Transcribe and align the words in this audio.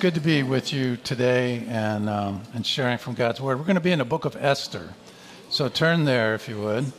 good 0.00 0.14
to 0.14 0.20
be 0.20 0.42
with 0.42 0.72
you 0.72 0.96
today 0.96 1.62
and, 1.68 2.08
um, 2.08 2.40
and 2.54 2.64
sharing 2.64 2.96
from 2.96 3.12
God's 3.12 3.38
Word. 3.38 3.58
We're 3.58 3.66
going 3.66 3.74
to 3.74 3.82
be 3.82 3.92
in 3.92 3.98
the 3.98 4.04
book 4.06 4.24
of 4.24 4.34
Esther. 4.34 4.94
So 5.50 5.68
turn 5.68 6.06
there 6.06 6.34
if 6.34 6.48
you 6.48 6.58
would. 6.58 6.90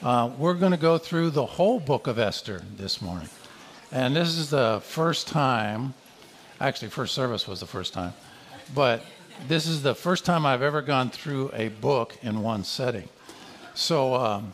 Uh, 0.00 0.30
we're 0.38 0.54
going 0.54 0.70
to 0.70 0.78
go 0.78 0.96
through 0.96 1.30
the 1.30 1.44
whole 1.44 1.80
book 1.80 2.06
of 2.06 2.20
Esther 2.20 2.62
this 2.76 3.02
morning. 3.02 3.28
And 3.90 4.14
this 4.14 4.28
is 4.28 4.50
the 4.50 4.80
first 4.84 5.26
time, 5.26 5.94
actually, 6.60 6.90
first 6.90 7.16
service 7.16 7.48
was 7.48 7.58
the 7.58 7.66
first 7.66 7.92
time, 7.92 8.12
but 8.72 9.02
this 9.48 9.66
is 9.66 9.82
the 9.82 9.96
first 9.96 10.24
time 10.24 10.46
I've 10.46 10.62
ever 10.62 10.82
gone 10.82 11.10
through 11.10 11.50
a 11.52 11.66
book 11.66 12.16
in 12.22 12.42
one 12.42 12.62
setting. 12.62 13.08
So 13.74 14.14
um, 14.14 14.52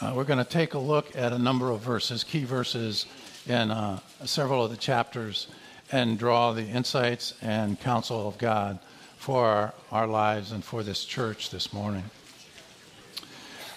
uh, 0.00 0.14
we're 0.16 0.24
going 0.24 0.42
to 0.42 0.50
take 0.50 0.72
a 0.72 0.78
look 0.78 1.14
at 1.14 1.34
a 1.34 1.38
number 1.38 1.72
of 1.72 1.80
verses, 1.80 2.24
key 2.24 2.44
verses 2.44 3.04
in 3.46 3.70
uh, 3.70 4.00
several 4.24 4.64
of 4.64 4.70
the 4.70 4.78
chapters 4.78 5.48
and 5.92 6.18
draw 6.18 6.52
the 6.52 6.66
insights 6.66 7.34
and 7.42 7.78
counsel 7.80 8.28
of 8.28 8.38
God 8.38 8.78
for 9.16 9.44
our, 9.44 9.74
our 9.92 10.06
lives 10.06 10.52
and 10.52 10.64
for 10.64 10.82
this 10.82 11.04
church 11.04 11.50
this 11.50 11.72
morning. 11.72 12.04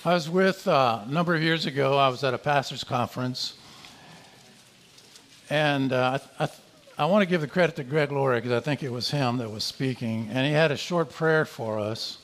I 0.05 0.13
was 0.13 0.29
with, 0.29 0.67
uh, 0.67 1.01
a 1.05 1.11
number 1.11 1.33
of 1.33 1.41
years 1.41 1.65
ago, 1.65 1.97
I 1.97 2.09
was 2.09 2.23
at 2.23 2.33
a 2.33 2.37
pastor's 2.37 2.83
conference, 2.83 3.53
and 5.49 5.93
uh, 5.93 6.19
I, 6.39 6.49
I, 6.97 7.05
want 7.05 7.21
to 7.21 7.25
give 7.25 7.41
the 7.41 7.47
credit 7.47 7.77
to 7.77 7.83
Greg 7.83 8.11
Laurie 8.11 8.37
because 8.37 8.51
I 8.51 8.59
think 8.59 8.83
it 8.83 8.91
was 8.91 9.11
him 9.11 9.37
that 9.37 9.49
was 9.49 9.63
speaking, 9.63 10.29
and 10.31 10.45
he 10.45 10.51
had 10.51 10.71
a 10.71 10.77
short 10.77 11.09
prayer 11.09 11.45
for 11.45 11.79
us, 11.79 12.17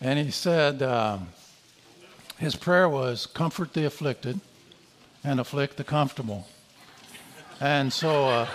and 0.00 0.18
he 0.18 0.30
said, 0.30 0.82
um, 0.82 1.28
his 2.38 2.54
prayer 2.54 2.88
was, 2.88 3.26
Comfort 3.26 3.72
the 3.72 3.84
afflicted 3.84 4.40
and 5.24 5.40
afflict 5.40 5.76
the 5.76 5.84
comfortable. 5.84 6.46
And 7.60 7.92
so, 7.92 8.28
uh, 8.28 8.48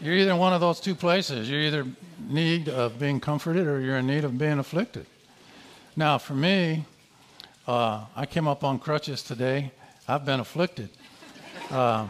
you're 0.00 0.14
either 0.14 0.32
in 0.32 0.38
one 0.38 0.52
of 0.52 0.60
those 0.60 0.80
two 0.80 0.94
places. 0.94 1.50
You're 1.50 1.60
either 1.60 1.86
need 2.28 2.68
of 2.68 2.98
being 2.98 3.20
comforted 3.20 3.66
or 3.66 3.80
you're 3.80 3.98
in 3.98 4.06
need 4.06 4.24
of 4.24 4.38
being 4.38 4.58
afflicted. 4.58 5.06
Now, 5.94 6.18
for 6.18 6.34
me, 6.34 6.86
uh, 7.66 8.04
I 8.16 8.26
came 8.26 8.48
up 8.48 8.64
on 8.64 8.78
crutches 8.78 9.22
today. 9.22 9.72
I've 10.08 10.24
been 10.24 10.40
afflicted. 10.40 10.88
Uh, 11.70 12.06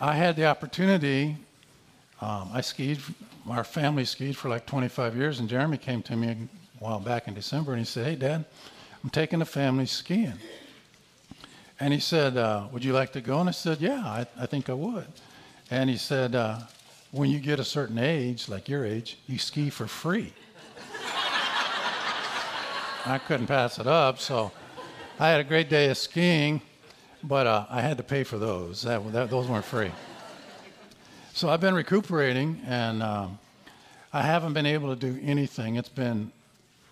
I 0.00 0.14
had 0.14 0.36
the 0.36 0.46
opportunity. 0.46 1.36
Um, 2.20 2.50
I 2.52 2.60
skied. 2.60 2.98
Our 3.48 3.64
family 3.64 4.04
skied 4.04 4.36
for 4.36 4.48
like 4.48 4.66
25 4.66 5.16
years, 5.16 5.38
and 5.38 5.48
Jeremy 5.48 5.78
came 5.78 6.02
to 6.02 6.16
me 6.16 6.28
a 6.28 6.36
while 6.80 6.98
back 6.98 7.28
in 7.28 7.34
December, 7.34 7.72
and 7.72 7.78
he 7.78 7.84
said, 7.84 8.04
"Hey, 8.04 8.16
Dad, 8.16 8.44
I'm 9.04 9.10
taking 9.10 9.38
the 9.38 9.44
family 9.44 9.86
skiing." 9.86 10.38
And 11.78 11.94
he 11.94 12.00
said, 12.00 12.36
uh, 12.36 12.66
"Would 12.72 12.84
you 12.84 12.92
like 12.92 13.12
to 13.12 13.20
go?" 13.20 13.38
And 13.38 13.48
I 13.48 13.52
said, 13.52 13.80
"Yeah, 13.80 14.00
I, 14.00 14.26
I 14.36 14.46
think 14.46 14.68
I 14.68 14.74
would." 14.74 15.06
And 15.70 15.90
he 15.90 15.96
said, 15.96 16.34
uh, 16.34 16.60
when 17.16 17.30
you 17.30 17.38
get 17.38 17.58
a 17.58 17.64
certain 17.64 17.98
age, 17.98 18.48
like 18.48 18.68
your 18.68 18.84
age, 18.84 19.16
you 19.26 19.38
ski 19.38 19.70
for 19.70 19.86
free. 19.86 20.32
I 23.06 23.18
couldn't 23.18 23.46
pass 23.46 23.78
it 23.78 23.86
up, 23.86 24.18
so 24.18 24.52
I 25.18 25.28
had 25.30 25.40
a 25.40 25.44
great 25.44 25.70
day 25.70 25.88
of 25.88 25.96
skiing, 25.96 26.60
but 27.22 27.46
uh, 27.46 27.64
I 27.70 27.80
had 27.80 27.96
to 27.98 28.02
pay 28.02 28.24
for 28.24 28.36
those. 28.36 28.82
That, 28.82 29.12
that, 29.12 29.30
those 29.30 29.46
weren't 29.46 29.64
free. 29.64 29.92
So 31.32 31.48
I've 31.48 31.60
been 31.60 31.74
recuperating, 31.74 32.60
and 32.66 33.02
um, 33.02 33.38
I 34.12 34.22
haven't 34.22 34.52
been 34.54 34.66
able 34.66 34.94
to 34.94 35.00
do 35.00 35.18
anything. 35.22 35.76
It's 35.76 35.88
been 35.88 36.32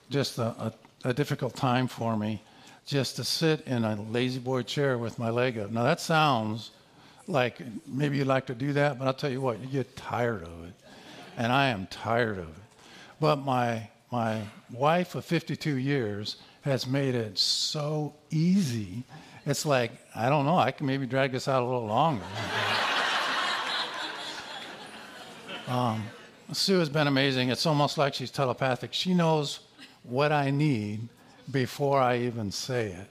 just 0.08 0.38
a, 0.38 0.46
a, 0.46 0.72
a 1.04 1.12
difficult 1.12 1.56
time 1.56 1.88
for 1.88 2.16
me 2.16 2.40
just 2.86 3.16
to 3.16 3.24
sit 3.24 3.62
in 3.66 3.84
a 3.84 4.00
lazy 4.02 4.38
boy 4.38 4.62
chair 4.62 4.96
with 4.98 5.18
my 5.18 5.30
leg 5.30 5.58
up. 5.58 5.70
Now, 5.70 5.82
that 5.82 6.00
sounds 6.00 6.70
like 7.26 7.60
maybe 7.86 8.18
you'd 8.18 8.26
like 8.26 8.46
to 8.46 8.54
do 8.54 8.72
that, 8.74 8.98
but 8.98 9.06
I'll 9.06 9.14
tell 9.14 9.30
you 9.30 9.40
what, 9.40 9.60
you 9.60 9.66
get 9.66 9.96
tired 9.96 10.42
of 10.42 10.64
it. 10.64 10.74
And 11.36 11.52
I 11.52 11.68
am 11.68 11.86
tired 11.88 12.38
of 12.38 12.48
it. 12.48 12.62
But 13.20 13.36
my 13.36 13.88
my 14.10 14.42
wife 14.70 15.16
of 15.16 15.24
52 15.24 15.76
years 15.76 16.36
has 16.62 16.86
made 16.86 17.14
it 17.14 17.36
so 17.36 18.14
easy. 18.30 19.02
It's 19.44 19.66
like, 19.66 19.90
I 20.14 20.28
don't 20.28 20.46
know, 20.46 20.56
I 20.56 20.70
can 20.70 20.86
maybe 20.86 21.04
drag 21.04 21.32
this 21.32 21.48
out 21.48 21.62
a 21.62 21.64
little 21.64 21.86
longer. 21.86 22.24
um, 25.68 26.04
Sue 26.52 26.78
has 26.78 26.88
been 26.88 27.08
amazing. 27.08 27.48
It's 27.48 27.66
almost 27.66 27.98
like 27.98 28.14
she's 28.14 28.30
telepathic. 28.30 28.94
She 28.94 29.14
knows 29.14 29.60
what 30.04 30.30
I 30.30 30.50
need 30.50 31.08
before 31.50 32.00
I 32.00 32.18
even 32.18 32.52
say 32.52 32.92
it. 32.92 33.08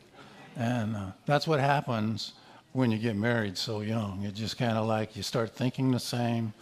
And 0.56 0.95
uh, 0.95 1.12
that's 1.25 1.47
what 1.47 1.59
happens 1.59 2.34
when 2.73 2.91
you 2.91 2.97
get 2.97 3.16
married 3.16 3.57
so 3.57 3.81
young. 3.81 4.23
It 4.23 4.34
just 4.34 4.57
kind 4.57 4.78
of 4.78 4.88
like 4.88 5.16
you 5.16 5.23
start 5.23 5.56
thinking 5.56 5.91
the 5.91 6.00
same. 6.00 6.53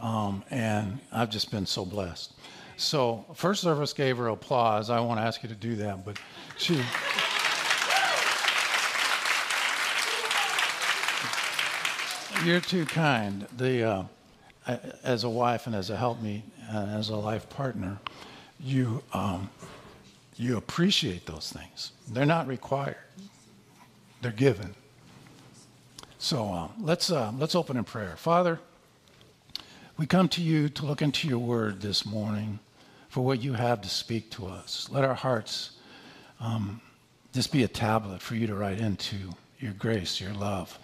Um, 0.00 0.44
and 0.50 1.00
I've 1.12 1.30
just 1.30 1.50
been 1.50 1.66
so 1.66 1.84
blessed. 1.84 2.32
So, 2.76 3.24
first 3.34 3.62
service 3.62 3.92
gave 3.92 4.16
her 4.18 4.28
applause. 4.28 4.88
I 4.88 5.00
won't 5.00 5.18
ask 5.18 5.42
you 5.42 5.48
to 5.48 5.54
do 5.56 5.74
that, 5.76 6.04
but 6.04 6.16
she. 6.56 6.80
You're 12.44 12.60
too 12.60 12.86
kind. 12.86 13.48
The, 13.56 13.82
uh, 13.82 14.04
as 15.02 15.24
a 15.24 15.28
wife 15.28 15.66
and 15.66 15.74
as 15.74 15.90
a 15.90 15.96
helpmeet 15.96 16.44
and 16.70 16.90
as 16.92 17.08
a 17.08 17.16
life 17.16 17.50
partner, 17.50 17.98
you, 18.60 19.02
um, 19.12 19.50
you 20.36 20.56
appreciate 20.56 21.26
those 21.26 21.52
things. 21.52 21.90
They're 22.06 22.26
not 22.26 22.46
required, 22.46 22.96
they're 24.22 24.30
given. 24.30 24.76
So 26.20 26.52
uh, 26.52 26.68
let's, 26.80 27.12
uh, 27.12 27.32
let's 27.38 27.54
open 27.54 27.76
in 27.76 27.84
prayer. 27.84 28.16
Father, 28.16 28.58
we 29.96 30.04
come 30.04 30.28
to 30.30 30.42
you 30.42 30.68
to 30.70 30.84
look 30.84 31.00
into 31.00 31.28
your 31.28 31.38
word 31.38 31.80
this 31.80 32.04
morning 32.04 32.58
for 33.08 33.24
what 33.24 33.40
you 33.40 33.52
have 33.52 33.82
to 33.82 33.88
speak 33.88 34.28
to 34.32 34.46
us. 34.46 34.88
Let 34.90 35.04
our 35.04 35.14
hearts 35.14 35.78
um, 36.40 36.80
just 37.32 37.52
be 37.52 37.62
a 37.62 37.68
tablet 37.68 38.20
for 38.20 38.34
you 38.34 38.48
to 38.48 38.54
write 38.56 38.80
into 38.80 39.16
your 39.60 39.72
grace, 39.74 40.20
your 40.20 40.32
love, 40.32 40.76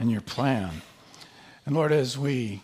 and 0.00 0.10
your 0.10 0.22
plan. 0.22 0.70
And 1.66 1.74
Lord, 1.74 1.92
as 1.92 2.16
we 2.16 2.62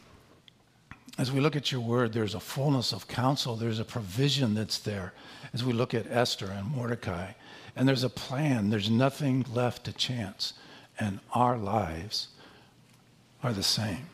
as 1.16 1.30
we 1.30 1.38
look 1.40 1.54
at 1.54 1.70
your 1.70 1.80
word, 1.80 2.12
there's 2.12 2.34
a 2.34 2.40
fullness 2.40 2.92
of 2.92 3.06
counsel. 3.06 3.54
There's 3.54 3.78
a 3.78 3.84
provision 3.84 4.54
that's 4.54 4.78
there 4.78 5.12
as 5.52 5.62
we 5.62 5.72
look 5.72 5.94
at 5.94 6.10
Esther 6.10 6.46
and 6.46 6.66
Mordecai. 6.74 7.32
And 7.76 7.86
there's 7.86 8.02
a 8.02 8.08
plan. 8.08 8.70
There's 8.70 8.90
nothing 8.90 9.46
left 9.52 9.84
to 9.84 9.92
chance 9.92 10.54
and 10.98 11.20
our 11.32 11.56
lives 11.56 12.28
are 13.42 13.52
the 13.52 13.62
same. 13.62 14.06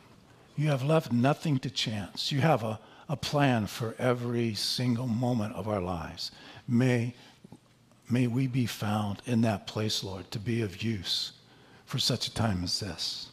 You 0.57 0.69
have 0.69 0.83
left 0.83 1.13
nothing 1.13 1.59
to 1.61 1.71
chance. 1.71 2.31
You 2.33 2.41
have 2.41 2.63
a, 2.63 2.81
a 3.09 3.17
plan 3.17 3.67
for 3.67 3.95
every 3.99 4.55
single 4.55 5.07
moment 5.07 5.55
of 5.55 5.69
our 5.69 5.81
lives. 5.81 6.31
May, 6.69 7.15
may 8.11 8.27
we 8.27 8.47
be 8.47 8.67
found 8.67 9.23
in 9.27 9.41
that 9.43 9.67
place, 9.67 10.05
Lord, 10.05 10.31
to 10.33 10.39
be 10.39 10.63
of 10.63 10.83
use 10.83 11.33
for 11.87 11.99
such 11.99 12.27
a 12.27 12.35
time 12.35 12.63
as 12.63 12.81
this. 12.81 13.29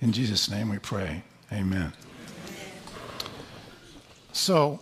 In 0.00 0.12
Jesus' 0.12 0.50
name 0.50 0.70
we 0.70 0.78
pray. 0.78 1.22
Amen. 1.52 1.92
So, 4.32 4.80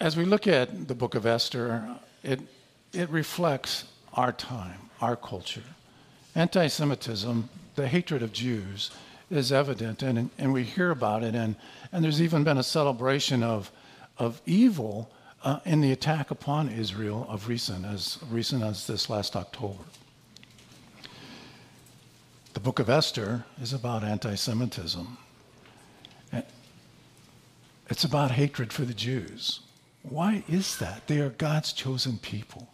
as 0.00 0.16
we 0.16 0.24
look 0.24 0.46
at 0.46 0.88
the 0.88 0.94
book 0.94 1.14
of 1.14 1.26
Esther, 1.26 1.96
it, 2.22 2.40
it 2.92 3.08
reflects 3.10 3.84
our 4.16 4.32
time, 4.32 4.90
our 5.00 5.16
culture. 5.16 5.62
Anti 6.34 6.66
Semitism, 6.66 7.48
the 7.74 7.88
hatred 7.88 8.22
of 8.22 8.32
Jews, 8.32 8.90
is 9.30 9.52
evident, 9.52 10.02
and, 10.02 10.30
and 10.38 10.52
we 10.52 10.62
hear 10.62 10.90
about 10.90 11.22
it, 11.22 11.34
and, 11.34 11.56
and 11.92 12.04
there's 12.04 12.22
even 12.22 12.44
been 12.44 12.58
a 12.58 12.62
celebration 12.62 13.42
of, 13.42 13.70
of 14.18 14.40
evil 14.46 15.10
uh, 15.42 15.60
in 15.64 15.80
the 15.80 15.92
attack 15.92 16.30
upon 16.30 16.68
Israel 16.68 17.26
of 17.28 17.48
recent, 17.48 17.84
as 17.84 18.18
recent 18.30 18.62
as 18.62 18.86
this 18.86 19.10
last 19.10 19.36
October. 19.36 19.84
The 22.54 22.60
book 22.60 22.78
of 22.78 22.88
Esther 22.88 23.44
is 23.60 23.72
about 23.72 24.02
anti 24.02 24.34
Semitism. 24.34 25.18
It's 27.88 28.04
about 28.04 28.32
hatred 28.32 28.72
for 28.72 28.84
the 28.84 28.94
Jews. 28.94 29.60
Why 30.02 30.42
is 30.48 30.78
that? 30.78 31.06
They 31.06 31.20
are 31.20 31.30
God's 31.30 31.72
chosen 31.72 32.18
people. 32.18 32.68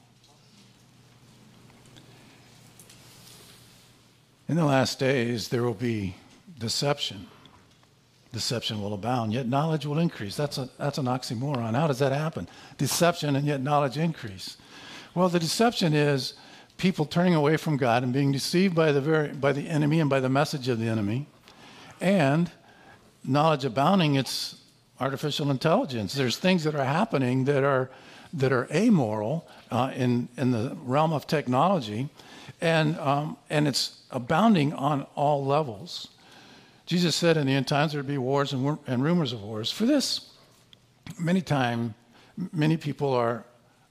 In 4.48 4.56
the 4.56 4.64
last 4.64 4.98
days, 4.98 5.48
there 5.48 5.62
will 5.62 5.74
be 5.74 6.16
deception. 6.58 7.26
Deception 8.32 8.80
will 8.80 8.94
abound, 8.94 9.32
yet 9.32 9.46
knowledge 9.46 9.86
will 9.86 9.98
increase. 9.98 10.36
That's, 10.36 10.58
a, 10.58 10.68
that's 10.78 10.98
an 10.98 11.06
oxymoron. 11.06 11.74
How 11.74 11.86
does 11.86 11.98
that 11.98 12.12
happen? 12.12 12.48
Deception 12.78 13.36
and 13.36 13.46
yet 13.46 13.60
knowledge 13.60 13.98
increase. 13.98 14.56
Well, 15.14 15.28
the 15.28 15.38
deception 15.38 15.92
is 15.92 16.34
people 16.78 17.04
turning 17.04 17.34
away 17.34 17.56
from 17.56 17.76
God 17.76 18.02
and 18.02 18.12
being 18.12 18.32
deceived 18.32 18.74
by 18.74 18.90
the, 18.90 19.00
very, 19.00 19.28
by 19.28 19.52
the 19.52 19.68
enemy 19.68 20.00
and 20.00 20.08
by 20.08 20.20
the 20.20 20.30
message 20.30 20.68
of 20.68 20.78
the 20.78 20.88
enemy. 20.88 21.26
And 22.00 22.50
knowledge 23.22 23.64
abounding, 23.64 24.16
it's 24.16 24.56
artificial 24.98 25.50
intelligence. 25.50 26.14
There's 26.14 26.36
things 26.36 26.64
that 26.64 26.74
are 26.74 26.84
happening 26.84 27.44
that 27.44 27.62
are, 27.62 27.90
that 28.32 28.52
are 28.52 28.66
amoral 28.72 29.46
uh, 29.70 29.92
in, 29.94 30.28
in 30.36 30.50
the 30.50 30.76
realm 30.82 31.12
of 31.12 31.26
technology 31.26 32.08
And, 32.60 32.98
um, 32.98 33.36
and 33.50 33.66
it's 33.66 34.02
abounding 34.10 34.72
on 34.72 35.06
all 35.14 35.44
levels. 35.44 36.08
Jesus 36.86 37.16
said 37.16 37.36
in 37.36 37.46
the 37.46 37.52
end 37.52 37.68
times 37.68 37.92
there'd 37.92 38.06
be 38.06 38.18
wars 38.18 38.52
and, 38.52 38.78
and 38.86 39.02
rumors 39.02 39.32
of 39.32 39.42
wars. 39.42 39.70
For 39.70 39.86
this, 39.86 40.30
many 41.18 41.40
times, 41.40 41.94
many 42.52 42.76
people 42.76 43.12
are 43.12 43.44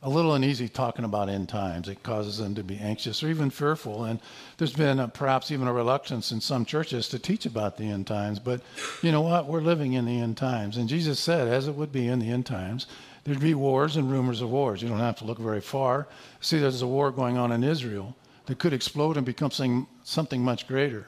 a 0.03 0.09
little 0.09 0.33
uneasy 0.33 0.68
talking 0.68 1.06
about 1.06 1.30
end 1.30 1.48
times. 1.48 1.88
It 1.88 2.01
causes 2.01 2.38
them 2.38 2.56
to 2.56 2.63
be 2.63 2.77
anxious 2.80 3.21
or 3.21 3.30
even 3.30 3.51
fearful. 3.51 4.06
And 4.06 4.19
there's 4.57 4.74
been 4.74 5.00
a, 5.00 5.07
perhaps 5.07 5.51
even 5.51 5.68
a 5.68 5.74
reluctance 5.74 6.31
in 6.31 6.42
some 6.42 6.65
churches 6.65 7.07
to 7.09 7.19
teach 7.19 7.45
about 7.45 7.77
the 7.77 7.83
end 7.83 8.07
times. 8.07 8.39
But 8.39 8.62
you 9.03 9.12
know 9.12 9.21
what? 9.21 9.45
We're 9.45 9.62
living 9.62 9.94
in 9.94 10.06
the 10.06 10.19
end 10.19 10.38
times. 10.38 10.77
And 10.77 10.89
Jesus 10.89 11.19
said, 11.19 11.48
as 11.48 11.68
it 11.68 11.75
would 11.75 11.92
be 11.92 12.07
in 12.07 12.18
the 12.18 12.31
end 12.31 12.48
times, 12.48 12.88
there'd 13.25 13.39
be 13.39 13.53
wars 13.53 13.95
and 13.95 14.12
rumors 14.12 14.42
of 14.42 14.50
wars. 14.50 14.81
You 14.81 14.89
don't 14.89 14.98
have 14.98 15.18
to 15.18 15.25
look 15.25 15.38
very 15.38 15.62
far. 15.62 16.07
See, 16.39 16.57
there's 16.57 16.81
a 16.81 16.88
war 16.88 17.12
going 17.12 17.38
on 17.38 17.51
in 17.51 17.63
Israel 17.63 18.15
that 18.45 18.59
could 18.59 18.73
explode 18.73 19.17
and 19.17 19.25
become 19.25 19.51
something, 19.51 19.88
something 20.03 20.43
much 20.43 20.67
greater. 20.67 21.07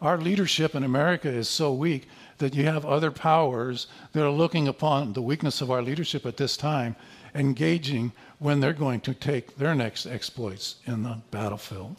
Our 0.00 0.18
leadership 0.18 0.74
in 0.74 0.82
America 0.82 1.28
is 1.28 1.48
so 1.48 1.72
weak 1.72 2.08
that 2.38 2.54
you 2.54 2.64
have 2.64 2.84
other 2.84 3.12
powers 3.12 3.86
that 4.12 4.24
are 4.24 4.30
looking 4.30 4.66
upon 4.66 5.12
the 5.12 5.22
weakness 5.22 5.60
of 5.60 5.70
our 5.70 5.80
leadership 5.80 6.26
at 6.26 6.36
this 6.36 6.56
time, 6.56 6.96
engaging 7.34 8.12
when 8.40 8.58
they're 8.58 8.72
going 8.72 9.00
to 9.02 9.14
take 9.14 9.56
their 9.56 9.74
next 9.74 10.06
exploits 10.06 10.76
in 10.86 11.04
the 11.04 11.18
battlefield. 11.30 11.94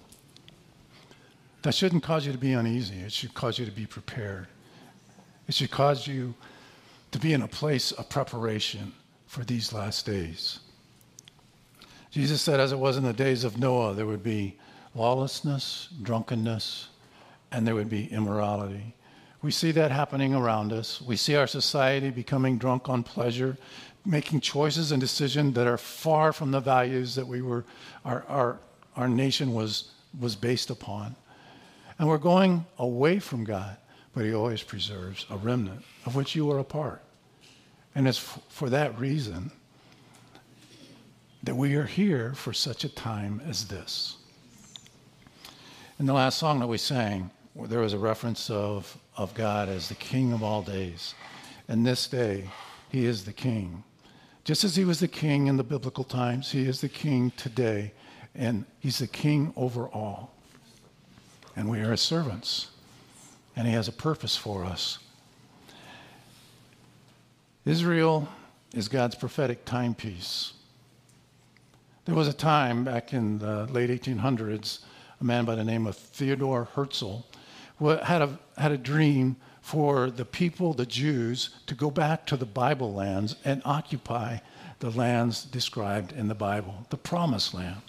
That 1.62 1.74
shouldn't 1.74 2.04
cause 2.04 2.26
you 2.26 2.34
to 2.34 2.38
be 2.38 2.52
uneasy. 2.52 3.00
It 3.00 3.14
should 3.14 3.34
cause 3.34 3.58
you 3.58 3.66
to 3.66 3.72
be 3.72 3.86
prepared. 3.86 4.48
It 5.48 5.56
should 5.56 5.72
cause 5.72 6.06
you 6.06 6.34
to 7.12 7.20
be 7.20 7.32
in 7.32 7.42
a 7.42 7.48
place 7.48 7.94
of 7.94 8.10
preparation 8.10 8.92
for 9.28 9.46
these 9.46 9.72
last 9.72 10.06
days. 10.06 10.60
Jesus 12.12 12.42
said, 12.42 12.60
as 12.60 12.74
it 12.74 12.80
was 12.80 12.98
in 12.98 13.04
the 13.04 13.14
days 13.14 13.46
of 13.46 13.58
Noah, 13.58 13.94
there 13.94 14.06
would 14.06 14.24
be 14.24 14.58
lawlessness, 14.96 15.90
drunkenness, 16.02 16.90
and 17.52 17.68
there 17.68 17.76
would 17.76 17.90
be 17.90 18.12
immorality. 18.12 18.96
We 19.42 19.52
see 19.52 19.72
that 19.72 19.92
happening 19.92 20.34
around 20.34 20.72
us. 20.72 21.02
We 21.02 21.18
see 21.18 21.36
our 21.36 21.48
society 21.48 22.10
becoming 22.10 22.58
drunk 22.58 22.90
on 22.90 23.04
pleasure, 23.04 23.58
making 24.06 24.42
choices 24.42 24.92
and 24.92 25.02
decisions 25.02 25.56
that 25.56 25.68
are 25.68 25.78
far 25.78 26.32
from 26.32 26.52
the 26.52 26.60
values 26.60 27.16
that 27.16 27.28
we 27.28 27.42
were, 27.42 27.66
our, 28.06 28.24
our, 28.28 28.60
our 28.96 29.08
nation 29.10 29.54
was, 29.54 29.92
was 30.20 30.36
based 30.36 30.70
upon. 30.70 31.16
And 32.00 32.08
we're 32.08 32.18
going 32.18 32.66
away 32.78 33.20
from 33.20 33.44
God, 33.44 33.78
but 34.14 34.26
He 34.26 34.34
always 34.34 34.64
preserves 34.64 35.26
a 35.30 35.38
remnant 35.38 35.84
of 36.06 36.16
which 36.16 36.36
you 36.36 36.50
are 36.52 36.60
a 36.60 36.64
part. 36.64 37.02
And 37.96 38.08
it's 38.08 38.18
f- 38.18 38.42
for 38.50 38.70
that 38.70 38.98
reason 38.98 39.52
that 41.44 41.56
we 41.56 41.76
are 41.76 41.86
here 41.86 42.34
for 42.34 42.54
such 42.54 42.84
a 42.84 42.90
time 42.90 43.42
as 43.46 43.68
this. 43.68 44.16
In 46.04 46.08
the 46.08 46.12
last 46.12 46.38
song 46.38 46.60
that 46.60 46.68
we 46.68 46.78
sang, 46.78 47.32
there 47.56 47.80
was 47.80 47.94
a 47.94 47.98
reference 47.98 48.50
of, 48.50 48.98
of 49.16 49.34
God 49.34 49.70
as 49.70 49.88
the 49.88 49.96
King 49.96 50.34
of 50.34 50.44
all 50.44 50.62
days. 50.62 51.16
And 51.70 51.86
this 51.86 52.10
day, 52.10 52.50
He 52.90 53.06
is 53.06 53.24
the 53.24 53.32
King. 53.32 53.86
Just 54.44 54.66
as 54.66 54.76
He 54.76 54.84
was 54.84 55.00
the 55.00 55.08
King 55.08 55.48
in 55.48 55.56
the 55.56 55.64
biblical 55.64 56.04
times, 56.04 56.52
He 56.52 56.68
is 56.68 56.82
the 56.82 56.90
King 56.90 57.32
today. 57.38 57.94
And 58.36 58.66
He's 58.82 59.00
the 59.00 59.08
King 59.08 59.54
over 59.56 59.88
all. 59.88 60.36
And 61.56 61.70
we 61.70 61.80
are 61.80 61.92
His 61.92 62.02
servants. 62.02 62.68
And 63.56 63.66
He 63.66 63.74
has 63.74 63.88
a 63.88 63.94
purpose 63.94 64.36
for 64.36 64.66
us. 64.66 65.00
Israel 67.64 68.28
is 68.74 68.90
God's 68.90 69.16
prophetic 69.16 69.64
timepiece. 69.64 70.52
There 72.04 72.14
was 72.14 72.28
a 72.28 72.34
time 72.34 72.84
back 72.84 73.14
in 73.14 73.40
the 73.40 73.68
late 73.68 73.90
1800s, 73.90 74.80
a 75.24 75.26
man 75.26 75.46
by 75.46 75.56
the 75.56 75.64
name 75.64 75.88
of 75.88 75.96
Theodore 75.96 76.68
Herzl 76.76 77.22
had 77.80 78.22
a, 78.22 78.38
had 78.58 78.74
a 78.74 78.78
dream 78.78 79.38
for 79.62 80.12
the 80.12 80.26
people, 80.26 80.74
the 80.74 80.86
Jews, 80.86 81.50
to 81.68 81.74
go 81.74 81.90
back 81.90 82.28
to 82.28 82.36
the 82.36 82.46
Bible 82.46 82.94
lands 82.94 83.38
and 83.46 83.62
occupy 83.64 84.40
the 84.80 84.90
lands 84.90 85.46
described 85.46 86.12
in 86.12 86.28
the 86.28 86.36
Bible, 86.36 86.86
the 86.90 86.98
promised 86.98 87.54
land. 87.54 87.82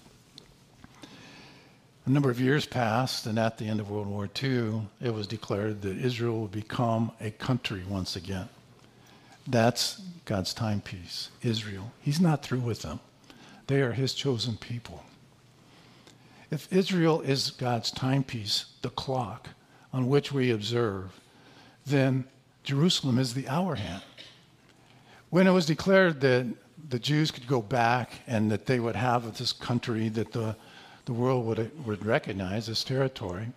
A 2.06 2.10
number 2.10 2.30
of 2.30 2.40
years 2.40 2.66
passed, 2.66 3.26
and 3.26 3.38
at 3.38 3.58
the 3.58 3.66
end 3.66 3.80
of 3.80 3.90
World 3.90 4.06
War 4.06 4.28
II, 4.40 4.82
it 5.00 5.12
was 5.12 5.26
declared 5.26 5.82
that 5.82 5.96
Israel 5.96 6.42
would 6.42 6.52
become 6.52 7.10
a 7.20 7.32
country 7.32 7.82
once 7.88 8.14
again. 8.14 8.48
That's 9.46 10.02
God's 10.24 10.54
timepiece, 10.54 11.30
Israel. 11.42 11.90
He's 12.00 12.20
not 12.20 12.44
through 12.44 12.60
with 12.60 12.82
them, 12.82 13.00
they 13.66 13.80
are 13.82 13.92
His 13.92 14.14
chosen 14.14 14.56
people. 14.56 15.02
If 16.54 16.72
Israel 16.72 17.20
is 17.20 17.50
God's 17.50 17.90
timepiece, 17.90 18.66
the 18.82 18.90
clock, 18.90 19.48
on 19.92 20.06
which 20.06 20.30
we 20.30 20.52
observe, 20.52 21.20
then 21.84 22.26
Jerusalem 22.62 23.18
is 23.18 23.34
the 23.34 23.48
hour 23.48 23.74
hand. 23.74 24.04
When 25.30 25.48
it 25.48 25.50
was 25.50 25.66
declared 25.66 26.20
that 26.20 26.46
the 26.88 27.00
Jews 27.00 27.32
could 27.32 27.48
go 27.48 27.60
back 27.60 28.20
and 28.28 28.52
that 28.52 28.66
they 28.66 28.78
would 28.78 28.94
have 28.94 29.36
this 29.36 29.52
country 29.52 30.08
that 30.10 30.30
the, 30.30 30.54
the 31.06 31.12
world 31.12 31.44
would, 31.44 31.84
would 31.84 32.06
recognize 32.06 32.68
as 32.68 32.84
territory, 32.84 33.48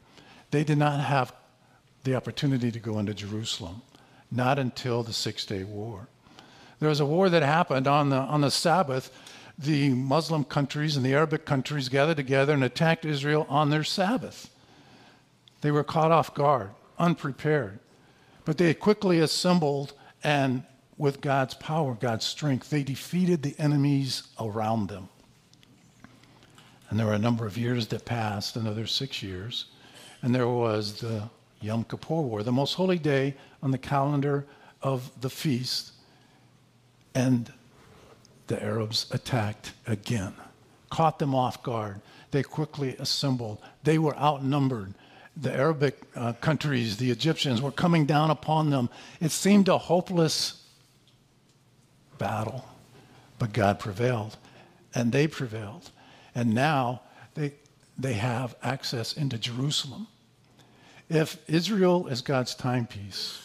they 0.50 0.64
did 0.64 0.80
not 0.80 1.00
have 1.00 1.32
the 2.04 2.16
opportunity 2.16 2.72
to 2.72 2.80
go 2.80 2.98
into 2.98 3.14
Jerusalem, 3.14 3.84
not 4.32 4.58
until 4.58 5.04
the 5.04 5.14
Six 5.14 5.46
Day 5.46 5.64
War. 5.64 6.08
There 6.80 6.90
was 6.90 7.00
a 7.00 7.06
war 7.06 7.30
that 7.30 7.44
happened 7.44 7.86
on 7.86 8.10
the, 8.10 8.18
on 8.18 8.42
the 8.42 8.50
Sabbath. 8.50 9.12
The 9.58 9.90
Muslim 9.90 10.44
countries 10.44 10.96
and 10.96 11.06
the 11.06 11.14
Arabic 11.14 11.46
countries 11.46 11.90
gathered 11.90 12.18
together 12.18 12.54
and 12.54 12.64
attacked 12.64 13.06
Israel 13.06 13.48
on 13.50 13.70
their 13.70 13.84
Sabbath. 13.84 14.50
They 15.62 15.72
were 15.72 15.84
caught 15.84 16.12
off 16.12 16.34
guard, 16.36 16.70
unprepared. 17.00 17.80
But 18.46 18.58
they 18.58 18.74
quickly 18.74 19.20
assembled, 19.20 19.94
and 20.24 20.64
with 20.98 21.22
God's 21.22 21.54
power, 21.56 21.96
God's 21.96 22.26
strength, 22.26 22.70
they 22.70 22.84
defeated 22.84 23.42
the 23.42 23.56
enemies 23.58 24.24
around 24.40 24.90
them. 24.90 25.10
And 26.90 27.00
there 27.00 27.08
were 27.08 27.14
a 27.14 27.20
number 27.20 27.46
of 27.46 27.58
years 27.58 27.88
that 27.88 28.06
passed, 28.06 28.56
another 28.56 28.88
six 28.88 29.22
years, 29.22 29.66
and 30.22 30.34
there 30.34 30.48
was 30.48 31.00
the 31.02 31.30
Yom 31.62 31.84
Kippur 31.84 32.22
War, 32.22 32.44
the 32.44 32.52
most 32.52 32.76
holy 32.76 33.00
day 33.00 33.36
on 33.62 33.72
the 33.72 33.78
calendar 33.78 34.46
of 34.82 35.12
the 35.20 35.30
feast. 35.30 35.92
And 37.14 37.52
the 38.48 38.62
Arabs 38.62 39.08
attacked 39.12 39.74
again, 39.86 40.34
caught 40.90 41.20
them 41.20 41.36
off 41.36 41.62
guard. 41.64 42.02
They 42.32 42.44
quickly 42.44 42.96
assembled. 42.98 43.60
They 43.84 43.98
were 43.98 44.16
outnumbered 44.18 44.94
the 45.40 45.54
Arabic 45.54 46.02
uh, 46.16 46.34
countries, 46.34 46.98
the 46.98 47.12
Egyptians, 47.12 47.62
were 47.62 47.72
coming 47.72 48.06
down 48.06 48.32
upon 48.32 48.70
them. 48.70 48.90
It 49.22 49.32
seemed 49.32 49.70
a 49.70 49.78
hopeless 49.78 50.64
battle, 52.18 52.66
but 53.38 53.54
God 53.54 53.80
prevailed, 53.80 54.38
and 54.96 55.12
they 55.12 55.28
prevailed. 55.28 55.92
And 56.34 56.54
now 56.54 57.02
they, 57.36 57.54
they 57.98 58.14
have 58.14 58.56
access 58.64 59.14
into 59.14 59.38
Jerusalem. 59.38 60.08
If 61.10 61.38
Israel 61.48 62.08
is 62.08 62.22
God's 62.22 62.56
timepiece, 62.56 63.42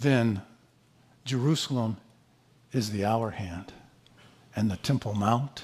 then 0.00 0.42
Jerusalem 1.24 1.96
is 2.72 2.90
the 2.90 3.04
hour 3.04 3.30
hand, 3.30 3.72
and 4.58 4.68
the 4.68 4.76
Temple 4.78 5.14
Mount 5.14 5.62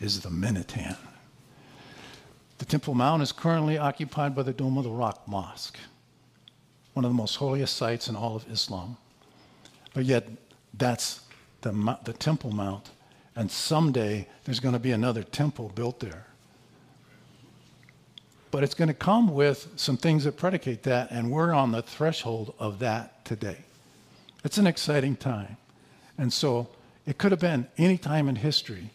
is 0.00 0.20
the 0.20 0.30
minute 0.30 0.70
hand. 0.70 0.96
The 2.58 2.64
Temple 2.64 2.94
Mount 2.94 3.20
is 3.20 3.32
currently 3.32 3.76
occupied 3.76 4.36
by 4.36 4.44
the 4.44 4.52
Dome 4.52 4.78
of 4.78 4.84
the 4.84 4.90
Rock 4.90 5.26
Mosque, 5.26 5.76
one 6.94 7.04
of 7.04 7.10
the 7.10 7.16
most 7.16 7.34
holiest 7.34 7.76
sites 7.76 8.06
in 8.06 8.14
all 8.14 8.36
of 8.36 8.48
Islam. 8.48 8.96
But 9.92 10.04
yet, 10.04 10.28
that's 10.72 11.22
the, 11.62 11.98
the 12.04 12.12
Temple 12.12 12.52
Mount, 12.52 12.90
and 13.34 13.50
someday 13.50 14.28
there's 14.44 14.60
going 14.60 14.74
to 14.74 14.78
be 14.78 14.92
another 14.92 15.24
temple 15.24 15.72
built 15.74 15.98
there. 15.98 16.26
But 18.52 18.62
it's 18.62 18.74
going 18.74 18.86
to 18.86 18.94
come 18.94 19.34
with 19.34 19.66
some 19.74 19.96
things 19.96 20.22
that 20.22 20.36
predicate 20.36 20.84
that, 20.84 21.10
and 21.10 21.32
we're 21.32 21.52
on 21.52 21.72
the 21.72 21.82
threshold 21.82 22.54
of 22.60 22.78
that 22.78 23.24
today. 23.24 23.64
It's 24.44 24.58
an 24.58 24.68
exciting 24.68 25.16
time. 25.16 25.56
And 26.16 26.32
so 26.32 26.68
it 27.08 27.16
could 27.16 27.30
have 27.32 27.40
been 27.40 27.66
any 27.78 27.96
time 27.96 28.28
in 28.28 28.36
history, 28.36 28.90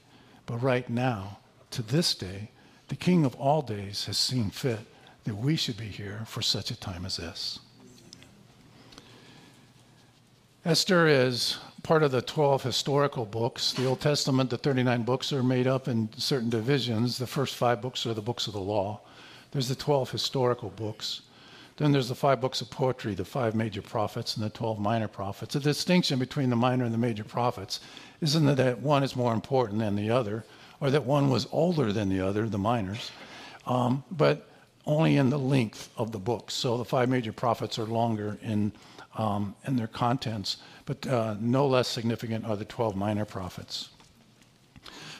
but 0.45 0.61
right 0.61 0.87
now, 0.87 1.39
to 1.71 1.81
this 1.81 2.13
day, 2.13 2.51
the 2.89 2.95
King 2.95 3.25
of 3.25 3.33
all 3.35 3.63
days 3.63 4.05
has 4.05 4.19
seen 4.19 4.51
fit 4.51 4.81
that 5.23 5.35
we 5.35 5.55
should 5.55 5.77
be 5.77 5.87
here 5.87 6.21
for 6.27 6.43
such 6.43 6.69
a 6.69 6.79
time 6.79 7.07
as 7.07 7.17
this. 7.17 7.57
Esther 10.63 11.07
is 11.07 11.57
part 11.81 12.03
of 12.03 12.11
the 12.11 12.21
12 12.21 12.61
historical 12.61 13.25
books. 13.25 13.73
The 13.73 13.87
Old 13.87 13.99
Testament, 13.99 14.51
the 14.51 14.59
39 14.59 15.01
books, 15.01 15.33
are 15.33 15.41
made 15.41 15.65
up 15.65 15.87
in 15.87 16.07
certain 16.15 16.51
divisions. 16.51 17.17
The 17.17 17.25
first 17.25 17.55
five 17.55 17.81
books 17.81 18.05
are 18.05 18.13
the 18.13 18.21
books 18.21 18.45
of 18.45 18.53
the 18.53 18.59
law. 18.59 19.01
There's 19.49 19.69
the 19.69 19.75
12 19.75 20.11
historical 20.11 20.69
books. 20.69 21.21
Then 21.77 21.91
there's 21.91 22.09
the 22.09 22.15
five 22.15 22.39
books 22.39 22.61
of 22.61 22.69
poetry, 22.69 23.15
the 23.15 23.25
five 23.25 23.55
major 23.55 23.81
prophets, 23.81 24.35
and 24.35 24.45
the 24.45 24.49
12 24.49 24.79
minor 24.79 25.07
prophets. 25.07 25.53
The 25.53 25.59
distinction 25.59 26.19
between 26.19 26.49
the 26.49 26.55
minor 26.55 26.85
and 26.85 26.93
the 26.93 26.99
major 26.99 27.23
prophets 27.23 27.79
isn't 28.21 28.55
that 28.55 28.79
one 28.79 29.03
is 29.03 29.15
more 29.15 29.33
important 29.33 29.79
than 29.79 29.95
the 29.95 30.11
other 30.11 30.45
or 30.79 30.91
that 30.91 31.05
one 31.05 31.29
was 31.29 31.47
older 31.51 31.93
than 31.93 32.09
the 32.09 32.19
other, 32.19 32.47
the 32.47 32.57
minors, 32.57 33.11
um, 33.65 34.03
but 34.11 34.49
only 34.85 35.15
in 35.15 35.29
the 35.29 35.39
length 35.39 35.89
of 35.97 36.11
the 36.11 36.19
books. 36.19 36.53
So 36.53 36.77
the 36.77 36.85
five 36.85 37.09
major 37.09 37.31
prophets 37.31 37.79
are 37.79 37.85
longer 37.85 38.37
in, 38.41 38.73
um, 39.15 39.55
in 39.65 39.77
their 39.77 39.87
contents, 39.87 40.57
but 40.85 41.07
uh, 41.07 41.37
no 41.39 41.65
less 41.67 41.87
significant 41.87 42.45
are 42.45 42.57
the 42.57 42.65
12 42.65 42.95
minor 42.95 43.23
prophets. 43.25 43.89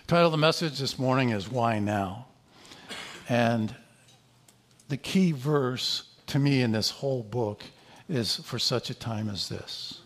Title 0.06 0.26
of 0.26 0.34
the 0.34 0.38
message 0.38 0.80
this 0.80 1.00
morning 1.00 1.30
is 1.30 1.50
Why 1.50 1.80
Now? 1.80 2.28
And 3.30 3.74
the 4.90 4.98
key 4.98 5.32
verse 5.32 6.13
to 6.34 6.40
me 6.40 6.64
in 6.64 6.72
this 6.72 6.90
whole 6.90 7.22
book 7.22 7.62
is 8.10 8.38
for 8.38 8.58
such 8.58 8.90
a 8.90 8.94
time 8.96 9.30
as 9.30 9.50
this. 9.50 10.02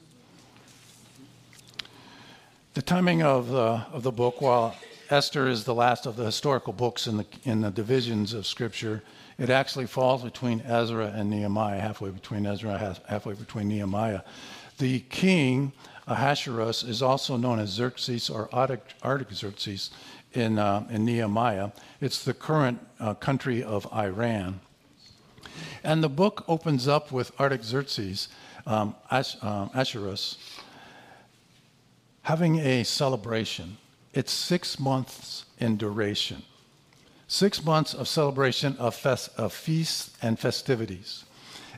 The 2.74 2.82
timing 2.82 3.24
of 3.24 3.48
the, 3.48 3.86
of 3.94 4.04
the 4.04 4.12
book, 4.12 4.42
while 4.42 4.76
Esther 5.10 5.48
is 5.48 5.64
the 5.64 5.74
last 5.74 6.06
of 6.06 6.18
the 6.18 6.26
historical 6.26 6.74
books 6.74 7.08
in 7.08 7.16
the, 7.16 7.26
in 7.46 7.62
the 7.62 7.72
divisions 7.72 8.34
of 8.34 8.46
Scripture, 8.46 9.04
it 9.40 9.50
actually 9.50 9.86
falls 9.86 10.22
between 10.22 10.60
Ezra 10.66 11.14
and 11.16 11.30
Nehemiah, 11.30 11.80
halfway 11.80 12.10
between 12.10 12.46
Ezra, 12.46 12.98
halfway 13.08 13.34
between 13.34 13.70
Nehemiah. 13.70 14.20
The 14.80 15.00
king, 15.00 15.72
Ahasuerus, 16.08 16.84
is 16.84 17.02
also 17.02 17.38
known 17.38 17.58
as 17.58 17.70
Xerxes 17.70 18.30
or 18.30 18.50
Artaxerxes 18.54 19.92
in, 20.34 20.60
uh, 20.60 20.86
in 20.90 21.06
Nehemiah. 21.06 21.72
It's 22.02 22.22
the 22.26 22.34
current 22.34 22.86
uh, 23.00 23.14
country 23.14 23.64
of 23.64 23.88
Iran. 23.94 24.60
And 25.84 26.04
the 26.04 26.10
book 26.10 26.44
opens 26.48 26.88
up 26.88 27.12
with 27.12 27.32
Artaxerxes, 27.40 28.30
um, 28.66 28.96
Ash, 29.10 29.36
uh, 29.42 29.68
Ahasuerus, 29.74 30.38
having 32.24 32.60
a 32.60 32.84
celebration. 32.84 33.78
It's 34.14 34.32
six 34.32 34.80
months 34.80 35.46
in 35.60 35.78
duration. 35.78 36.44
Six 37.28 37.64
months 37.64 37.94
of 37.94 38.08
celebration 38.08 38.76
of, 38.78 39.06
of 39.38 39.54
feasts 39.54 40.12
and 40.22 40.40
festivities. 40.40 41.26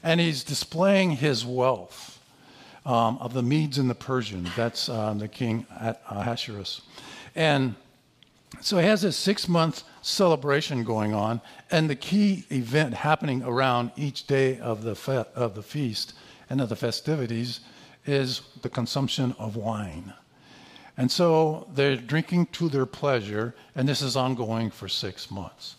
And 0.03 0.19
he's 0.19 0.43
displaying 0.43 1.11
his 1.11 1.45
wealth 1.45 2.19
um, 2.85 3.17
of 3.19 3.33
the 3.33 3.43
Medes 3.43 3.77
and 3.77 3.89
the 3.89 3.95
Persians. 3.95 4.49
That's 4.55 4.89
uh, 4.89 5.13
the 5.13 5.27
king 5.27 5.65
Ahasuerus. 6.09 6.81
And 7.35 7.75
so 8.61 8.77
he 8.77 8.85
has 8.85 9.01
this 9.01 9.17
six 9.17 9.47
month 9.47 9.83
celebration 10.01 10.83
going 10.83 11.13
on, 11.13 11.41
and 11.71 11.89
the 11.89 11.95
key 11.95 12.45
event 12.51 12.93
happening 12.93 13.43
around 13.43 13.91
each 13.95 14.27
day 14.27 14.59
of 14.59 14.83
the, 14.83 14.95
fe- 14.95 15.25
of 15.35 15.55
the 15.55 15.63
feast 15.63 16.13
and 16.49 16.61
of 16.61 16.69
the 16.69 16.75
festivities 16.75 17.59
is 18.05 18.41
the 18.61 18.69
consumption 18.69 19.35
of 19.37 19.55
wine. 19.55 20.13
And 20.97 21.09
so 21.11 21.67
they're 21.73 21.95
drinking 21.95 22.47
to 22.47 22.69
their 22.69 22.85
pleasure, 22.85 23.55
and 23.75 23.87
this 23.87 24.01
is 24.01 24.15
ongoing 24.15 24.69
for 24.69 24.87
six 24.87 25.31
months. 25.31 25.75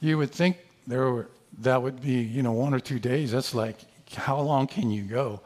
You 0.00 0.18
would 0.18 0.30
think 0.30 0.58
there 0.86 1.10
were, 1.10 1.28
that 1.58 1.82
would 1.82 2.00
be, 2.00 2.20
you 2.20 2.42
know, 2.42 2.52
one 2.52 2.72
or 2.72 2.80
two 2.80 2.98
days. 2.98 3.32
That's 3.32 3.54
like, 3.54 3.76
how 4.14 4.40
long 4.40 4.66
can 4.66 4.90
you 4.90 5.02
go? 5.02 5.40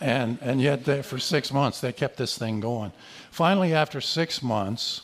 And, 0.00 0.38
and 0.42 0.60
yet, 0.60 1.04
for 1.04 1.18
six 1.18 1.52
months, 1.52 1.80
they 1.80 1.92
kept 1.92 2.16
this 2.16 2.38
thing 2.38 2.60
going. 2.60 2.92
Finally, 3.30 3.74
after 3.74 4.00
six 4.00 4.42
months, 4.42 5.02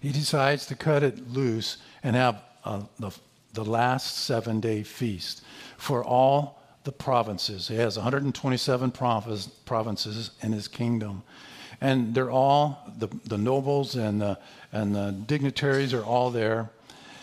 he 0.00 0.12
decides 0.12 0.66
to 0.66 0.74
cut 0.74 1.02
it 1.02 1.30
loose 1.30 1.76
and 2.02 2.16
have 2.16 2.42
uh, 2.64 2.82
the, 2.98 3.10
the 3.52 3.64
last 3.64 4.18
seven 4.18 4.60
day 4.60 4.82
feast 4.82 5.42
for 5.76 6.02
all 6.02 6.60
the 6.84 6.92
provinces. 6.92 7.68
He 7.68 7.76
has 7.76 7.96
127 7.96 8.90
provinces 8.90 10.30
in 10.42 10.52
his 10.52 10.68
kingdom. 10.68 11.22
And 11.80 12.14
they're 12.14 12.30
all, 12.30 12.90
the, 12.98 13.08
the 13.24 13.38
nobles 13.38 13.96
and 13.96 14.20
the, 14.20 14.38
and 14.72 14.94
the 14.94 15.12
dignitaries 15.26 15.94
are 15.94 16.04
all 16.04 16.30
there, 16.30 16.70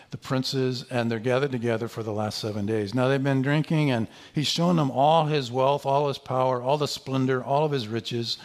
the 0.10 0.18
princes, 0.18 0.86
and 0.90 1.12
they're 1.12 1.20
gathered 1.20 1.52
together 1.52 1.88
for 1.88 2.02
the 2.02 2.14
last 2.14 2.40
seven 2.40 2.66
days. 2.66 2.94
Now 2.96 3.08
they've 3.08 3.24
been 3.24 3.42
drinking, 3.42 3.92
and 3.92 4.08
he's 4.34 4.48
shown 4.48 4.78
them 4.78 4.90
all 4.90 5.26
his 5.26 5.52
wealth, 5.52 5.86
all 5.86 6.08
his 6.08 6.18
power, 6.18 6.62
all 6.62 6.78
the 6.78 6.88
splendor, 6.88 7.44
all 7.44 7.66
of 7.66 7.72
his 7.72 7.88
riches. 7.88 8.38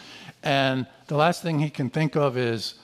And 0.43 0.87
the 1.07 1.15
last 1.15 1.41
thing 1.41 1.59
he 1.59 1.69
can 1.69 1.89
think 1.89 2.15
of 2.15 2.37
is 2.37 2.75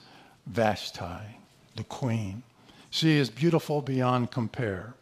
Vashti 0.46 1.39
the 1.80 1.84
queen. 1.84 2.42
She 2.90 3.16
is 3.16 3.30
beautiful 3.30 3.82
beyond 3.82 4.30
compare. 4.30 4.94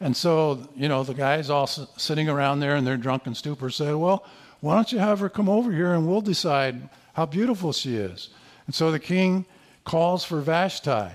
And 0.00 0.16
so, 0.16 0.68
you 0.76 0.88
know, 0.88 1.02
the 1.02 1.14
guys 1.14 1.48
all 1.48 1.66
sitting 1.66 2.28
around 2.28 2.60
there 2.60 2.76
in 2.76 2.84
their 2.84 2.96
drunken 2.96 3.34
stupor 3.34 3.70
say, 3.70 3.94
Well, 3.94 4.26
why 4.60 4.74
don't 4.74 4.92
you 4.92 4.98
have 4.98 5.20
her 5.20 5.28
come 5.28 5.48
over 5.48 5.70
here 5.70 5.94
and 5.94 6.08
we'll 6.08 6.20
decide 6.20 6.88
how 7.14 7.26
beautiful 7.26 7.72
she 7.72 7.96
is? 7.96 8.30
And 8.66 8.74
so 8.74 8.90
the 8.90 8.98
king 8.98 9.46
calls 9.84 10.24
for 10.24 10.40
Vashti. 10.40 11.14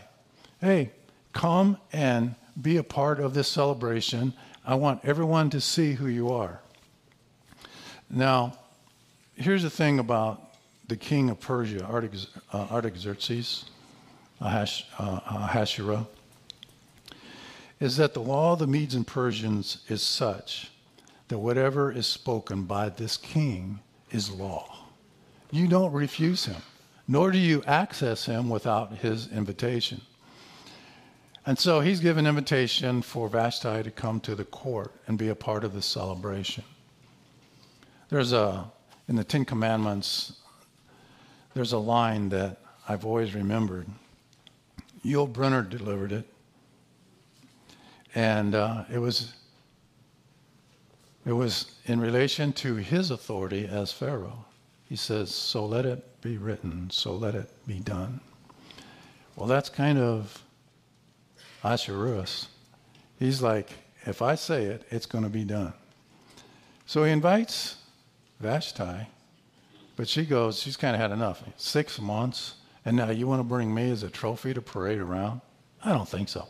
Hey, 0.61 0.91
come 1.33 1.77
and 1.91 2.35
be 2.61 2.77
a 2.77 2.83
part 2.83 3.19
of 3.19 3.33
this 3.33 3.47
celebration. 3.47 4.33
I 4.65 4.75
want 4.75 5.03
everyone 5.03 5.49
to 5.51 5.61
see 5.61 5.93
who 5.93 6.07
you 6.07 6.29
are. 6.29 6.61
Now, 8.09 8.57
here's 9.35 9.63
the 9.63 9.69
thing 9.69 9.99
about 9.99 10.41
the 10.87 10.97
king 10.97 11.29
of 11.29 11.39
Persia, 11.39 11.85
uh, 11.85 12.57
Artaxerxes. 12.71 13.65
Uh, 14.41 14.65
Ahasuerus, 14.97 16.05
is 17.79 17.97
that 17.97 18.13
the 18.13 18.21
law 18.21 18.53
of 18.53 18.59
the 18.59 18.67
Medes 18.67 18.95
and 18.95 19.05
Persians 19.05 19.79
is 19.89 20.01
such 20.01 20.71
that 21.27 21.39
whatever 21.39 21.91
is 21.91 22.07
spoken 22.07 22.63
by 22.63 22.89
this 22.89 23.17
king 23.17 23.79
is 24.11 24.31
law. 24.31 24.85
You 25.51 25.67
don't 25.67 25.91
refuse 25.91 26.45
him, 26.45 26.61
nor 27.07 27.31
do 27.31 27.37
you 27.37 27.63
access 27.67 28.25
him 28.25 28.49
without 28.49 28.97
his 28.97 29.27
invitation. 29.31 30.01
And 31.45 31.57
so 31.57 31.81
he's 31.81 31.99
given 31.99 32.25
invitation 32.25 33.01
for 33.01 33.27
Vashti 33.27 33.83
to 33.83 33.91
come 33.91 34.19
to 34.21 34.35
the 34.35 34.45
court 34.45 34.93
and 35.07 35.17
be 35.17 35.29
a 35.29 35.35
part 35.35 35.63
of 35.63 35.73
the 35.73 35.81
celebration. 35.81 36.63
There's 38.09 38.33
a, 38.33 38.71
in 39.07 39.15
the 39.15 39.23
Ten 39.23 39.45
Commandments, 39.45 40.33
there's 41.53 41.73
a 41.73 41.77
line 41.77 42.29
that 42.29 42.61
I've 42.87 43.05
always 43.05 43.35
remembered. 43.35 43.87
Yul 45.03 45.31
Brynner 45.31 45.67
delivered 45.67 46.11
it. 46.11 46.27
And 48.15 48.55
uh, 48.55 48.85
it 48.91 48.99
was 48.99 49.33
it 51.25 51.33
was 51.33 51.75
in 51.85 51.99
relation 51.99 52.53
to 52.53 52.75
his 52.75 53.11
authority 53.11 53.67
as 53.67 53.91
Pharaoh. 53.91 54.45
He 54.87 54.95
says, 54.95 55.33
So 55.33 55.65
let 55.65 55.85
it 55.85 56.21
be 56.21 56.37
written, 56.37 56.89
so 56.89 57.13
let 57.13 57.35
it 57.35 57.49
be 57.67 57.79
done. 57.79 58.19
Well, 59.35 59.47
that's 59.47 59.69
kind 59.69 59.99
of 59.99 60.43
Ahasuerus. 61.63 62.47
He's 63.19 63.41
like, 63.41 63.69
If 64.05 64.21
I 64.21 64.35
say 64.35 64.65
it, 64.65 64.87
it's 64.89 65.05
going 65.05 65.23
to 65.23 65.29
be 65.29 65.43
done. 65.43 65.73
So 66.87 67.03
he 67.03 67.11
invites 67.11 67.77
Vashti, 68.39 69.07
but 69.95 70.07
she 70.07 70.25
goes, 70.25 70.59
She's 70.59 70.77
kind 70.77 70.95
of 70.95 71.01
had 71.01 71.11
enough. 71.11 71.43
Six 71.57 71.99
months. 71.99 72.55
And 72.85 72.97
now 72.97 73.09
you 73.09 73.27
want 73.27 73.39
to 73.39 73.43
bring 73.43 73.73
me 73.73 73.91
as 73.91 74.03
a 74.03 74.09
trophy 74.09 74.53
to 74.53 74.61
parade 74.61 74.99
around? 74.99 75.41
I 75.83 75.91
don't 75.91 76.07
think 76.07 76.29
so. 76.29 76.47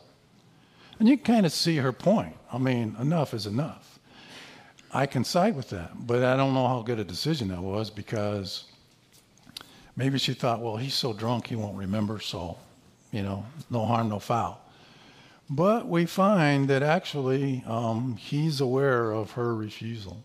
And 0.99 1.07
you 1.07 1.17
kind 1.17 1.45
of 1.45 1.51
see 1.51 1.77
her 1.77 1.91
point. 1.91 2.35
I 2.51 2.57
mean, 2.57 2.95
enough 2.99 3.33
is 3.33 3.45
enough. 3.45 3.99
I 4.91 5.05
can 5.05 5.23
side 5.23 5.55
with 5.55 5.69
that, 5.69 6.07
but 6.07 6.23
I 6.23 6.35
don't 6.35 6.53
know 6.53 6.67
how 6.67 6.81
good 6.81 6.99
a 6.99 7.03
decision 7.03 7.49
that 7.49 7.61
was 7.61 7.89
because 7.89 8.65
maybe 9.95 10.17
she 10.17 10.33
thought, 10.33 10.61
well, 10.61 10.77
he's 10.77 10.95
so 10.95 11.13
drunk 11.13 11.47
he 11.47 11.55
won't 11.55 11.77
remember, 11.77 12.19
so, 12.19 12.57
you 13.11 13.21
know, 13.21 13.45
no 13.69 13.85
harm, 13.85 14.09
no 14.09 14.19
foul. 14.19 14.59
But 15.49 15.87
we 15.87 16.05
find 16.05 16.67
that 16.69 16.83
actually 16.83 17.63
um, 17.65 18.17
he's 18.17 18.61
aware 18.61 19.11
of 19.11 19.31
her 19.31 19.55
refusal. 19.55 20.23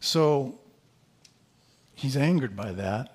So 0.00 0.58
he's 1.94 2.16
angered 2.16 2.56
by 2.56 2.72
that. 2.72 3.11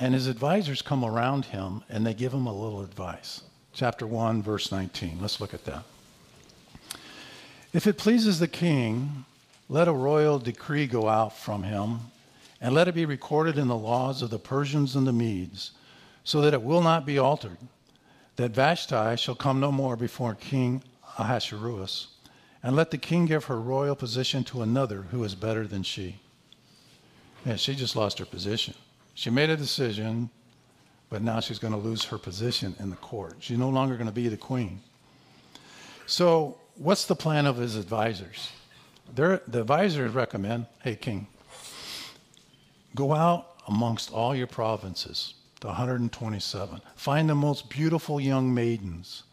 And 0.00 0.14
his 0.14 0.26
advisors 0.26 0.80
come 0.80 1.04
around 1.04 1.44
him 1.44 1.84
and 1.90 2.06
they 2.06 2.14
give 2.14 2.32
him 2.32 2.46
a 2.46 2.52
little 2.52 2.80
advice. 2.80 3.42
Chapter 3.74 4.06
1, 4.06 4.42
verse 4.42 4.72
19. 4.72 5.18
Let's 5.20 5.40
look 5.40 5.52
at 5.52 5.66
that. 5.66 5.84
If 7.72 7.86
it 7.86 7.98
pleases 7.98 8.40
the 8.40 8.48
king, 8.48 9.26
let 9.68 9.86
a 9.86 9.92
royal 9.92 10.38
decree 10.38 10.86
go 10.86 11.08
out 11.08 11.36
from 11.36 11.62
him, 11.62 12.00
and 12.60 12.74
let 12.74 12.88
it 12.88 12.94
be 12.94 13.06
recorded 13.06 13.56
in 13.56 13.68
the 13.68 13.76
laws 13.76 14.22
of 14.22 14.30
the 14.30 14.38
Persians 14.38 14.96
and 14.96 15.06
the 15.06 15.12
Medes, 15.12 15.70
so 16.24 16.40
that 16.40 16.52
it 16.52 16.62
will 16.62 16.82
not 16.82 17.06
be 17.06 17.18
altered, 17.18 17.58
that 18.36 18.50
Vashti 18.50 19.16
shall 19.16 19.36
come 19.36 19.60
no 19.60 19.70
more 19.70 19.96
before 19.96 20.34
King 20.34 20.82
Ahasuerus, 21.16 22.08
and 22.62 22.74
let 22.74 22.90
the 22.90 22.98
king 22.98 23.26
give 23.26 23.44
her 23.44 23.60
royal 23.60 23.94
position 23.94 24.42
to 24.44 24.62
another 24.62 25.02
who 25.12 25.22
is 25.22 25.36
better 25.36 25.66
than 25.66 25.84
she. 25.84 26.16
Yeah, 27.46 27.56
she 27.56 27.76
just 27.76 27.94
lost 27.94 28.18
her 28.18 28.26
position. 28.26 28.74
She 29.14 29.30
made 29.30 29.50
a 29.50 29.56
decision, 29.56 30.30
but 31.08 31.22
now 31.22 31.40
she's 31.40 31.58
going 31.58 31.72
to 31.72 31.78
lose 31.78 32.04
her 32.04 32.18
position 32.18 32.74
in 32.78 32.90
the 32.90 32.96
court. 32.96 33.36
She's 33.40 33.58
no 33.58 33.68
longer 33.68 33.96
going 33.96 34.06
to 34.06 34.12
be 34.12 34.28
the 34.28 34.36
queen. 34.36 34.80
So, 36.06 36.58
what's 36.76 37.04
the 37.04 37.16
plan 37.16 37.46
of 37.46 37.56
his 37.56 37.76
advisors? 37.76 38.50
They're, 39.14 39.42
the 39.46 39.60
advisors 39.60 40.12
recommend 40.12 40.66
hey, 40.82 40.96
king, 40.96 41.26
go 42.94 43.12
out 43.12 43.56
amongst 43.68 44.12
all 44.12 44.34
your 44.34 44.46
provinces, 44.46 45.34
the 45.60 45.68
127, 45.68 46.80
find 46.96 47.28
the 47.28 47.34
most 47.34 47.68
beautiful 47.68 48.20
young 48.20 48.52
maidens, 48.52 49.24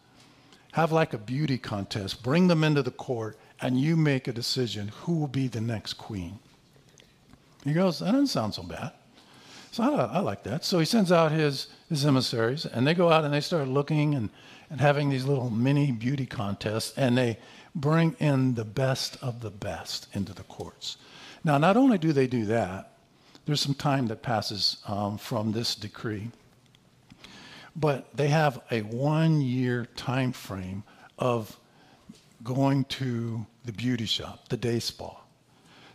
have 0.72 0.92
like 0.92 1.14
a 1.14 1.18
beauty 1.18 1.58
contest, 1.58 2.22
bring 2.22 2.48
them 2.48 2.62
into 2.62 2.82
the 2.82 2.90
court, 2.90 3.38
and 3.60 3.80
you 3.80 3.96
make 3.96 4.28
a 4.28 4.32
decision 4.32 4.88
who 4.88 5.14
will 5.14 5.28
be 5.28 5.48
the 5.48 5.60
next 5.60 5.94
queen. 5.94 6.38
He 7.64 7.72
goes, 7.72 7.98
That 7.98 8.12
doesn't 8.12 8.28
sound 8.28 8.54
so 8.54 8.62
bad. 8.62 8.92
So 9.70 9.82
I, 9.82 10.16
I 10.16 10.18
like 10.20 10.42
that. 10.44 10.64
So 10.64 10.78
he 10.78 10.84
sends 10.84 11.12
out 11.12 11.32
his, 11.32 11.68
his 11.88 12.04
emissaries, 12.04 12.64
and 12.66 12.86
they 12.86 12.94
go 12.94 13.10
out 13.10 13.24
and 13.24 13.32
they 13.32 13.40
start 13.40 13.68
looking 13.68 14.14
and, 14.14 14.30
and 14.70 14.80
having 14.80 15.10
these 15.10 15.24
little 15.24 15.50
mini 15.50 15.92
beauty 15.92 16.26
contests, 16.26 16.92
and 16.96 17.16
they 17.16 17.38
bring 17.74 18.16
in 18.18 18.54
the 18.54 18.64
best 18.64 19.16
of 19.22 19.40
the 19.40 19.50
best 19.50 20.08
into 20.12 20.32
the 20.32 20.42
courts. 20.44 20.96
Now, 21.44 21.58
not 21.58 21.76
only 21.76 21.98
do 21.98 22.12
they 22.12 22.26
do 22.26 22.46
that, 22.46 22.92
there's 23.46 23.60
some 23.60 23.74
time 23.74 24.08
that 24.08 24.22
passes 24.22 24.78
um, 24.86 25.16
from 25.16 25.52
this 25.52 25.74
decree, 25.74 26.30
but 27.74 28.14
they 28.14 28.28
have 28.28 28.60
a 28.70 28.82
one 28.82 29.40
year 29.40 29.86
time 29.96 30.32
frame 30.32 30.82
of 31.18 31.56
going 32.42 32.84
to 32.84 33.46
the 33.64 33.72
beauty 33.72 34.06
shop, 34.06 34.48
the 34.48 34.56
day 34.56 34.78
spa. 34.80 35.16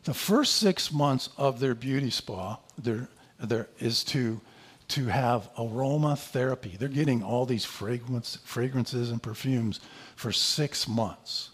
The 0.03 0.13
first 0.13 0.56
six 0.56 0.92
months 0.92 1.30
of 1.38 1.60
their 1.60 1.75
beauty 1.75 2.10
spa 2.10 2.58
there, 2.77 3.08
there 3.50 3.67
is 3.79 4.03
to, 4.05 4.41
to 4.89 5.05
have 5.05 5.50
aromatherapy. 5.55 6.77
They're 6.77 6.88
getting 6.88 7.23
all 7.23 7.45
these 7.45 7.65
fragrance, 7.65 8.38
fragrances 8.43 9.12
and 9.12 9.21
perfumes 9.21 9.79
for 10.15 10.31
six 10.31 10.88
months. 10.88 11.50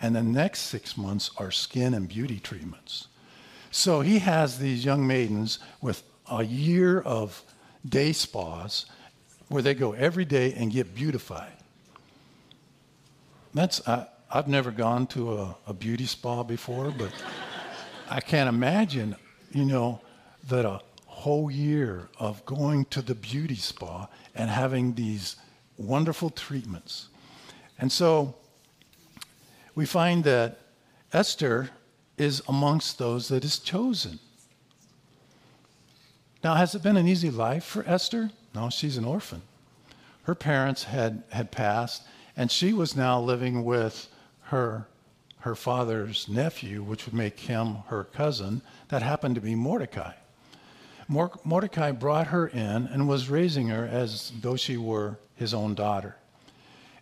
And 0.00 0.16
the 0.16 0.22
next 0.22 0.62
six 0.62 0.96
months 0.96 1.30
are 1.36 1.50
skin 1.50 1.94
and 1.94 2.08
beauty 2.08 2.40
treatments. 2.40 3.06
So 3.70 4.00
he 4.00 4.18
has 4.18 4.58
these 4.58 4.84
young 4.84 5.06
maidens 5.06 5.58
with 5.80 6.02
a 6.30 6.44
year 6.44 7.00
of 7.00 7.42
day 7.88 8.12
spas 8.12 8.86
where 9.48 9.62
they 9.62 9.74
go 9.74 9.92
every 9.92 10.24
day 10.24 10.52
and 10.54 10.72
get 10.72 10.94
beautified. 10.94 11.52
That's, 13.54 13.86
I, 13.86 14.06
I've 14.30 14.48
never 14.48 14.70
gone 14.70 15.06
to 15.08 15.34
a, 15.34 15.56
a 15.68 15.74
beauty 15.74 16.06
spa 16.06 16.42
before, 16.42 16.90
but 16.90 17.12
I 18.10 18.20
can't 18.20 18.48
imagine, 18.48 19.14
you 19.52 19.64
know, 19.64 20.00
that 20.48 20.64
a 20.64 20.80
whole 21.22 21.50
year 21.50 22.08
of 22.18 22.44
going 22.44 22.84
to 22.86 23.00
the 23.00 23.14
beauty 23.14 23.54
spa 23.54 24.08
and 24.34 24.50
having 24.50 24.94
these 24.94 25.36
wonderful 25.76 26.30
treatments. 26.30 27.08
And 27.78 27.92
so 27.92 28.34
we 29.76 29.86
find 29.86 30.24
that 30.24 30.58
Esther 31.12 31.70
is 32.18 32.42
amongst 32.48 32.98
those 32.98 33.28
that 33.28 33.44
is 33.44 33.60
chosen. 33.60 34.18
Now, 36.42 36.54
has 36.56 36.74
it 36.74 36.82
been 36.82 36.96
an 36.96 37.06
easy 37.06 37.30
life 37.30 37.64
for 37.64 37.84
Esther? 37.86 38.30
No, 38.52 38.68
she's 38.68 38.96
an 38.96 39.04
orphan. 39.04 39.42
Her 40.24 40.34
parents 40.34 40.84
had, 40.84 41.22
had 41.30 41.52
passed, 41.52 42.02
and 42.36 42.50
she 42.50 42.72
was 42.72 42.96
now 42.96 43.20
living 43.20 43.64
with 43.64 44.08
her, 44.46 44.88
her 45.40 45.54
father's 45.54 46.28
nephew, 46.28 46.82
which 46.82 47.06
would 47.06 47.14
make 47.14 47.38
him 47.38 47.76
her 47.86 48.02
cousin, 48.02 48.60
that 48.88 49.02
happened 49.02 49.36
to 49.36 49.40
be 49.40 49.54
Mordecai. 49.54 50.14
Mordecai 51.08 51.90
brought 51.90 52.28
her 52.28 52.46
in 52.46 52.86
and 52.86 53.08
was 53.08 53.28
raising 53.28 53.68
her 53.68 53.86
as 53.86 54.32
though 54.40 54.56
she 54.56 54.76
were 54.76 55.18
his 55.34 55.52
own 55.52 55.74
daughter. 55.74 56.16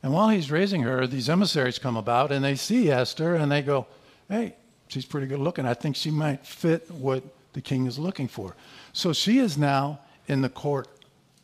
And 0.03 0.13
while 0.13 0.31
he's 0.31 0.51
raising 0.51 0.83
her, 0.83 1.07
these 1.07 1.29
emissaries 1.29 1.79
come 1.79 1.97
about 1.97 2.33
and 2.33 2.45
they 2.45 2.55
see 2.55 2.91
Esther 2.91 3.35
and 3.35 3.53
they 3.53 3.63
go, 3.63 3.87
Hey, 4.29 4.55
she's 4.89 5.05
pretty 5.05 5.27
good 5.27 5.41
looking. 5.41 5.67
I 5.67 5.75
think 5.75 5.97
she 5.97 6.11
might 6.11 6.47
fit 6.47 6.91
what 6.91 7.23
the 7.53 7.61
king 7.61 7.87
is 7.87 7.99
looking 7.99 8.29
for. 8.29 8.57
So 8.93 9.13
she 9.13 9.39
is 9.39 9.59
now 9.59 10.01
in 10.27 10.41
the 10.41 10.49
court 10.49 10.89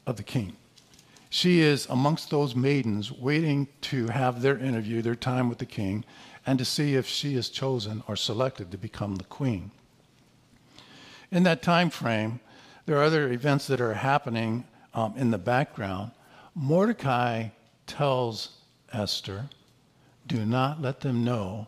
of 0.06 0.16
the 0.16 0.22
king. 0.22 0.56
She 1.28 1.60
is 1.60 1.86
amongst 1.90 2.30
those 2.30 2.54
maidens 2.54 3.12
waiting 3.12 3.68
to 3.82 4.06
have 4.08 4.40
their 4.40 4.56
interview, 4.56 5.02
their 5.02 5.16
time 5.16 5.48
with 5.48 5.58
the 5.58 5.66
king, 5.66 6.04
and 6.46 6.58
to 6.58 6.64
see 6.64 6.94
if 6.94 7.06
she 7.06 7.34
is 7.34 7.50
chosen 7.50 8.02
or 8.06 8.16
selected 8.16 8.70
to 8.70 8.78
become 8.78 9.16
the 9.16 9.24
queen. 9.24 9.72
In 11.30 11.42
that 11.42 11.60
time 11.60 11.90
frame, 11.90 12.40
there 12.86 12.96
are 12.96 13.02
other 13.02 13.30
events 13.32 13.66
that 13.66 13.80
are 13.80 13.94
happening 13.94 14.64
um, 14.94 15.14
in 15.16 15.30
the 15.30 15.38
background. 15.38 16.12
Mordecai 16.54 17.48
tells 17.86 18.50
Esther, 18.92 19.48
Do 20.26 20.46
not 20.46 20.80
let 20.80 21.00
them 21.00 21.24
know 21.24 21.66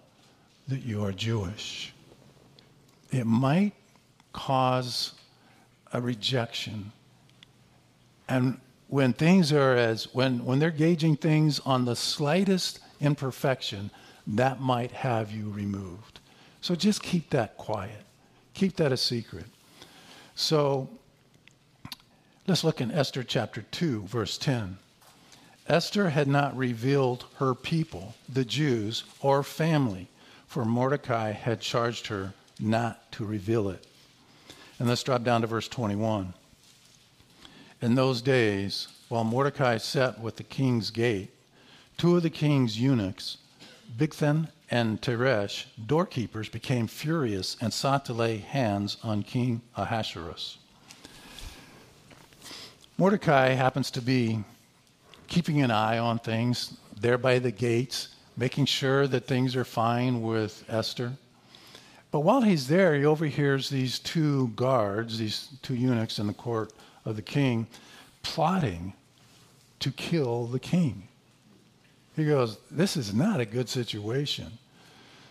that 0.68 0.80
you 0.80 1.04
are 1.04 1.12
Jewish. 1.12 1.92
It 3.10 3.26
might 3.26 3.72
cause 4.32 5.14
a 5.92 6.00
rejection. 6.00 6.92
And 8.28 8.60
when 8.88 9.12
things 9.12 9.52
are 9.52 9.74
as, 9.74 10.14
when, 10.14 10.44
when 10.44 10.58
they're 10.58 10.70
gauging 10.70 11.16
things 11.16 11.60
on 11.60 11.84
the 11.84 11.96
slightest 11.96 12.80
imperfection, 13.00 13.90
that 14.26 14.60
might 14.60 14.92
have 14.92 15.32
you 15.32 15.50
removed. 15.50 16.20
So 16.60 16.74
just 16.74 17.02
keep 17.02 17.30
that 17.30 17.56
quiet. 17.56 18.04
Keep 18.54 18.76
that 18.76 18.92
a 18.92 18.96
secret. 18.96 19.46
So 20.34 20.88
let's 22.48 22.64
look 22.64 22.80
in 22.80 22.90
Esther 22.90 23.22
chapter 23.22 23.60
2, 23.60 24.04
verse 24.04 24.38
10. 24.38 24.78
Esther 25.66 26.08
had 26.08 26.26
not 26.26 26.56
revealed 26.56 27.26
her 27.36 27.54
people, 27.54 28.14
the 28.26 28.44
Jews, 28.44 29.04
or 29.20 29.42
family 29.42 30.08
for 30.46 30.64
Mordecai 30.64 31.32
had 31.32 31.60
charged 31.60 32.06
her 32.06 32.32
not 32.58 33.12
to 33.12 33.26
reveal 33.26 33.68
it. 33.68 33.86
And 34.78 34.88
let's 34.88 35.02
drop 35.02 35.24
down 35.24 35.42
to 35.42 35.46
verse 35.46 35.68
21. 35.68 36.32
In 37.82 37.94
those 37.94 38.22
days, 38.22 38.88
while 39.10 39.24
Mordecai 39.24 39.76
sat 39.76 40.18
with 40.18 40.36
the 40.36 40.42
king's 40.42 40.90
gate, 40.90 41.30
two 41.98 42.16
of 42.16 42.22
the 42.22 42.30
king's 42.30 42.80
eunuchs, 42.80 43.36
Bigthan 43.94 44.48
and 44.70 45.02
Teresh, 45.02 45.66
doorkeepers, 45.86 46.50
became 46.50 46.86
furious 46.86 47.58
and 47.60 47.74
sought 47.74 48.06
to 48.06 48.14
lay 48.14 48.38
hands 48.38 48.96
on 49.02 49.22
King 49.22 49.60
Ahasuerus. 49.76 50.56
Mordecai 53.00 53.50
happens 53.50 53.92
to 53.92 54.02
be 54.02 54.42
keeping 55.28 55.62
an 55.62 55.70
eye 55.70 55.98
on 55.98 56.18
things 56.18 56.76
there 57.00 57.16
by 57.16 57.38
the 57.38 57.52
gates 57.52 58.08
making 58.36 58.64
sure 58.64 59.06
that 59.06 59.24
things 59.24 59.54
are 59.54 59.64
fine 59.64 60.20
with 60.20 60.64
Esther. 60.68 61.12
But 62.10 62.20
while 62.20 62.42
he's 62.42 62.66
there, 62.66 62.96
he 62.96 63.04
overhears 63.04 63.70
these 63.70 64.00
two 64.00 64.48
guards, 64.56 65.18
these 65.18 65.48
two 65.62 65.76
eunuchs 65.76 66.18
in 66.18 66.26
the 66.26 66.32
court 66.32 66.72
of 67.04 67.14
the 67.14 67.22
king, 67.22 67.68
plotting 68.22 68.94
to 69.78 69.92
kill 69.92 70.46
the 70.46 70.58
king. 70.58 71.06
He 72.16 72.24
goes, 72.24 72.58
This 72.68 72.96
is 72.96 73.14
not 73.14 73.38
a 73.38 73.44
good 73.44 73.68
situation. 73.68 74.58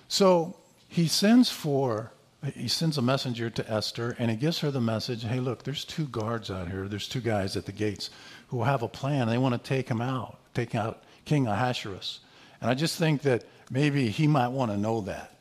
So 0.08 0.56
he 0.88 1.10
sends 1.10 1.49
for 1.49 2.13
he 2.54 2.67
sends 2.67 2.97
a 2.97 3.02
messenger 3.02 3.50
to 3.50 3.71
Esther 3.71 4.15
and 4.19 4.30
he 4.30 4.38
gives 4.38 4.60
her 4.60 4.71
the 4.71 4.82
message 4.82 5.23
hey, 5.23 5.39
look, 5.39 5.63
there's 5.63 5.84
two 5.84 6.06
guards 6.06 6.52
out 6.52 6.69
here. 6.69 6.88
There's 6.88 7.08
two 7.08 7.21
guys 7.21 7.58
at 7.58 7.65
the 7.65 7.71
gates 7.71 8.10
who 8.50 8.63
have 8.63 8.84
a 8.84 8.88
plan. 8.88 9.28
They 9.28 9.38
want 9.38 9.62
to 9.62 9.67
take 9.69 9.89
him 9.89 10.02
out, 10.02 10.38
take 10.54 10.76
out 10.76 11.04
King 11.26 11.47
Ahasuerus. 11.47 12.19
And 12.62 12.69
I 12.69 12.73
just 12.73 12.97
think 12.97 13.23
that 13.23 13.43
maybe 13.69 14.10
he 14.10 14.28
might 14.28 14.50
want 14.50 14.71
to 14.71 14.78
know 14.78 15.02
that. 15.02 15.34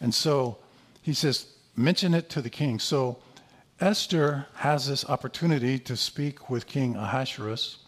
And 0.00 0.14
so 0.14 0.58
he 1.02 1.12
says, 1.12 1.46
mention 1.76 2.14
it 2.14 2.28
to 2.30 2.42
the 2.42 2.50
king. 2.50 2.78
So 2.78 3.18
Esther 3.80 4.46
has 4.54 4.86
this 4.86 5.04
opportunity 5.04 5.78
to 5.80 5.96
speak 5.96 6.50
with 6.50 6.66
King 6.66 6.96
Ahasuerus, 6.96 7.78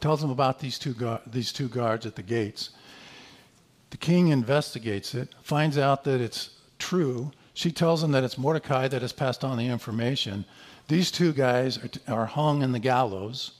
tells 0.00 0.22
him 0.22 0.30
about 0.30 0.60
these 0.60 0.78
two, 0.78 0.94
gu- 0.94 1.18
these 1.26 1.52
two 1.52 1.68
guards 1.68 2.06
at 2.06 2.16
the 2.16 2.22
gates. 2.22 2.70
The 3.90 3.96
king 3.96 4.28
investigates 4.28 5.14
it, 5.14 5.34
finds 5.42 5.78
out 5.78 6.04
that 6.04 6.20
it's 6.20 6.50
true. 6.86 7.32
She 7.52 7.72
tells 7.72 8.02
him 8.02 8.12
that 8.12 8.22
it's 8.22 8.38
Mordecai 8.38 8.86
that 8.88 9.02
has 9.02 9.12
passed 9.12 9.42
on 9.42 9.58
the 9.58 9.66
information. 9.66 10.44
These 10.88 11.10
two 11.10 11.32
guys 11.32 11.78
are, 11.82 11.88
t- 11.88 12.00
are 12.06 12.26
hung 12.26 12.62
in 12.62 12.72
the 12.72 12.78
gallows. 12.78 13.52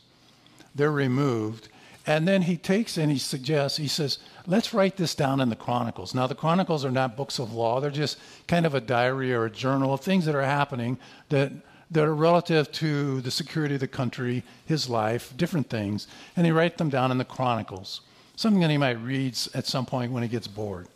They're 0.75 0.93
removed. 0.93 1.69
And 2.07 2.29
then 2.29 2.43
he 2.43 2.57
takes 2.57 2.97
and 2.97 3.11
he 3.11 3.19
suggests, 3.19 3.79
he 3.79 3.89
says, 3.89 4.19
let's 4.47 4.73
write 4.73 4.97
this 4.97 5.17
down 5.17 5.41
in 5.41 5.49
the 5.49 5.57
Chronicles. 5.57 6.15
Now, 6.15 6.29
the 6.29 6.37
Chronicles 6.37 6.85
are 6.85 6.91
not 6.93 7.17
books 7.17 7.41
of 7.41 7.53
law, 7.53 7.81
they're 7.81 7.91
just 7.91 8.19
kind 8.47 8.65
of 8.65 8.75
a 8.75 8.81
diary 8.81 9.35
or 9.35 9.47
a 9.47 9.51
journal 9.51 9.93
of 9.93 10.03
things 10.03 10.25
that 10.27 10.37
are 10.37 10.43
happening 10.43 10.99
that, 11.31 11.51
that 11.91 12.05
are 12.05 12.15
relative 12.15 12.71
to 12.73 13.21
the 13.23 13.33
security 13.33 13.75
of 13.75 13.81
the 13.81 13.89
country, 13.89 14.45
his 14.67 14.89
life, 14.89 15.37
different 15.37 15.69
things. 15.69 16.07
And 16.37 16.47
he 16.47 16.53
writes 16.53 16.77
them 16.77 16.91
down 16.91 17.11
in 17.11 17.19
the 17.19 17.25
Chronicles, 17.25 18.03
something 18.37 18.61
that 18.61 18.71
he 18.71 18.79
might 18.79 19.03
read 19.03 19.37
at 19.53 19.67
some 19.67 19.85
point 19.85 20.13
when 20.13 20.23
he 20.23 20.29
gets 20.29 20.47
bored. 20.47 20.87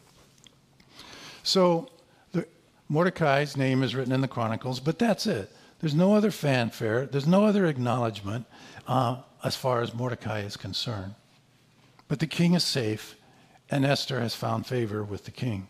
So, 1.42 1.88
Mordecai's 2.90 3.56
name 3.56 3.82
is 3.82 3.94
written 3.94 4.12
in 4.12 4.20
the 4.20 4.28
Chronicles, 4.28 4.80
but 4.80 4.98
that's 4.98 5.26
it. 5.26 5.50
There's 5.78 5.94
no 5.94 6.14
other 6.14 6.30
fanfare, 6.30 7.06
there's 7.06 7.26
no 7.26 7.46
other 7.46 7.64
acknowledgement. 7.64 8.44
Uh, 8.86 9.22
as 9.42 9.56
far 9.56 9.80
as 9.80 9.94
Mordecai 9.94 10.40
is 10.40 10.56
concerned. 10.56 11.14
But 12.08 12.18
the 12.18 12.26
king 12.26 12.54
is 12.54 12.64
safe, 12.64 13.16
and 13.70 13.84
Esther 13.84 14.20
has 14.20 14.34
found 14.34 14.66
favor 14.66 15.02
with 15.02 15.24
the 15.24 15.30
king. 15.30 15.68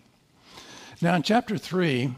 Now, 1.00 1.14
in 1.14 1.22
chapter 1.22 1.56
3, 1.56 2.14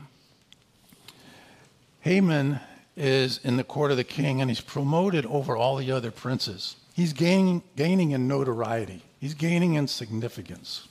Haman 2.00 2.60
is 2.96 3.38
in 3.44 3.56
the 3.56 3.64
court 3.64 3.90
of 3.90 3.96
the 3.96 4.04
king, 4.04 4.40
and 4.40 4.50
he's 4.50 4.60
promoted 4.60 5.26
over 5.26 5.56
all 5.56 5.76
the 5.76 5.92
other 5.92 6.10
princes. 6.10 6.76
He's 6.94 7.12
gaining, 7.12 7.62
gaining 7.76 8.10
in 8.10 8.28
notoriety. 8.28 9.02
He's 9.18 9.34
gaining 9.34 9.74
in 9.74 9.88
significance. 9.88 10.88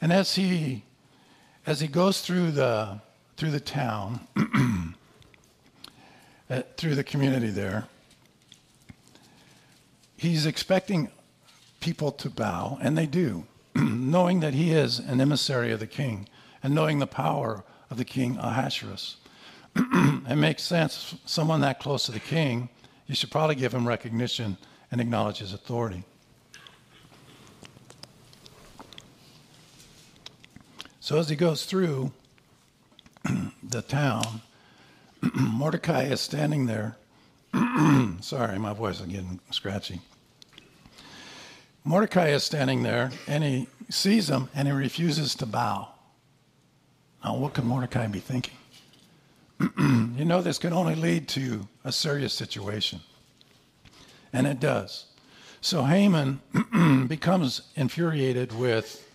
And 0.00 0.12
as 0.12 0.36
he 0.36 0.84
as 1.66 1.80
he 1.80 1.88
goes 1.88 2.20
through 2.20 2.52
the 2.52 3.00
through 3.36 3.50
the 3.50 3.60
town, 3.60 4.20
uh, 6.50 6.62
through 6.76 6.94
the 6.94 7.02
community 7.02 7.50
there, 7.50 7.86
he's 10.16 10.46
expecting 10.46 11.10
people 11.80 12.12
to 12.12 12.30
bow, 12.30 12.78
and 12.80 12.96
they 12.96 13.06
do, 13.06 13.44
knowing 13.74 14.38
that 14.40 14.54
he 14.54 14.72
is 14.72 15.00
an 15.00 15.20
emissary 15.20 15.72
of 15.72 15.80
the 15.80 15.86
king, 15.86 16.28
and 16.62 16.74
knowing 16.74 17.00
the 17.00 17.06
power 17.08 17.64
of 17.90 17.96
the 17.96 18.04
king 18.04 18.36
Ahasuerus. 18.38 19.16
it 19.76 20.36
makes 20.36 20.62
sense. 20.62 21.16
Someone 21.26 21.60
that 21.62 21.80
close 21.80 22.06
to 22.06 22.12
the 22.12 22.20
king, 22.20 22.68
you 23.06 23.14
should 23.16 23.30
probably 23.30 23.56
give 23.56 23.74
him 23.74 23.86
recognition 23.86 24.56
and 24.92 25.00
acknowledge 25.00 25.38
his 25.38 25.52
authority. 25.52 26.04
So 31.04 31.18
as 31.18 31.28
he 31.28 31.36
goes 31.36 31.66
through 31.66 32.12
the 33.62 33.82
town, 33.82 34.40
Mordecai 35.34 36.04
is 36.04 36.22
standing 36.22 36.64
there. 36.64 36.96
Sorry, 38.22 38.58
my 38.58 38.72
voice 38.72 39.00
is 39.00 39.06
getting 39.06 39.38
scratchy. 39.50 40.00
Mordecai 41.84 42.28
is 42.28 42.42
standing 42.42 42.84
there 42.84 43.10
and 43.26 43.44
he 43.44 43.68
sees 43.90 44.30
him 44.30 44.48
and 44.54 44.66
he 44.66 44.72
refuses 44.72 45.34
to 45.34 45.44
bow. 45.44 45.88
Now, 47.22 47.36
what 47.36 47.52
could 47.52 47.66
Mordecai 47.66 48.06
be 48.06 48.20
thinking? 48.20 48.56
you 49.76 50.24
know, 50.24 50.40
this 50.40 50.56
could 50.56 50.72
only 50.72 50.94
lead 50.94 51.28
to 51.28 51.68
a 51.84 51.92
serious 51.92 52.32
situation. 52.32 53.00
And 54.32 54.46
it 54.46 54.58
does. 54.58 55.04
So 55.60 55.84
Haman 55.84 56.40
becomes 57.08 57.60
infuriated 57.76 58.58
with, 58.58 59.06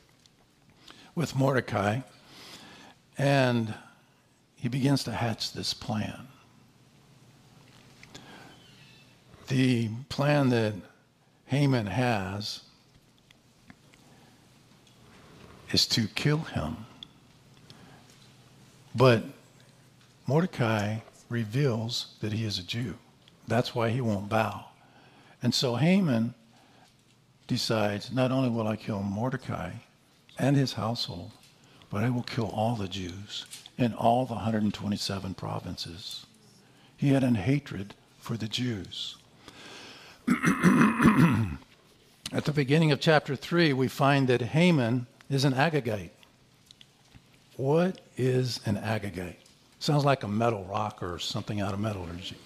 with 1.19 1.35
Mordecai 1.35 1.99
and 3.17 3.73
he 4.55 4.69
begins 4.69 5.03
to 5.03 5.11
hatch 5.11 5.51
this 5.51 5.73
plan. 5.73 6.29
The 9.49 9.89
plan 10.07 10.47
that 10.47 10.75
Haman 11.47 11.87
has 11.87 12.61
is 15.71 15.85
to 15.87 16.07
kill 16.07 16.37
him. 16.37 16.85
But 18.95 19.25
Mordecai 20.25 20.99
reveals 21.27 22.15
that 22.21 22.31
he 22.31 22.45
is 22.45 22.59
a 22.59 22.63
Jew. 22.63 22.93
That's 23.45 23.75
why 23.75 23.89
he 23.89 23.99
won't 23.99 24.29
bow. 24.29 24.67
And 25.43 25.53
so 25.53 25.75
Haman 25.75 26.33
decides 27.45 28.09
not 28.09 28.31
only 28.31 28.49
will 28.49 28.69
I 28.69 28.77
kill 28.77 29.03
Mordecai 29.03 29.71
and 30.39 30.55
his 30.55 30.73
household, 30.73 31.31
but 31.89 32.03
I 32.03 32.09
will 32.09 32.23
kill 32.23 32.47
all 32.47 32.75
the 32.75 32.87
Jews 32.87 33.45
in 33.77 33.93
all 33.93 34.25
the 34.25 34.35
127 34.35 35.33
provinces. 35.35 36.25
He 36.97 37.09
had 37.09 37.23
an 37.23 37.35
hatred 37.35 37.93
for 38.19 38.37
the 38.37 38.47
Jews. 38.47 39.17
At 42.31 42.45
the 42.45 42.51
beginning 42.53 42.91
of 42.91 42.99
chapter 42.99 43.35
3, 43.35 43.73
we 43.73 43.87
find 43.87 44.27
that 44.27 44.41
Haman 44.41 45.07
is 45.29 45.45
an 45.45 45.53
Agagite. 45.53 46.11
What 47.55 47.99
is 48.17 48.59
an 48.65 48.77
Agagite? 48.77 49.37
Sounds 49.79 50.05
like 50.05 50.23
a 50.23 50.27
metal 50.27 50.65
rock 50.65 51.01
or 51.01 51.19
something 51.19 51.61
out 51.61 51.73
of 51.73 51.79
metallurgy. 51.79 52.37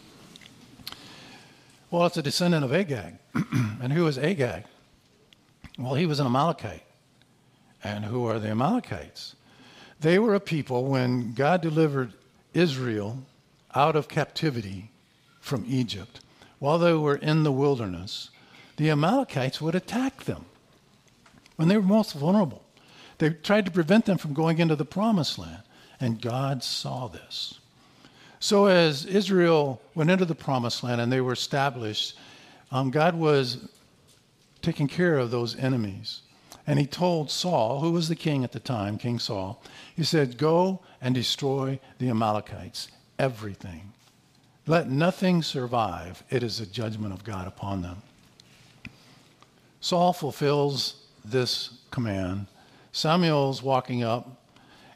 Well, 1.91 2.05
it's 2.05 2.17
a 2.17 2.23
descendant 2.23 2.63
of 2.63 2.73
Agag. 2.73 3.15
and 3.81 3.91
who 3.91 4.07
is 4.07 4.17
Agag? 4.17 4.63
Well, 5.77 5.95
he 5.95 6.05
was 6.05 6.19
an 6.19 6.27
Amalekite. 6.27 6.83
And 7.83 8.05
who 8.05 8.25
are 8.25 8.39
the 8.39 8.49
Amalekites? 8.49 9.35
They 9.99 10.17
were 10.19 10.35
a 10.35 10.39
people 10.39 10.85
when 10.85 11.33
God 11.33 11.61
delivered 11.61 12.13
Israel 12.53 13.23
out 13.75 13.95
of 13.95 14.07
captivity 14.07 14.91
from 15.39 15.65
Egypt 15.67 16.21
while 16.63 16.79
they 16.79 16.93
were 16.93 17.17
in 17.17 17.43
the 17.43 17.51
wilderness, 17.51 18.29
the 18.77 18.89
Amalekites 18.89 19.59
would 19.59 19.75
attack 19.75 20.23
them 20.23 20.45
when 21.57 21.67
they 21.67 21.75
were 21.75 21.83
most 21.83 22.13
vulnerable. 22.13 22.63
They 23.17 23.31
tried 23.31 23.65
to 23.65 23.71
prevent 23.71 24.05
them 24.05 24.17
from 24.17 24.33
going 24.33 24.59
into 24.59 24.77
the 24.77 24.85
promised 24.85 25.37
land, 25.37 25.63
and 25.99 26.21
God 26.21 26.63
saw 26.63 27.09
this. 27.09 27.59
So, 28.39 28.67
as 28.67 29.05
Israel 29.05 29.81
went 29.93 30.09
into 30.09 30.23
the 30.23 30.35
promised 30.35 30.85
land 30.85 31.01
and 31.01 31.11
they 31.11 31.19
were 31.19 31.33
established, 31.33 32.17
um, 32.71 32.91
God 32.91 33.15
was 33.15 33.67
taking 34.61 34.87
care 34.87 35.17
of 35.17 35.31
those 35.31 35.57
enemies. 35.57 36.21
And 36.65 36.79
he 36.79 36.85
told 36.85 37.29
Saul, 37.29 37.81
who 37.81 37.91
was 37.91 38.07
the 38.07 38.15
king 38.15 38.43
at 38.43 38.53
the 38.53 38.59
time, 38.59 38.97
King 38.97 39.19
Saul, 39.19 39.61
he 39.95 40.03
said, 40.03 40.37
Go 40.37 40.79
and 41.01 41.13
destroy 41.13 41.79
the 41.99 42.09
Amalekites, 42.09 42.87
everything. 43.19 43.91
Let 44.65 44.89
nothing 44.89 45.43
survive. 45.43 46.23
It 46.29 46.41
is 46.41 46.59
a 46.59 46.65
judgment 46.65 47.13
of 47.13 47.25
God 47.25 47.47
upon 47.47 47.81
them. 47.81 48.01
Saul 49.81 50.13
fulfills 50.13 51.03
this 51.25 51.71
command. 51.91 52.47
Samuel's 52.93 53.61
walking 53.61 54.03
up, 54.03 54.41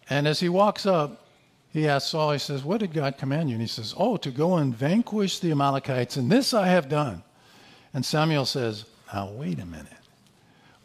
and 0.09 0.27
as 0.27 0.39
he 0.39 0.47
walks 0.47 0.85
up, 0.85 1.25
he 1.73 1.87
asks 1.87 2.11
Saul, 2.11 2.31
he 2.31 2.39
says, 2.39 2.63
What 2.63 2.79
did 2.79 2.93
God 2.93 3.17
command 3.17 3.49
you? 3.49 3.55
And 3.55 3.61
he 3.61 3.67
says, 3.67 3.93
Oh, 3.97 4.15
to 4.17 4.31
go 4.31 4.55
and 4.55 4.73
vanquish 4.73 5.39
the 5.39 5.51
Amalekites, 5.51 6.15
and 6.15 6.31
this 6.31 6.53
I 6.53 6.67
have 6.67 6.87
done. 6.87 7.23
And 7.93 8.05
Samuel 8.05 8.45
says, 8.45 8.85
Now, 9.13 9.29
wait 9.31 9.59
a 9.59 9.65
minute. 9.65 9.87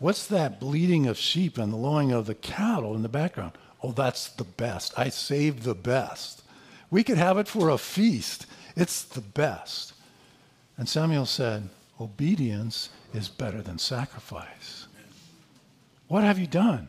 What's 0.03 0.27
that 0.27 0.59
bleating 0.59 1.07
of 1.07 1.17
sheep 1.17 1.57
and 1.57 1.73
the 1.73 1.77
lowing 1.77 2.11
of 2.11 2.27
the 2.27 2.35
cattle 2.35 2.97
in 2.97 3.03
the 3.03 3.09
background? 3.09 3.53
Oh, 3.85 3.93
that's 3.93 4.31
the 4.31 4.43
best. 4.43 4.99
I 4.99 5.11
saved 5.11 5.63
the 5.63 5.77
best. 5.77 6.43
We 6.91 7.05
could 7.05 7.19
have 7.19 7.39
it 7.39 7.47
for 7.47 7.69
a 7.69 7.79
feast. 7.79 8.47
It's 8.75 9.05
the 9.05 9.21
best. 9.21 9.93
And 10.77 10.89
Samuel 10.89 11.25
said, 11.25 11.69
Obedience 12.01 12.89
is 13.15 13.29
better 13.29 13.63
than 13.63 13.79
sacrifice. 13.79 14.89
What 16.09 16.25
have 16.25 16.41
you 16.41 16.49
done? 16.49 16.89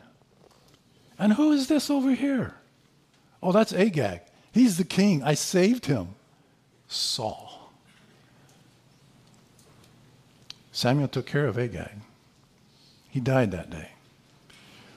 And 1.16 1.34
who 1.34 1.52
is 1.52 1.68
this 1.68 1.90
over 1.90 2.14
here? 2.14 2.56
Oh, 3.40 3.52
that's 3.52 3.72
Agag. 3.72 4.22
He's 4.50 4.76
the 4.76 4.82
king. 4.82 5.22
I 5.22 5.34
saved 5.34 5.86
him. 5.86 6.16
Saul. 6.88 7.70
Samuel 10.72 11.06
took 11.06 11.26
care 11.26 11.46
of 11.46 11.56
Agag. 11.56 11.92
He 13.14 13.20
died 13.20 13.52
that 13.52 13.70
day. 13.70 13.90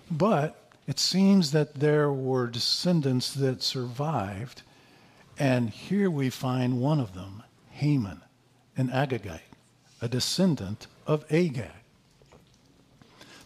But 0.10 0.72
it 0.88 0.98
seems 0.98 1.52
that 1.52 1.76
there 1.76 2.12
were 2.12 2.48
descendants 2.48 3.32
that 3.36 3.62
survived 3.62 4.64
and 5.38 5.70
here 5.70 6.10
we 6.10 6.32
find 6.32 6.82
one 6.82 7.00
of 7.00 7.14
them, 7.14 7.44
Haman, 7.70 8.22
an 8.76 8.90
Agagite, 8.90 9.42
a 10.02 10.08
descendant 10.08 10.88
of 11.06 11.32
Agag. 11.32 11.70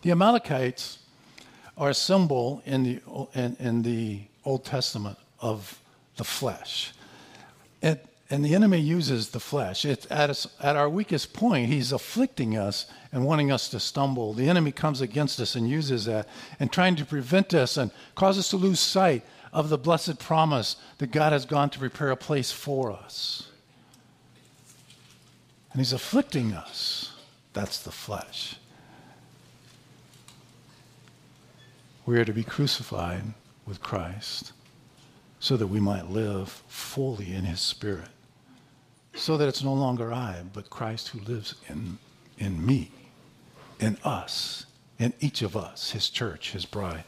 The 0.03 0.11
Amalekites 0.11 0.99
are 1.77 1.89
a 1.89 1.93
symbol 1.93 2.61
in 2.65 2.83
the, 2.83 3.01
in, 3.35 3.57
in 3.59 3.81
the 3.81 4.21
Old 4.45 4.63
Testament 4.63 5.17
of 5.41 5.81
the 6.15 6.23
flesh. 6.23 6.93
It, 7.81 8.05
and 8.31 8.45
the 8.45 8.55
enemy 8.55 8.79
uses 8.79 9.29
the 9.29 9.41
flesh. 9.41 9.83
It's 9.83 10.07
at, 10.09 10.29
us, 10.29 10.47
at 10.61 10.77
our 10.77 10.89
weakest 10.89 11.33
point, 11.33 11.67
he's 11.67 11.91
afflicting 11.91 12.55
us 12.55 12.85
and 13.11 13.25
wanting 13.25 13.51
us 13.51 13.67
to 13.69 13.79
stumble. 13.79 14.33
The 14.33 14.47
enemy 14.47 14.71
comes 14.71 15.01
against 15.01 15.41
us 15.41 15.53
and 15.53 15.69
uses 15.69 16.05
that 16.05 16.29
and 16.57 16.71
trying 16.71 16.95
to 16.95 17.05
prevent 17.05 17.53
us 17.53 17.75
and 17.75 17.91
cause 18.15 18.39
us 18.39 18.49
to 18.51 18.57
lose 18.57 18.79
sight 18.79 19.23
of 19.51 19.67
the 19.67 19.77
blessed 19.77 20.17
promise 20.17 20.77
that 20.99 21.11
God 21.11 21.33
has 21.33 21.45
gone 21.45 21.69
to 21.71 21.79
prepare 21.79 22.09
a 22.09 22.15
place 22.15 22.53
for 22.53 22.93
us. 22.93 23.49
And 25.73 25.81
He's 25.81 25.91
afflicting 25.91 26.53
us. 26.53 27.11
That's 27.51 27.79
the 27.79 27.91
flesh. 27.91 28.55
We 32.05 32.17
are 32.17 32.25
to 32.25 32.33
be 32.33 32.45
crucified 32.45 33.23
with 33.65 33.81
Christ 33.81 34.53
so 35.41 35.57
that 35.57 35.67
we 35.67 35.81
might 35.81 36.09
live 36.09 36.63
fully 36.69 37.33
in 37.33 37.43
His 37.43 37.59
Spirit. 37.59 38.07
So 39.13 39.37
that 39.37 39.47
it's 39.47 39.63
no 39.63 39.73
longer 39.73 40.13
I, 40.13 40.43
but 40.53 40.69
Christ 40.69 41.09
who 41.09 41.19
lives 41.19 41.55
in, 41.67 41.97
in 42.37 42.65
me, 42.65 42.91
in 43.79 43.97
us, 44.03 44.65
in 44.99 45.13
each 45.19 45.41
of 45.41 45.57
us, 45.57 45.91
His 45.91 46.09
church, 46.09 46.51
His 46.51 46.65
bride. 46.65 47.03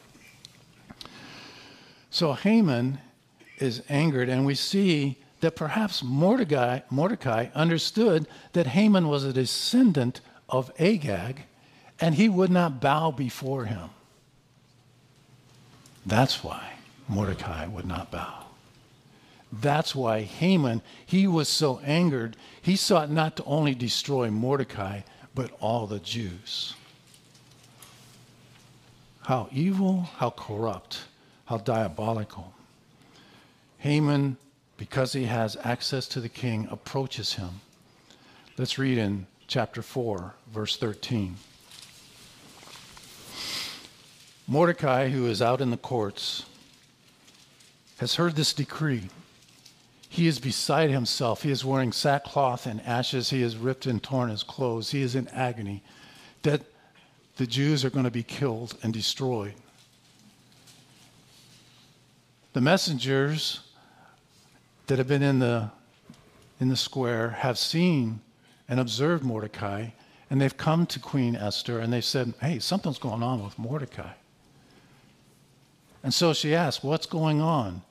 So 2.10 2.32
Haman 2.32 2.98
is 3.58 3.82
angered, 3.88 4.28
and 4.28 4.46
we 4.46 4.54
see 4.54 5.18
that 5.40 5.56
perhaps 5.56 6.02
Mordecai, 6.02 6.80
Mordecai 6.90 7.48
understood 7.54 8.26
that 8.52 8.68
Haman 8.68 9.08
was 9.08 9.24
a 9.24 9.32
descendant 9.32 10.20
of 10.48 10.70
Agag, 10.78 11.42
and 12.00 12.14
he 12.14 12.28
would 12.28 12.50
not 12.50 12.80
bow 12.80 13.10
before 13.10 13.66
him. 13.66 13.90
That's 16.06 16.44
why 16.44 16.74
Mordecai 17.08 17.66
would 17.66 17.86
not 17.86 18.10
bow. 18.10 18.43
That's 19.60 19.94
why 19.94 20.22
Haman, 20.22 20.82
he 21.06 21.26
was 21.26 21.48
so 21.48 21.78
angered, 21.84 22.36
he 22.60 22.76
sought 22.76 23.10
not 23.10 23.36
to 23.36 23.44
only 23.44 23.74
destroy 23.74 24.30
Mordecai, 24.30 25.02
but 25.34 25.50
all 25.60 25.86
the 25.86 26.00
Jews. 26.00 26.74
how 29.24 29.48
evil, 29.52 30.02
how 30.18 30.30
corrupt, 30.30 31.04
how 31.46 31.56
diabolical. 31.56 32.52
Haman, 33.78 34.36
because 34.76 35.12
he 35.12 35.24
has 35.24 35.56
access 35.64 36.06
to 36.08 36.20
the 36.20 36.28
king, 36.28 36.68
approaches 36.70 37.34
him. 37.34 37.60
Let's 38.58 38.78
read 38.78 38.98
in 38.98 39.26
chapter 39.46 39.82
4, 39.82 40.34
verse 40.52 40.76
13. 40.76 41.36
Mordecai, 44.46 45.08
who 45.08 45.26
is 45.26 45.40
out 45.40 45.60
in 45.62 45.70
the 45.70 45.76
courts, 45.78 46.44
has 47.98 48.16
heard 48.16 48.36
this 48.36 48.52
decree. 48.52 49.08
He 50.14 50.28
is 50.28 50.38
beside 50.38 50.90
himself. 50.90 51.42
He 51.42 51.50
is 51.50 51.64
wearing 51.64 51.90
sackcloth 51.90 52.66
and 52.66 52.80
ashes. 52.82 53.30
He 53.30 53.42
has 53.42 53.56
ripped 53.56 53.84
and 53.84 54.00
torn 54.00 54.30
his 54.30 54.44
clothes. 54.44 54.92
He 54.92 55.02
is 55.02 55.16
in 55.16 55.26
agony 55.26 55.82
that 56.42 56.62
the 57.34 57.48
Jews 57.48 57.84
are 57.84 57.90
going 57.90 58.04
to 58.04 58.12
be 58.12 58.22
killed 58.22 58.76
and 58.84 58.92
destroyed. 58.92 59.54
The 62.52 62.60
messengers 62.60 63.62
that 64.86 64.98
have 64.98 65.08
been 65.08 65.24
in 65.24 65.40
the, 65.40 65.72
in 66.60 66.68
the 66.68 66.76
square 66.76 67.30
have 67.30 67.58
seen 67.58 68.20
and 68.68 68.78
observed 68.78 69.24
Mordecai, 69.24 69.88
and 70.30 70.40
they've 70.40 70.56
come 70.56 70.86
to 70.86 71.00
Queen 71.00 71.34
Esther 71.34 71.80
and 71.80 71.92
they've 71.92 72.04
said, 72.04 72.34
Hey, 72.40 72.60
something's 72.60 72.98
going 72.98 73.24
on 73.24 73.42
with 73.42 73.58
Mordecai. 73.58 74.12
And 76.04 76.14
so 76.14 76.32
she 76.32 76.54
asked, 76.54 76.84
What's 76.84 77.06
going 77.06 77.40
on? 77.40 77.82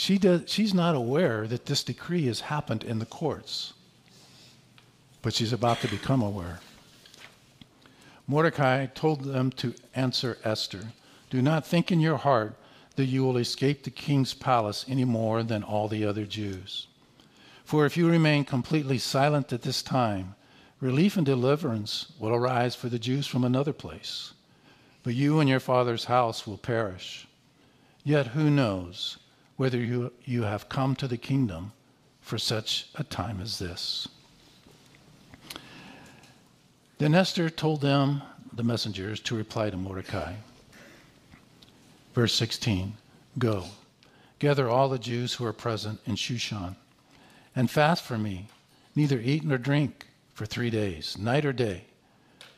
She 0.00 0.16
does, 0.16 0.44
she's 0.46 0.72
not 0.72 0.94
aware 0.94 1.46
that 1.46 1.66
this 1.66 1.84
decree 1.84 2.24
has 2.24 2.40
happened 2.40 2.84
in 2.84 3.00
the 3.00 3.04
courts, 3.04 3.74
but 5.20 5.34
she's 5.34 5.52
about 5.52 5.82
to 5.82 5.88
become 5.88 6.22
aware. 6.22 6.60
Mordecai 8.26 8.86
told 8.86 9.24
them 9.24 9.50
to 9.52 9.74
answer 9.94 10.38
Esther 10.42 10.92
Do 11.28 11.42
not 11.42 11.66
think 11.66 11.92
in 11.92 12.00
your 12.00 12.16
heart 12.16 12.54
that 12.96 13.04
you 13.04 13.22
will 13.22 13.36
escape 13.36 13.82
the 13.82 13.90
king's 13.90 14.32
palace 14.32 14.86
any 14.88 15.04
more 15.04 15.42
than 15.42 15.62
all 15.62 15.86
the 15.86 16.06
other 16.06 16.24
Jews. 16.24 16.86
For 17.66 17.84
if 17.84 17.98
you 17.98 18.08
remain 18.08 18.46
completely 18.46 18.96
silent 18.96 19.52
at 19.52 19.60
this 19.60 19.82
time, 19.82 20.34
relief 20.80 21.18
and 21.18 21.26
deliverance 21.26 22.12
will 22.18 22.34
arise 22.34 22.74
for 22.74 22.88
the 22.88 22.98
Jews 22.98 23.26
from 23.26 23.44
another 23.44 23.74
place 23.74 24.32
but 25.02 25.14
you 25.14 25.40
and 25.40 25.48
your 25.48 25.60
father's 25.60 26.04
house 26.04 26.46
will 26.46 26.58
perish. 26.58 27.26
Yet 28.02 28.28
who 28.28 28.50
knows 28.50 29.18
whether 29.60 29.76
you, 29.76 30.10
you 30.24 30.44
have 30.44 30.70
come 30.70 30.96
to 30.96 31.06
the 31.06 31.18
kingdom 31.18 31.70
for 32.22 32.38
such 32.38 32.88
a 32.94 33.04
time 33.04 33.42
as 33.42 33.58
this? 33.58 34.08
Then 36.96 37.14
Esther 37.14 37.50
told 37.50 37.82
them, 37.82 38.22
the 38.54 38.62
messengers, 38.62 39.20
to 39.20 39.36
reply 39.36 39.68
to 39.68 39.76
Mordecai. 39.76 40.36
Verse 42.14 42.32
16 42.32 42.94
Go, 43.38 43.66
gather 44.38 44.70
all 44.70 44.88
the 44.88 44.98
Jews 44.98 45.34
who 45.34 45.44
are 45.44 45.52
present 45.52 46.00
in 46.06 46.14
Shushan, 46.14 46.76
and 47.54 47.70
fast 47.70 48.02
for 48.02 48.16
me, 48.16 48.46
neither 48.96 49.20
eat 49.20 49.44
nor 49.44 49.58
drink 49.58 50.06
for 50.32 50.46
three 50.46 50.70
days, 50.70 51.18
night 51.18 51.44
or 51.44 51.52
day. 51.52 51.84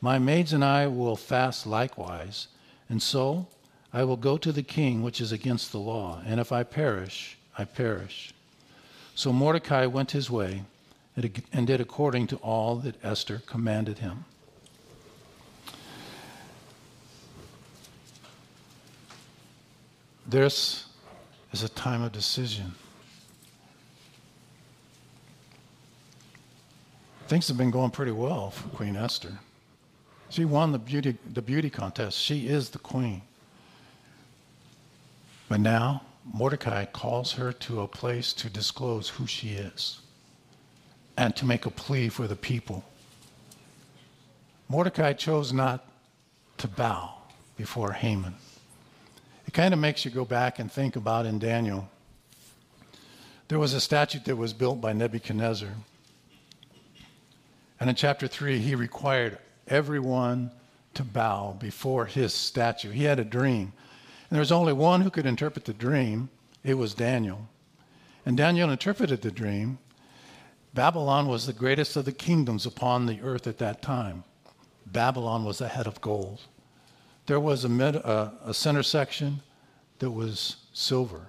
My 0.00 0.20
maids 0.20 0.52
and 0.52 0.64
I 0.64 0.86
will 0.86 1.16
fast 1.16 1.66
likewise, 1.66 2.46
and 2.88 3.02
so 3.02 3.48
I 3.92 4.04
will 4.04 4.16
go 4.16 4.38
to 4.38 4.52
the 4.52 4.62
king, 4.62 5.02
which 5.02 5.20
is 5.20 5.32
against 5.32 5.70
the 5.70 5.78
law, 5.78 6.22
and 6.24 6.40
if 6.40 6.50
I 6.50 6.62
perish, 6.62 7.36
I 7.58 7.64
perish. 7.64 8.32
So 9.14 9.32
Mordecai 9.32 9.86
went 9.86 10.12
his 10.12 10.30
way 10.30 10.64
and 11.14 11.66
did 11.66 11.80
according 11.80 12.28
to 12.28 12.36
all 12.36 12.76
that 12.76 12.96
Esther 13.04 13.42
commanded 13.44 13.98
him. 13.98 14.24
This 20.26 20.86
is 21.52 21.62
a 21.62 21.68
time 21.68 22.00
of 22.00 22.12
decision. 22.12 22.74
Things 27.28 27.48
have 27.48 27.58
been 27.58 27.70
going 27.70 27.90
pretty 27.90 28.12
well 28.12 28.50
for 28.50 28.68
Queen 28.68 28.96
Esther. 28.96 29.38
She 30.30 30.46
won 30.46 30.72
the 30.72 30.78
beauty, 30.78 31.18
the 31.30 31.42
beauty 31.42 31.68
contest. 31.68 32.18
She 32.18 32.46
is 32.48 32.70
the 32.70 32.78
queen. 32.78 33.20
But 35.52 35.60
now, 35.60 36.00
Mordecai 36.24 36.86
calls 36.86 37.32
her 37.32 37.52
to 37.52 37.82
a 37.82 37.86
place 37.86 38.32
to 38.32 38.48
disclose 38.48 39.10
who 39.10 39.26
she 39.26 39.50
is 39.50 40.00
and 41.14 41.36
to 41.36 41.44
make 41.44 41.66
a 41.66 41.70
plea 41.70 42.08
for 42.08 42.26
the 42.26 42.34
people. 42.34 42.86
Mordecai 44.70 45.12
chose 45.12 45.52
not 45.52 45.86
to 46.56 46.68
bow 46.68 47.16
before 47.58 47.92
Haman. 47.92 48.34
It 49.46 49.52
kind 49.52 49.74
of 49.74 49.78
makes 49.78 50.06
you 50.06 50.10
go 50.10 50.24
back 50.24 50.58
and 50.58 50.72
think 50.72 50.96
about 50.96 51.26
in 51.26 51.38
Daniel. 51.38 51.86
There 53.48 53.58
was 53.58 53.74
a 53.74 53.80
statue 53.82 54.20
that 54.24 54.36
was 54.36 54.54
built 54.54 54.80
by 54.80 54.94
Nebuchadnezzar. 54.94 55.74
And 57.78 57.90
in 57.90 57.94
chapter 57.94 58.26
3, 58.26 58.58
he 58.58 58.74
required 58.74 59.36
everyone 59.68 60.50
to 60.94 61.04
bow 61.04 61.54
before 61.60 62.06
his 62.06 62.32
statue. 62.32 62.90
He 62.90 63.04
had 63.04 63.18
a 63.18 63.24
dream. 63.24 63.74
And 64.32 64.36
there 64.36 64.40
was 64.40 64.50
only 64.50 64.72
one 64.72 65.02
who 65.02 65.10
could 65.10 65.26
interpret 65.26 65.66
the 65.66 65.74
dream. 65.74 66.30
It 66.64 66.78
was 66.78 66.94
Daniel. 66.94 67.50
And 68.24 68.34
Daniel 68.34 68.70
interpreted 68.70 69.20
the 69.20 69.30
dream. 69.30 69.78
Babylon 70.72 71.28
was 71.28 71.44
the 71.44 71.52
greatest 71.52 71.96
of 71.96 72.06
the 72.06 72.12
kingdoms 72.12 72.64
upon 72.64 73.04
the 73.04 73.20
earth 73.20 73.46
at 73.46 73.58
that 73.58 73.82
time. 73.82 74.24
Babylon 74.86 75.44
was 75.44 75.60
a 75.60 75.68
head 75.68 75.86
of 75.86 76.00
gold. 76.00 76.40
There 77.26 77.38
was 77.38 77.62
a, 77.64 77.68
mid, 77.68 77.96
a 77.96 78.54
center 78.54 78.82
section 78.82 79.42
that 79.98 80.12
was 80.12 80.56
silver. 80.72 81.26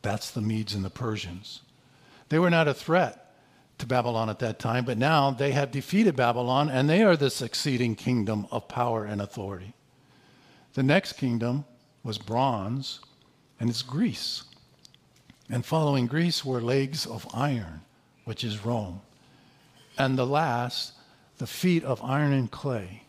That's 0.00 0.30
the 0.30 0.40
Medes 0.40 0.72
and 0.72 0.82
the 0.82 0.88
Persians. 0.88 1.60
They 2.30 2.38
were 2.38 2.48
not 2.48 2.68
a 2.68 2.72
threat 2.72 3.34
to 3.76 3.84
Babylon 3.84 4.30
at 4.30 4.38
that 4.38 4.58
time, 4.58 4.86
but 4.86 4.96
now 4.96 5.30
they 5.30 5.52
have 5.52 5.70
defeated 5.70 6.16
Babylon 6.16 6.70
and 6.70 6.88
they 6.88 7.02
are 7.02 7.18
the 7.18 7.28
succeeding 7.28 7.94
kingdom 7.94 8.46
of 8.50 8.66
power 8.66 9.04
and 9.04 9.20
authority. 9.20 9.74
The 10.72 10.82
next 10.82 11.18
kingdom 11.18 11.66
was 12.06 12.18
bronze, 12.18 13.00
and 13.58 13.68
it's 13.68 13.82
Greece. 13.82 14.44
And 15.50 15.66
following 15.66 16.06
Greece 16.06 16.44
were 16.44 16.60
legs 16.60 17.04
of 17.04 17.26
iron, 17.34 17.82
which 18.24 18.44
is 18.44 18.64
Rome. 18.64 19.00
And 19.98 20.16
the 20.16 20.26
last, 20.26 20.92
the 21.38 21.46
feet 21.46 21.82
of 21.84 22.02
iron 22.02 22.32
and 22.32 22.50
clay, 22.50 23.02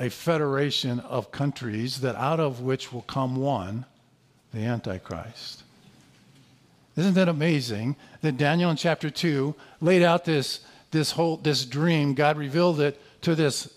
a 0.00 0.08
federation 0.08 1.00
of 1.00 1.30
countries 1.30 2.00
that 2.00 2.16
out 2.16 2.40
of 2.40 2.60
which 2.60 2.92
will 2.92 3.02
come 3.02 3.36
one, 3.36 3.84
the 4.52 4.60
Antichrist. 4.60 5.62
Isn't 6.96 7.14
that 7.14 7.28
amazing 7.28 7.96
that 8.22 8.38
Daniel 8.38 8.70
in 8.70 8.76
chapter 8.76 9.10
2 9.10 9.54
laid 9.80 10.02
out 10.02 10.24
this, 10.24 10.60
this 10.90 11.12
whole 11.12 11.36
this 11.36 11.64
dream? 11.64 12.14
God 12.14 12.38
revealed 12.38 12.80
it 12.80 13.00
to 13.22 13.34
this 13.34 13.72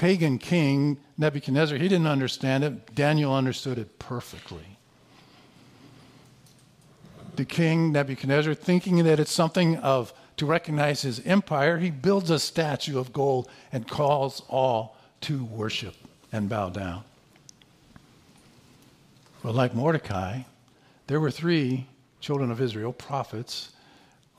pagan 0.00 0.38
king, 0.38 0.96
Nebuchadnezzar. 1.18 1.76
He 1.76 1.86
didn't 1.86 2.06
understand 2.06 2.64
it. 2.64 2.94
Daniel 2.94 3.34
understood 3.34 3.76
it 3.76 3.98
perfectly. 3.98 4.78
The 7.36 7.44
king, 7.44 7.92
Nebuchadnezzar, 7.92 8.54
thinking 8.54 9.04
that 9.04 9.20
it's 9.20 9.30
something 9.30 9.76
of 9.76 10.14
to 10.38 10.46
recognize 10.46 11.02
his 11.02 11.20
empire, 11.26 11.76
he 11.76 11.90
builds 11.90 12.30
a 12.30 12.38
statue 12.38 12.98
of 12.98 13.12
gold 13.12 13.50
and 13.72 13.86
calls 13.86 14.42
all 14.48 14.96
to 15.20 15.44
worship 15.44 15.96
and 16.32 16.48
bow 16.48 16.70
down. 16.70 17.04
But 19.42 19.54
like 19.54 19.74
Mordecai, 19.74 20.44
there 21.08 21.20
were 21.20 21.30
three 21.30 21.86
children 22.20 22.50
of 22.50 22.58
Israel, 22.58 22.94
prophets, 22.94 23.72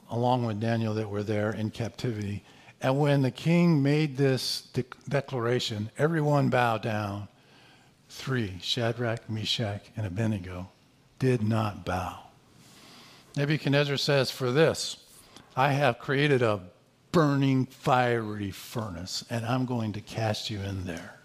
along 0.09 0.43
with 0.43 0.59
Daniel 0.59 0.95
that 0.95 1.07
were 1.07 1.21
there 1.21 1.51
in 1.51 1.69
captivity. 1.69 2.43
And 2.81 2.99
when 2.99 3.21
the 3.21 3.31
king 3.31 3.83
made 3.83 4.17
this 4.17 4.61
de- 4.73 4.83
declaration, 5.07 5.91
everyone 5.97 6.49
bowed 6.49 6.81
down. 6.81 7.27
Three, 8.09 8.57
Shadrach, 8.61 9.29
Meshach, 9.29 9.83
and 9.95 10.05
Abednego, 10.05 10.69
did 11.19 11.43
not 11.43 11.85
bow. 11.85 12.19
Nebuchadnezzar 13.37 13.97
says, 13.97 14.31
For 14.31 14.51
this, 14.51 14.97
I 15.55 15.73
have 15.73 15.99
created 15.99 16.41
a 16.41 16.59
burning, 17.11 17.67
fiery 17.67 18.51
furnace, 18.51 19.23
and 19.29 19.45
I'm 19.45 19.65
going 19.65 19.93
to 19.93 20.01
cast 20.01 20.49
you 20.49 20.59
in 20.59 20.85
there. 20.85 21.15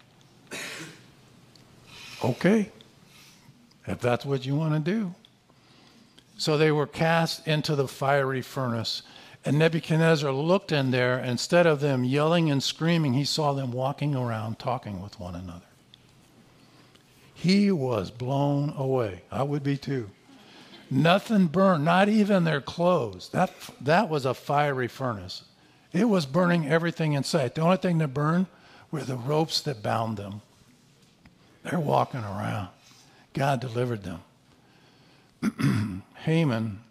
okay, 2.23 2.71
if 3.85 3.99
that's 3.99 4.25
what 4.25 4.45
you 4.45 4.55
want 4.55 4.73
to 4.73 4.91
do. 4.91 5.13
So 6.37 6.57
they 6.57 6.71
were 6.71 6.87
cast 6.87 7.47
into 7.47 7.75
the 7.75 7.87
fiery 7.87 8.41
furnace. 8.41 9.01
And 9.45 9.57
Nebuchadnezzar 9.57 10.31
looked 10.31 10.71
in 10.71 10.91
there. 10.91 11.17
and 11.17 11.31
Instead 11.31 11.65
of 11.65 11.79
them 11.79 12.03
yelling 12.03 12.51
and 12.51 12.61
screaming, 12.61 13.13
he 13.13 13.23
saw 13.23 13.53
them 13.53 13.71
walking 13.71 14.15
around 14.15 14.59
talking 14.59 15.01
with 15.01 15.19
one 15.19 15.35
another. 15.35 15.65
He 17.33 17.71
was 17.71 18.11
blown 18.11 18.73
away. 18.75 19.21
I 19.31 19.43
would 19.43 19.63
be 19.63 19.77
too. 19.77 20.09
Nothing 20.89 21.47
burned, 21.47 21.85
not 21.85 22.09
even 22.09 22.43
their 22.43 22.61
clothes. 22.61 23.29
That, 23.29 23.51
that 23.81 24.09
was 24.09 24.25
a 24.25 24.33
fiery 24.33 24.87
furnace. 24.87 25.43
It 25.93 26.05
was 26.05 26.25
burning 26.25 26.67
everything 26.67 27.13
in 27.13 27.23
sight. 27.23 27.55
The 27.55 27.61
only 27.61 27.77
thing 27.77 27.97
that 27.99 28.09
burned 28.09 28.47
were 28.91 29.03
the 29.03 29.15
ropes 29.15 29.61
that 29.61 29.83
bound 29.83 30.17
them. 30.17 30.41
They're 31.63 31.79
walking 31.79 32.21
around. 32.21 32.69
God 33.33 33.59
delivered 33.59 34.03
them. 34.03 36.03
Haman 36.15 36.81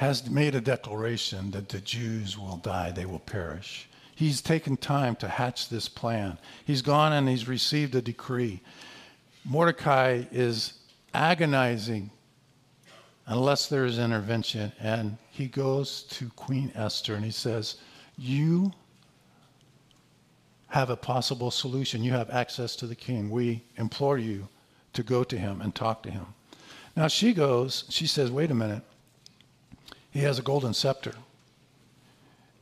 has 0.00 0.30
made 0.30 0.54
a 0.54 0.62
declaration 0.62 1.50
that 1.50 1.68
the 1.68 1.78
Jews 1.78 2.38
will 2.38 2.56
die, 2.56 2.90
they 2.90 3.04
will 3.04 3.18
perish. 3.18 3.86
He's 4.14 4.40
taken 4.40 4.78
time 4.78 5.14
to 5.16 5.28
hatch 5.28 5.68
this 5.68 5.90
plan. 5.90 6.38
He's 6.64 6.80
gone 6.80 7.12
and 7.12 7.28
he's 7.28 7.46
received 7.46 7.94
a 7.94 8.00
decree. 8.00 8.62
Mordecai 9.44 10.22
is 10.32 10.72
agonizing 11.12 12.10
unless 13.26 13.66
there 13.66 13.84
is 13.84 13.98
intervention. 13.98 14.72
And 14.80 15.18
he 15.30 15.48
goes 15.48 16.04
to 16.04 16.30
Queen 16.30 16.72
Esther 16.74 17.14
and 17.14 17.24
he 17.24 17.30
says, 17.30 17.76
You 18.16 18.72
have 20.68 20.88
a 20.88 20.96
possible 20.96 21.50
solution. 21.50 22.02
You 22.02 22.12
have 22.12 22.30
access 22.30 22.74
to 22.76 22.86
the 22.86 22.96
king. 22.96 23.28
We 23.28 23.62
implore 23.76 24.16
you 24.16 24.48
to 24.94 25.02
go 25.02 25.24
to 25.24 25.36
him 25.36 25.60
and 25.60 25.74
talk 25.74 26.02
to 26.04 26.10
him. 26.10 26.24
Now 26.96 27.08
she 27.08 27.34
goes, 27.34 27.84
she 27.90 28.06
says, 28.06 28.30
Wait 28.30 28.50
a 28.50 28.54
minute. 28.54 28.82
He 30.10 30.20
has 30.20 30.38
a 30.38 30.42
golden 30.42 30.74
scepter. 30.74 31.14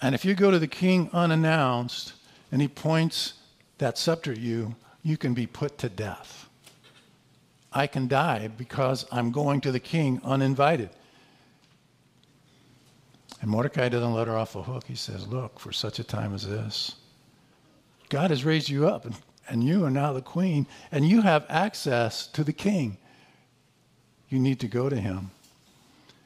And 0.01 0.15
if 0.15 0.25
you 0.25 0.35
go 0.35 0.51
to 0.51 0.59
the 0.59 0.69
king 0.69 1.11
unannounced 1.13 2.13
and 2.53 2.61
he 2.61 2.69
points 2.69 3.35
that 3.79 3.99
scepter 3.99 4.33
at 4.33 4.39
you, 4.39 4.77
you 5.03 5.17
can 5.17 5.35
be 5.35 5.47
put 5.47 5.79
to 5.79 5.89
death. 5.89 6.49
I 7.73 7.87
can 7.87 8.09
die 8.09 8.49
because 8.49 9.07
I'm 9.11 9.31
going 9.31 9.61
to 9.63 9.73
the 9.73 9.81
king 9.81 10.21
uninvited. 10.25 10.91
And 13.41 13.51
Mordecai 13.51 13.89
doesn't 13.89 14.15
let 14.15 14.27
her 14.27 14.37
off 14.37 14.53
the 14.53 14.63
hook. 14.63 14.85
He 14.87 14.95
says, 14.95 15.29
Look, 15.29 15.61
for 15.61 15.73
such 15.73 15.99
a 15.99 16.05
time 16.05 16.35
as 16.35 16.47
this, 16.47 16.97
God 18.09 18.31
has 18.31 18.45
raised 18.45 18.69
you 18.69 18.89
up, 18.89 19.05
and, 19.05 19.15
and 19.49 19.63
you 19.63 19.85
are 19.85 19.91
now 19.91 20.13
the 20.13 20.23
queen, 20.23 20.67
and 20.91 21.07
you 21.07 21.23
have 21.23 21.45
access 21.49 22.27
to 22.29 22.43
the 22.43 22.53
king. 22.53 22.97
You 24.29 24.39
need 24.39 24.61
to 24.61 24.69
go 24.69 24.89
to 24.89 24.97
him. 24.97 25.31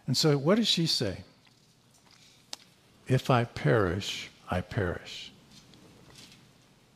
And 0.07 0.17
so, 0.17 0.37
what 0.37 0.57
does 0.57 0.69
she 0.69 0.87
say? 0.87 1.19
If 3.07 3.31
I 3.31 3.45
perish, 3.45 4.31
I 4.51 4.61
perish. 4.61 5.33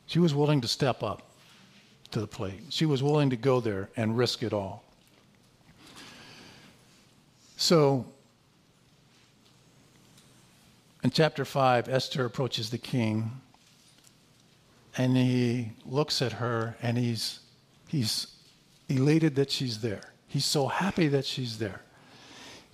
She 0.07 0.19
was 0.19 0.35
willing 0.35 0.61
to 0.61 0.69
step 0.69 1.03
up 1.03 1.23
to 2.12 2.21
the 2.21 2.27
plate. 2.27 2.61
She 2.71 2.87
was 2.87 3.03
willing 3.03 3.31
to 3.31 3.37
go 3.37 3.61
there 3.61 3.90
and 3.97 4.16
risk 4.16 4.42
it 4.42 4.53
all. 4.53 4.85
So, 7.57 8.07
in 11.03 11.11
chapter 11.11 11.45
5, 11.45 11.88
Esther 11.88 12.25
approaches 12.25 12.71
the 12.71 12.79
king 12.79 13.31
and 14.97 15.16
he 15.16 15.73
looks 15.85 16.23
at 16.23 16.33
her 16.33 16.77
and 16.83 16.97
he's, 16.97 17.40
he's 17.88 18.29
elated 18.88 19.37
that 19.37 19.51
she's 19.51 19.81
there. 19.81 20.12
He's 20.27 20.45
so 20.45 20.69
happy 20.69 21.09
that 21.09 21.25
she's 21.25 21.59
there. 21.59 21.83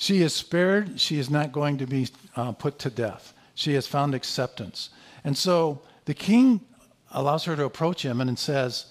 She 0.02 0.20
is 0.20 0.34
spared. 0.34 1.00
She 1.00 1.20
is 1.20 1.30
not 1.30 1.52
going 1.52 1.78
to 1.78 1.86
be 1.86 2.08
uh, 2.34 2.50
put 2.50 2.80
to 2.80 2.90
death. 2.90 3.32
She 3.54 3.74
has 3.74 3.86
found 3.86 4.16
acceptance. 4.16 4.90
And 5.22 5.38
so 5.38 5.82
the 6.06 6.12
king 6.12 6.60
allows 7.12 7.44
her 7.44 7.54
to 7.54 7.64
approach 7.64 8.04
him 8.04 8.20
and 8.20 8.36
says, 8.36 8.86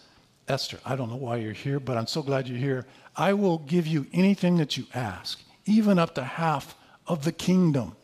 Esther, 0.47 0.79
I 0.85 0.95
don't 0.95 1.09
know 1.09 1.17
why 1.17 1.35
you're 1.35 1.51
here, 1.51 1.81
but 1.81 1.97
I'm 1.97 2.07
so 2.07 2.21
glad 2.21 2.47
you're 2.47 2.57
here. 2.57 2.85
I 3.13 3.33
will 3.33 3.57
give 3.57 3.87
you 3.87 4.07
anything 4.13 4.55
that 4.59 4.77
you 4.77 4.85
ask, 4.93 5.43
even 5.65 5.99
up 5.99 6.15
to 6.15 6.23
half 6.23 6.77
of 7.05 7.25
the 7.25 7.33
kingdom. 7.33 7.97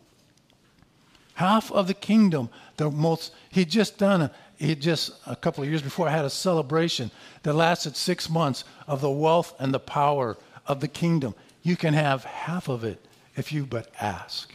Half 1.36 1.72
of 1.72 1.88
the 1.88 1.94
kingdom. 1.94 2.50
The 2.76 2.92
most 2.92 3.34
he'd 3.52 3.70
just 3.70 3.98
done 3.98 4.30
he 4.58 4.76
just 4.76 5.14
a 5.26 5.38
couple 5.38 5.64
of 5.64 5.70
years 5.70 5.82
before 5.82 6.10
had 6.10 6.26
a 6.26 6.30
celebration 6.30 7.12
that 7.44 7.54
lasted 7.54 7.96
six 7.96 8.30
months 8.30 8.66
of 8.86 9.00
the 9.00 9.10
wealth 9.10 9.56
and 9.60 9.74
the 9.74 9.80
power 9.80 10.36
of 10.66 10.82
the 10.82 10.90
kingdom. 10.90 11.36
You 11.68 11.76
can 11.76 11.94
have 11.96 12.24
half 12.24 12.70
of 12.70 12.86
it 12.86 13.06
if 13.36 13.52
you 13.52 13.66
but 13.66 13.92
ask. 14.00 14.54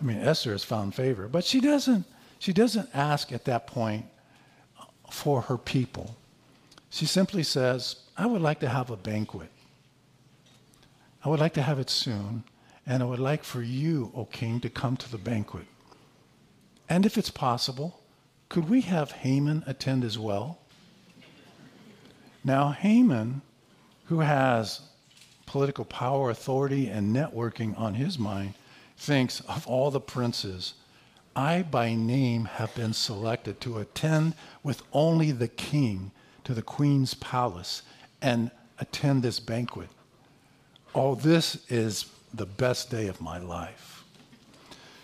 I 0.00 0.04
mean, 0.04 0.18
Esther 0.18 0.52
has 0.52 0.62
found 0.62 0.94
favor, 0.94 1.26
but 1.26 1.42
she 1.42 1.60
doesn't. 1.60 2.04
She 2.38 2.52
doesn't 2.52 2.88
ask 2.94 3.32
at 3.32 3.44
that 3.46 3.66
point 3.66 4.06
for 5.10 5.40
her 5.40 5.58
people. 5.58 6.14
She 6.90 7.06
simply 7.06 7.42
says, 7.42 7.96
I 8.16 8.26
would 8.26 8.40
like 8.40 8.60
to 8.60 8.68
have 8.68 8.90
a 8.90 8.96
banquet. 8.96 9.50
I 11.24 11.28
would 11.28 11.40
like 11.40 11.54
to 11.54 11.62
have 11.62 11.80
it 11.80 11.90
soon, 11.90 12.44
and 12.86 13.02
I 13.02 13.06
would 13.06 13.18
like 13.18 13.42
for 13.42 13.60
you, 13.60 14.12
O 14.14 14.26
king, 14.26 14.60
to 14.60 14.70
come 14.70 14.96
to 14.96 15.10
the 15.10 15.18
banquet. 15.18 15.66
And 16.88 17.04
if 17.04 17.18
it's 17.18 17.30
possible, 17.30 18.00
could 18.48 18.70
we 18.70 18.82
have 18.82 19.10
Haman 19.10 19.64
attend 19.66 20.04
as 20.04 20.16
well? 20.16 20.60
Now, 22.44 22.70
Haman, 22.70 23.42
who 24.04 24.20
has 24.20 24.82
political 25.50 25.84
power, 25.84 26.30
authority, 26.30 26.86
and 26.86 27.12
networking 27.12 27.76
on 27.76 27.94
his 27.94 28.20
mind, 28.20 28.54
thinks 28.96 29.40
of 29.48 29.66
all 29.66 29.90
the 29.90 30.00
princes, 30.00 30.74
I 31.34 31.62
by 31.62 31.92
name 31.92 32.44
have 32.44 32.72
been 32.76 32.92
selected 32.92 33.60
to 33.62 33.78
attend 33.78 34.34
with 34.62 34.84
only 34.92 35.32
the 35.32 35.48
king 35.48 36.12
to 36.44 36.54
the 36.54 36.62
queen's 36.62 37.14
palace 37.14 37.82
and 38.22 38.52
attend 38.78 39.24
this 39.24 39.40
banquet. 39.40 39.88
Oh, 40.94 41.16
this 41.16 41.68
is 41.68 42.08
the 42.32 42.46
best 42.46 42.88
day 42.88 43.08
of 43.08 43.20
my 43.20 43.38
life. 43.38 44.04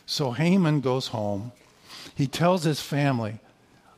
So 0.07 0.31
Haman 0.31 0.81
goes 0.81 1.09
home. 1.09 1.51
He 2.15 2.29
tells 2.29 2.63
his 2.63 2.81
family 2.81 3.41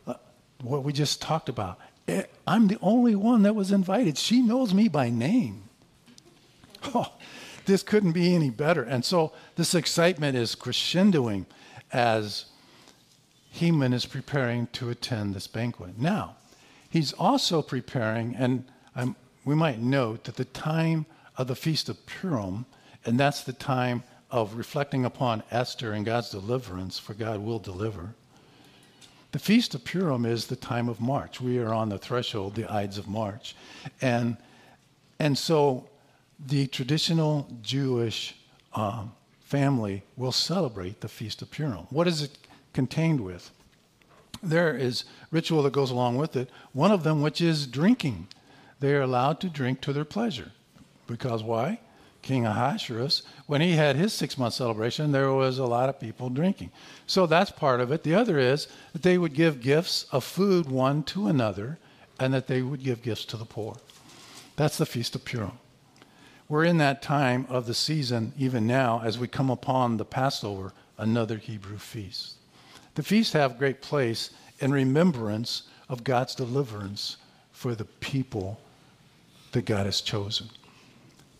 uh, 0.06 0.14
what 0.62 0.82
we 0.82 0.94
just 0.94 1.20
talked 1.20 1.50
about. 1.50 1.78
Eh, 2.08 2.22
I'm 2.46 2.68
the 2.68 2.78
only 2.80 3.14
one 3.16 3.42
that 3.42 3.54
was 3.54 3.70
invited. 3.70 4.16
She 4.16 4.40
knows 4.40 4.72
me 4.72 4.88
by 4.88 5.10
name. 5.10 5.67
Oh, 6.94 7.12
this 7.66 7.82
couldn't 7.82 8.12
be 8.12 8.34
any 8.34 8.50
better. 8.50 8.82
And 8.82 9.04
so 9.04 9.32
this 9.56 9.74
excitement 9.74 10.36
is 10.36 10.54
crescendoing 10.54 11.44
as 11.92 12.46
Haman 13.50 13.92
is 13.92 14.06
preparing 14.06 14.68
to 14.68 14.88
attend 14.88 15.34
this 15.34 15.46
banquet. 15.46 15.98
Now, 15.98 16.36
He's 16.88 17.12
also 17.12 17.60
preparing, 17.60 18.34
and 18.34 18.64
um, 18.96 19.14
we 19.44 19.54
might 19.54 19.78
note 19.78 20.24
that 20.24 20.36
the 20.36 20.46
time 20.46 21.06
of 21.36 21.46
the 21.46 21.56
Feast 21.56 21.88
of 21.88 22.04
Purim, 22.06 22.64
and 23.04 23.20
that's 23.20 23.42
the 23.42 23.52
time 23.52 24.02
of 24.30 24.54
reflecting 24.54 25.04
upon 25.04 25.42
Esther 25.50 25.92
and 25.92 26.04
God's 26.04 26.30
deliverance, 26.30 26.98
for 26.98 27.14
God 27.14 27.40
will 27.40 27.58
deliver. 27.58 28.14
The 29.32 29.38
Feast 29.38 29.74
of 29.74 29.84
Purim 29.84 30.24
is 30.24 30.46
the 30.46 30.56
time 30.56 30.88
of 30.88 31.00
March. 31.00 31.40
We 31.40 31.58
are 31.58 31.74
on 31.74 31.90
the 31.90 31.98
threshold, 31.98 32.54
the 32.54 32.70
Ides 32.72 32.96
of 32.96 33.06
March. 33.06 33.54
And, 34.00 34.38
and 35.18 35.36
so 35.36 35.88
the 36.38 36.66
traditional 36.66 37.48
Jewish 37.62 38.36
um, 38.74 39.12
family 39.40 40.02
will 40.16 40.32
celebrate 40.32 41.00
the 41.00 41.08
Feast 41.08 41.42
of 41.42 41.50
Purim. 41.50 41.86
What 41.90 42.06
is 42.06 42.22
it 42.22 42.38
contained 42.72 43.20
with? 43.20 43.50
there 44.42 44.76
is 44.76 45.04
ritual 45.30 45.62
that 45.62 45.72
goes 45.72 45.90
along 45.90 46.16
with 46.16 46.36
it. 46.36 46.50
One 46.72 46.92
of 46.92 47.02
them, 47.02 47.22
which 47.22 47.40
is 47.40 47.66
drinking. 47.66 48.28
They 48.80 48.94
are 48.94 49.02
allowed 49.02 49.40
to 49.40 49.48
drink 49.48 49.80
to 49.82 49.92
their 49.92 50.04
pleasure. 50.04 50.52
Because 51.06 51.42
why? 51.42 51.80
King 52.20 52.46
Ahasuerus, 52.46 53.22
when 53.46 53.60
he 53.60 53.72
had 53.72 53.96
his 53.96 54.12
six 54.12 54.36
month 54.36 54.54
celebration, 54.54 55.12
there 55.12 55.32
was 55.32 55.58
a 55.58 55.66
lot 55.66 55.88
of 55.88 56.00
people 56.00 56.28
drinking. 56.30 56.70
So 57.06 57.26
that's 57.26 57.50
part 57.50 57.80
of 57.80 57.90
it. 57.92 58.02
The 58.02 58.14
other 58.14 58.38
is 58.38 58.68
that 58.92 59.02
they 59.02 59.18
would 59.18 59.34
give 59.34 59.60
gifts 59.60 60.04
of 60.12 60.24
food 60.24 60.68
one 60.68 61.02
to 61.04 61.28
another, 61.28 61.78
and 62.20 62.34
that 62.34 62.48
they 62.48 62.62
would 62.62 62.82
give 62.82 63.02
gifts 63.02 63.24
to 63.26 63.36
the 63.36 63.44
poor. 63.44 63.76
That's 64.56 64.76
the 64.76 64.86
Feast 64.86 65.14
of 65.14 65.24
Purim. 65.24 65.52
We're 66.48 66.64
in 66.64 66.78
that 66.78 67.02
time 67.02 67.46
of 67.50 67.66
the 67.66 67.74
season, 67.74 68.32
even 68.38 68.66
now, 68.66 69.02
as 69.04 69.18
we 69.18 69.28
come 69.28 69.50
upon 69.50 69.96
the 69.96 70.04
Passover, 70.04 70.72
another 70.96 71.36
Hebrew 71.36 71.76
feast. 71.76 72.36
The 72.94 73.02
feasts 73.02 73.34
have 73.34 73.58
great 73.58 73.82
place 73.82 74.30
in 74.58 74.72
remembrance 74.72 75.64
of 75.88 76.04
God's 76.04 76.34
deliverance 76.34 77.18
for 77.52 77.74
the 77.74 77.84
people 77.84 78.58
that 79.52 79.66
God 79.66 79.86
has 79.86 80.00
chosen. 80.00 80.48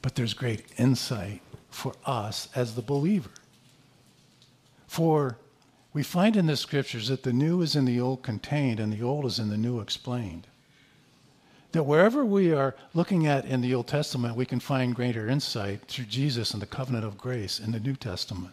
But 0.03 0.15
there's 0.15 0.35
great 0.35 0.67
insight 0.77 1.41
for 1.71 1.95
us 2.05 2.49
as 2.55 2.75
the 2.75 2.83
believer. 2.83 3.31
For 4.87 5.39
we 5.93 6.03
find 6.03 6.37
in 6.37 6.47
the 6.47 6.57
scriptures 6.57 7.09
that 7.09 7.23
the 7.23 7.33
new 7.33 7.63
is 7.63 7.75
in 7.75 7.87
the 7.87 8.01
old 8.01 8.23
contained 8.23 8.79
and 8.79 8.93
the 8.93 9.03
old 9.03 9.25
is 9.25 9.39
in 9.39 9.49
the 9.49 9.57
new 9.57 9.81
explained. 9.81 10.47
That 11.79 11.85
wherever 11.85 12.25
we 12.25 12.53
are 12.53 12.75
looking 12.93 13.29
at 13.29 13.45
in 13.45 13.61
the 13.61 13.73
Old 13.73 13.87
Testament, 13.87 14.35
we 14.35 14.45
can 14.45 14.59
find 14.59 14.97
greater 14.97 15.29
insight 15.29 15.83
through 15.87 16.07
Jesus 16.07 16.53
and 16.53 16.61
the 16.61 16.67
covenant 16.67 17.05
of 17.05 17.17
grace 17.17 17.61
in 17.61 17.71
the 17.71 17.79
New 17.79 17.95
Testament. 17.95 18.53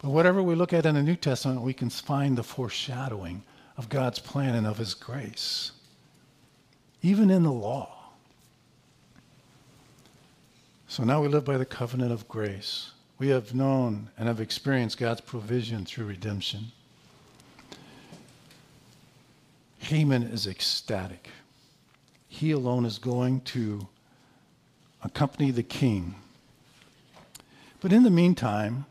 But 0.00 0.10
whatever 0.10 0.40
we 0.40 0.54
look 0.54 0.72
at 0.72 0.86
in 0.86 0.94
the 0.94 1.02
New 1.02 1.16
Testament, 1.16 1.62
we 1.62 1.74
can 1.74 1.90
find 1.90 2.38
the 2.38 2.44
foreshadowing 2.44 3.42
of 3.76 3.88
God's 3.88 4.20
plan 4.20 4.54
and 4.54 4.68
of 4.68 4.78
His 4.78 4.94
grace, 4.94 5.72
even 7.02 7.28
in 7.28 7.42
the 7.42 7.50
law. 7.50 8.12
So 10.86 11.02
now 11.02 11.20
we 11.20 11.26
live 11.26 11.44
by 11.44 11.58
the 11.58 11.66
covenant 11.66 12.12
of 12.12 12.28
grace. 12.28 12.92
We 13.18 13.30
have 13.30 13.52
known 13.52 14.10
and 14.16 14.28
have 14.28 14.38
experienced 14.38 14.96
God's 14.96 15.22
provision 15.22 15.84
through 15.84 16.06
redemption. 16.06 16.70
Haman 19.80 20.22
is 20.22 20.46
ecstatic. 20.46 21.28
He 22.42 22.50
alone 22.50 22.84
is 22.84 22.98
going 22.98 23.40
to 23.40 23.86
accompany 25.04 25.52
the 25.52 25.62
king. 25.62 26.16
But 27.80 27.92
in 27.92 28.02
the 28.02 28.10
meantime, 28.10 28.84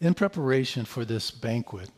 in 0.00 0.12
preparation 0.12 0.84
for 0.84 1.04
this 1.04 1.30
banquet, 1.30 1.88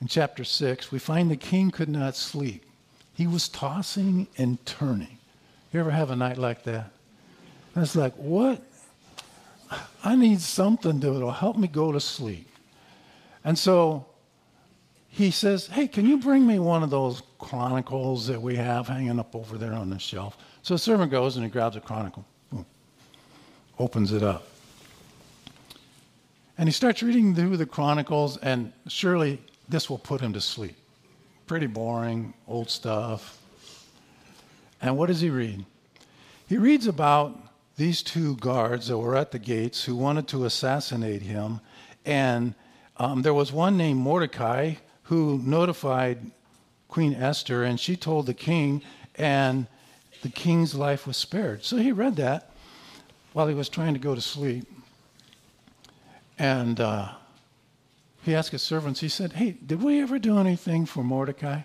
in 0.00 0.06
chapter 0.06 0.42
6, 0.42 0.90
we 0.90 0.98
find 0.98 1.30
the 1.30 1.36
king 1.36 1.70
could 1.70 1.90
not 1.90 2.16
sleep. 2.16 2.64
He 3.12 3.26
was 3.26 3.50
tossing 3.50 4.26
and 4.38 4.64
turning. 4.64 5.18
You 5.70 5.80
ever 5.80 5.90
have 5.90 6.10
a 6.10 6.16
night 6.16 6.38
like 6.38 6.62
that? 6.62 6.90
And 7.74 7.84
it's 7.84 7.94
like, 7.94 8.14
what? 8.14 8.62
I 10.02 10.16
need 10.16 10.40
something 10.40 10.98
that'll 11.00 11.30
help 11.30 11.58
me 11.58 11.68
go 11.68 11.92
to 11.92 12.00
sleep. 12.00 12.48
And 13.44 13.58
so 13.58 14.06
he 15.08 15.30
says, 15.30 15.66
Hey, 15.66 15.88
can 15.88 16.06
you 16.06 16.18
bring 16.18 16.46
me 16.46 16.58
one 16.58 16.82
of 16.82 16.90
those 16.90 17.22
chronicles 17.38 18.26
that 18.28 18.40
we 18.40 18.56
have 18.56 18.88
hanging 18.88 19.18
up 19.18 19.34
over 19.34 19.58
there 19.58 19.72
on 19.72 19.90
the 19.90 19.98
shelf? 19.98 20.36
So 20.62 20.74
the 20.74 20.78
servant 20.78 21.10
goes 21.10 21.36
and 21.36 21.44
he 21.44 21.50
grabs 21.50 21.76
a 21.76 21.80
chronicle, 21.80 22.24
boom, 22.50 22.66
opens 23.78 24.12
it 24.12 24.22
up. 24.22 24.46
And 26.58 26.68
he 26.68 26.72
starts 26.72 27.02
reading 27.02 27.34
through 27.34 27.56
the 27.56 27.66
chronicles, 27.66 28.36
and 28.38 28.72
surely 28.88 29.40
this 29.68 29.88
will 29.88 29.98
put 29.98 30.20
him 30.20 30.32
to 30.32 30.40
sleep. 30.40 30.76
Pretty 31.46 31.68
boring, 31.68 32.34
old 32.48 32.68
stuff. 32.68 33.40
And 34.82 34.98
what 34.98 35.06
does 35.06 35.20
he 35.20 35.30
read? 35.30 35.64
He 36.48 36.56
reads 36.56 36.86
about 36.86 37.38
these 37.76 38.02
two 38.02 38.36
guards 38.36 38.88
that 38.88 38.98
were 38.98 39.16
at 39.16 39.30
the 39.30 39.38
gates 39.38 39.84
who 39.84 39.94
wanted 39.94 40.26
to 40.28 40.44
assassinate 40.44 41.22
him. 41.22 41.60
And 42.04 42.54
um, 42.96 43.22
there 43.22 43.34
was 43.34 43.52
one 43.52 43.76
named 43.76 44.00
Mordecai 44.00 44.74
who 45.08 45.40
notified 45.42 46.18
Queen 46.88 47.14
Esther, 47.14 47.64
and 47.64 47.80
she 47.80 47.96
told 47.96 48.26
the 48.26 48.34
king, 48.34 48.82
and 49.16 49.66
the 50.22 50.28
king's 50.28 50.74
life 50.74 51.06
was 51.06 51.16
spared. 51.16 51.64
So 51.64 51.78
he 51.78 51.92
read 51.92 52.16
that 52.16 52.50
while 53.32 53.46
he 53.46 53.54
was 53.54 53.70
trying 53.70 53.94
to 53.94 54.00
go 54.00 54.14
to 54.14 54.20
sleep. 54.20 54.66
And 56.38 56.78
uh, 56.78 57.12
he 58.22 58.34
asked 58.34 58.50
his 58.50 58.62
servants, 58.62 59.00
he 59.00 59.08
said, 59.08 59.32
Hey, 59.32 59.52
did 59.52 59.82
we 59.82 60.02
ever 60.02 60.18
do 60.18 60.38
anything 60.38 60.84
for 60.84 61.02
Mordecai? 61.02 61.62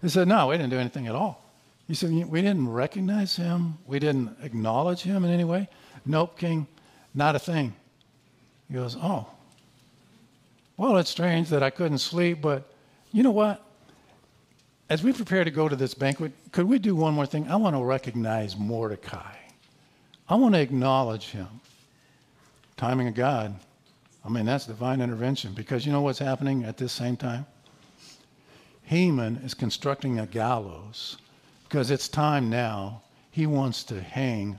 They 0.00 0.08
said, 0.08 0.28
No, 0.28 0.46
we 0.46 0.56
didn't 0.56 0.70
do 0.70 0.78
anything 0.78 1.08
at 1.08 1.16
all. 1.16 1.42
He 1.88 1.94
said, 1.94 2.10
We 2.10 2.42
didn't 2.42 2.68
recognize 2.68 3.34
him. 3.34 3.78
We 3.86 3.98
didn't 3.98 4.36
acknowledge 4.40 5.02
him 5.02 5.24
in 5.24 5.32
any 5.32 5.44
way. 5.44 5.68
Nope, 6.06 6.38
king, 6.38 6.68
not 7.12 7.34
a 7.34 7.40
thing. 7.40 7.74
He 8.68 8.74
goes, 8.74 8.96
Oh, 9.02 9.26
well, 10.76 10.96
it's 10.96 11.10
strange 11.10 11.48
that 11.48 11.62
I 11.64 11.70
couldn't 11.70 11.98
sleep, 11.98 12.40
but 12.40 12.70
you 13.14 13.22
know 13.22 13.30
what? 13.30 13.64
As 14.90 15.04
we 15.04 15.12
prepare 15.12 15.44
to 15.44 15.50
go 15.52 15.68
to 15.68 15.76
this 15.76 15.94
banquet, 15.94 16.32
could 16.50 16.68
we 16.68 16.80
do 16.80 16.96
one 16.96 17.14
more 17.14 17.26
thing? 17.26 17.48
I 17.48 17.54
want 17.54 17.76
to 17.76 17.82
recognize 17.82 18.56
Mordecai. 18.56 19.36
I 20.28 20.34
want 20.34 20.56
to 20.56 20.60
acknowledge 20.60 21.30
him. 21.30 21.46
Timing 22.76 23.06
of 23.06 23.14
God. 23.14 23.54
I 24.24 24.28
mean, 24.28 24.46
that's 24.46 24.66
divine 24.66 25.00
intervention 25.00 25.52
because 25.52 25.86
you 25.86 25.92
know 25.92 26.00
what's 26.00 26.18
happening 26.18 26.64
at 26.64 26.76
this 26.76 26.90
same 26.92 27.16
time? 27.16 27.46
Haman 28.82 29.36
is 29.44 29.54
constructing 29.54 30.18
a 30.18 30.26
gallows 30.26 31.16
because 31.68 31.92
it's 31.92 32.08
time 32.08 32.50
now. 32.50 33.02
He 33.30 33.46
wants 33.46 33.84
to 33.84 34.00
hang 34.00 34.58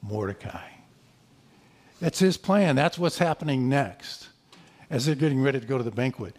Mordecai. 0.00 0.68
That's 2.00 2.18
his 2.18 2.38
plan. 2.38 2.76
That's 2.76 2.98
what's 2.98 3.18
happening 3.18 3.68
next 3.68 4.28
as 4.88 5.04
they're 5.04 5.14
getting 5.14 5.42
ready 5.42 5.60
to 5.60 5.66
go 5.66 5.76
to 5.76 5.84
the 5.84 5.90
banquet. 5.90 6.34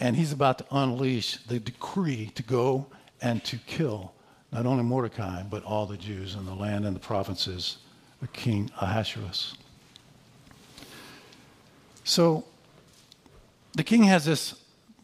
And 0.00 0.16
he's 0.16 0.32
about 0.32 0.58
to 0.58 0.66
unleash 0.70 1.38
the 1.38 1.58
decree 1.58 2.30
to 2.34 2.42
go 2.42 2.86
and 3.20 3.42
to 3.44 3.56
kill 3.58 4.12
not 4.52 4.64
only 4.64 4.82
Mordecai, 4.82 5.42
but 5.42 5.64
all 5.64 5.86
the 5.86 5.96
Jews 5.96 6.34
in 6.34 6.46
the 6.46 6.54
land 6.54 6.86
and 6.86 6.96
the 6.96 7.00
provinces 7.00 7.78
of 8.22 8.32
King 8.32 8.70
Ahasuerus. 8.80 9.54
So 12.04 12.44
the 13.74 13.84
king 13.84 14.04
has 14.04 14.24
this 14.24 14.54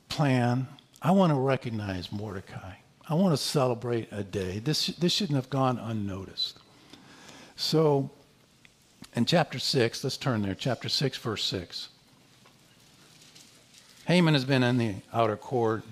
plan. 0.09 0.67
I 1.03 1.11
want 1.11 1.31
to 1.31 1.39
recognize 1.39 2.11
Mordecai. 2.11 2.75
I 3.07 3.15
want 3.15 3.37
to 3.37 3.43
celebrate 3.43 4.09
a 4.11 4.25
day. 4.25 4.61
This, 4.61 4.87
this 4.87 5.13
shouldn't 5.13 5.37
have 5.37 5.51
gone 5.51 5.79
unnoticed. 5.79 6.59
So 7.57 8.11
in 9.15 9.27
chapter 9.27 9.59
6, 9.59 10.03
let's 10.03 10.17
turn 10.17 10.41
there, 10.41 10.55
chapter 10.55 10.89
6, 10.89 11.19
verse 11.19 11.45
6. 11.45 11.91
Haman 14.07 14.35
has 14.35 14.45
been 14.45 14.63
in 14.63 14.77
the 14.77 14.97
outer 15.13 15.37
court. 15.37 15.83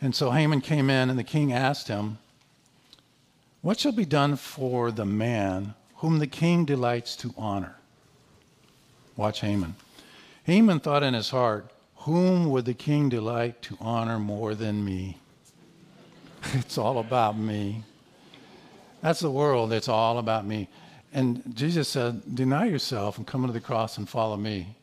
And 0.00 0.14
so 0.14 0.30
Haman 0.30 0.60
came 0.60 0.90
in, 0.90 1.08
and 1.08 1.18
the 1.18 1.24
king 1.24 1.52
asked 1.52 1.88
him, 1.88 2.18
What 3.62 3.80
shall 3.80 3.92
be 3.92 4.04
done 4.04 4.36
for 4.36 4.90
the 4.90 5.06
man 5.06 5.74
whom 5.96 6.18
the 6.18 6.26
king 6.26 6.64
delights 6.64 7.16
to 7.16 7.32
honor? 7.38 7.76
Watch 9.16 9.40
Haman. 9.40 9.76
Haman 10.44 10.80
thought 10.80 11.02
in 11.02 11.14
his 11.14 11.30
heart, 11.30 11.70
Whom 11.98 12.50
would 12.50 12.66
the 12.66 12.74
king 12.74 13.08
delight 13.08 13.62
to 13.62 13.78
honor 13.80 14.18
more 14.18 14.54
than 14.54 14.84
me? 14.84 15.18
It's 16.52 16.76
all 16.76 16.98
about 16.98 17.38
me. 17.38 17.82
That's 19.00 19.20
the 19.20 19.30
world. 19.30 19.72
It's 19.72 19.88
all 19.88 20.18
about 20.18 20.44
me. 20.44 20.68
And 21.14 21.56
Jesus 21.56 21.88
said, 21.88 22.34
Deny 22.34 22.66
yourself 22.66 23.16
and 23.16 23.26
come 23.26 23.46
to 23.46 23.52
the 23.52 23.60
cross 23.60 23.96
and 23.96 24.06
follow 24.06 24.36
me. 24.36 24.76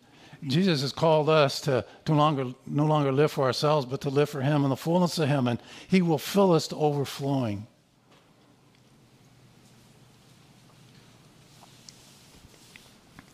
Jesus 0.48 0.82
has 0.82 0.92
called 0.92 1.30
us 1.30 1.62
to, 1.62 1.86
to 2.06 2.14
longer, 2.14 2.48
no 2.66 2.86
longer 2.86 3.12
live 3.12 3.32
for 3.32 3.46
ourselves, 3.46 3.86
but 3.86 4.02
to 4.02 4.10
live 4.10 4.30
for 4.30 4.42
Him 4.42 4.64
and 4.64 4.72
the 4.72 4.78
fullness 4.78 5.20
of 5.20 5.28
Him, 5.28 5.48
and 5.48 5.60
He 5.88 6.02
will 6.02 6.18
fill 6.18 6.54
us 6.54 6.68
to 6.70 6.76
overflowing. 6.76 7.68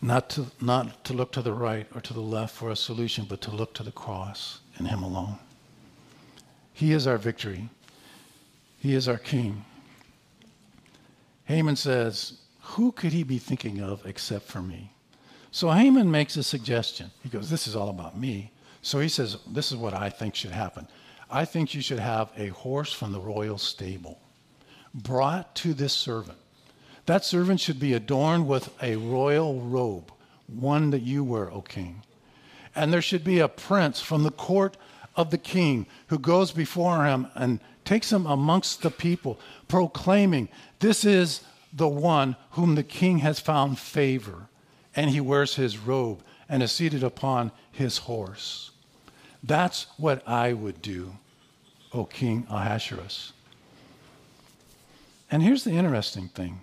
Not 0.01 0.30
to, 0.32 0.47
not 0.62 1.03
to 1.05 1.14
look 1.14 1.32
to 1.34 1.41
the 1.41 1.53
right 1.53 1.88
or 1.95 2.01
to 2.01 2.14
the 2.14 2.22
left 2.22 2.55
for 2.55 2.70
a 2.72 2.76
solution, 2.76 3.26
but 3.28 3.41
to 3.41 3.51
look 3.51 3.74
to 3.76 3.84
the 3.84 3.91
cross 3.91 4.60
and 4.78 4.88
Him 4.88 5.01
alone. 5.01 5.38
He 6.74 6.91
is 6.91 7.08
our 7.08 7.18
victory. 7.18 7.70
He 8.80 8.93
is 8.93 9.08
our 9.08 9.18
King. 9.18 9.66
Haman 11.45 11.78
says, 11.78 12.39
Who 12.62 12.91
could 12.91 13.14
he 13.14 13.24
be 13.24 13.39
thinking 13.39 13.82
of 13.82 14.05
except 14.05 14.45
for 14.45 14.62
me? 14.62 14.91
So 15.58 15.72
Haman 15.72 16.12
makes 16.12 16.38
a 16.38 16.43
suggestion. 16.43 17.10
He 17.24 17.30
goes, 17.30 17.49
This 17.49 17.66
is 17.66 17.76
all 17.76 17.89
about 17.89 18.16
me. 18.16 18.51
So 18.84 18.99
he 18.99 19.10
says, 19.10 19.38
This 19.47 19.72
is 19.72 19.78
what 19.78 19.95
I 19.95 20.08
think 20.08 20.36
should 20.36 20.51
happen. 20.51 20.88
I 21.32 21.45
think 21.45 21.74
you 21.74 21.82
should 21.82 21.97
have 21.97 22.30
a 22.38 22.49
horse 22.49 22.93
from 22.93 23.12
the 23.12 23.20
royal 23.20 23.58
stable 23.58 24.20
brought 24.93 25.55
to 25.55 25.74
this 25.74 25.93
servant. 25.93 26.38
That 27.08 27.26
servant 27.26 27.60
should 27.60 27.80
be 27.80 27.95
adorned 27.95 28.47
with 28.47 28.70
a 28.84 28.97
royal 28.97 29.60
robe, 29.60 30.12
one 30.45 30.91
that 30.91 31.01
you 31.01 31.24
wear, 31.24 31.51
O 31.51 31.62
king. 31.62 32.03
And 32.76 32.93
there 32.93 33.01
should 33.01 33.24
be 33.24 33.39
a 33.39 33.47
prince 33.47 33.99
from 33.99 34.22
the 34.22 34.30
court 34.30 34.78
of 35.16 35.32
the 35.32 35.39
king 35.39 35.88
who 36.10 36.20
goes 36.20 36.51
before 36.51 37.03
him 37.05 37.30
and 37.34 37.62
takes 37.84 38.14
him 38.14 38.28
amongst 38.28 38.84
the 38.84 38.91
people, 38.91 39.39
proclaiming, 39.68 40.49
This 40.82 41.03
is 41.03 41.41
the 41.74 41.88
one 41.88 42.36
whom 42.51 42.76
the 42.76 42.84
king 42.84 43.18
has 43.20 43.39
found 43.39 43.80
favor 43.80 44.49
and 44.97 45.11
he 45.11 45.21
wears 45.21 45.55
his 45.55 45.77
robe 45.77 46.21
and 46.49 46.63
is 46.63 46.71
seated 46.71 47.03
upon 47.03 47.51
his 47.71 47.99
horse. 47.99 48.71
That's 49.43 49.85
what 49.97 50.27
I 50.27 50.51
would 50.51 50.81
do, 50.81 51.13
O 51.93 52.03
King 52.03 52.47
Ahasuerus. 52.49 53.31
And 55.29 55.43
here's 55.43 55.63
the 55.63 55.71
interesting 55.71 56.29
thing 56.29 56.61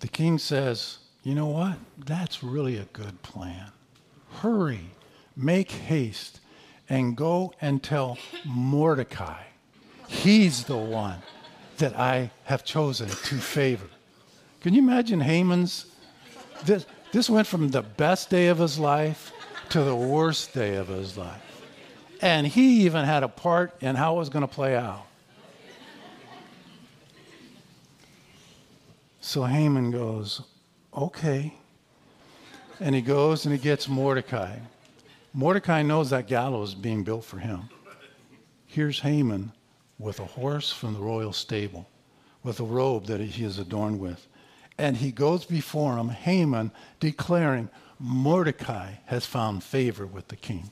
the 0.00 0.08
king 0.08 0.38
says, 0.38 0.98
You 1.24 1.34
know 1.34 1.48
what? 1.48 1.78
That's 1.98 2.44
really 2.44 2.76
a 2.76 2.84
good 2.92 3.20
plan. 3.22 3.72
Hurry, 4.40 4.90
make 5.36 5.72
haste, 5.72 6.40
and 6.88 7.16
go 7.16 7.52
and 7.60 7.82
tell 7.82 8.18
Mordecai. 8.46 9.42
He's 10.06 10.64
the 10.64 10.76
one 10.76 11.18
that 11.78 11.98
I 11.98 12.30
have 12.44 12.64
chosen 12.64 13.08
to 13.08 13.36
favor. 13.38 13.88
Can 14.60 14.74
you 14.74 14.82
imagine 14.82 15.20
Haman's? 15.20 15.86
This, 16.64 16.84
this 17.12 17.30
went 17.30 17.46
from 17.46 17.68
the 17.68 17.82
best 17.82 18.28
day 18.28 18.48
of 18.48 18.58
his 18.58 18.78
life 18.78 19.32
to 19.70 19.82
the 19.82 19.94
worst 19.94 20.52
day 20.52 20.76
of 20.76 20.88
his 20.88 21.16
life. 21.16 21.42
And 22.20 22.46
he 22.46 22.84
even 22.84 23.04
had 23.04 23.22
a 23.22 23.28
part 23.28 23.80
in 23.80 23.94
how 23.94 24.16
it 24.16 24.18
was 24.18 24.28
going 24.28 24.46
to 24.46 24.52
play 24.52 24.76
out. 24.76 25.06
So 29.20 29.44
Haman 29.44 29.90
goes, 29.90 30.42
okay. 30.96 31.54
And 32.80 32.94
he 32.94 33.02
goes 33.02 33.44
and 33.44 33.54
he 33.54 33.60
gets 33.60 33.88
Mordecai. 33.88 34.56
Mordecai 35.32 35.82
knows 35.82 36.10
that 36.10 36.26
gallows 36.26 36.70
is 36.70 36.74
being 36.74 37.04
built 37.04 37.24
for 37.24 37.38
him. 37.38 37.68
Here's 38.66 39.00
Haman 39.00 39.52
with 39.98 40.18
a 40.18 40.24
horse 40.24 40.72
from 40.72 40.94
the 40.94 41.00
royal 41.00 41.32
stable, 41.32 41.88
with 42.42 42.58
a 42.58 42.64
robe 42.64 43.06
that 43.06 43.20
he 43.20 43.44
is 43.44 43.58
adorned 43.58 44.00
with 44.00 44.26
and 44.78 44.96
he 44.96 45.10
goes 45.10 45.44
before 45.44 45.98
him, 45.98 46.08
Haman, 46.08 46.70
declaring, 47.00 47.68
Mordecai 47.98 48.92
has 49.06 49.26
found 49.26 49.64
favor 49.64 50.06
with 50.06 50.28
the 50.28 50.36
king. 50.36 50.70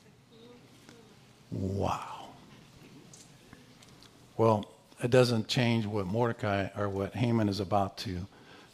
Wow. 1.50 2.28
Well, 4.36 4.70
it 5.02 5.11
doesn't 5.11 5.48
change 5.48 5.86
what 5.86 6.07
Mordecai 6.07 6.68
or 6.76 6.88
what 6.88 7.14
Haman 7.14 7.48
is 7.48 7.59
about 7.59 7.98
to, 7.98 8.26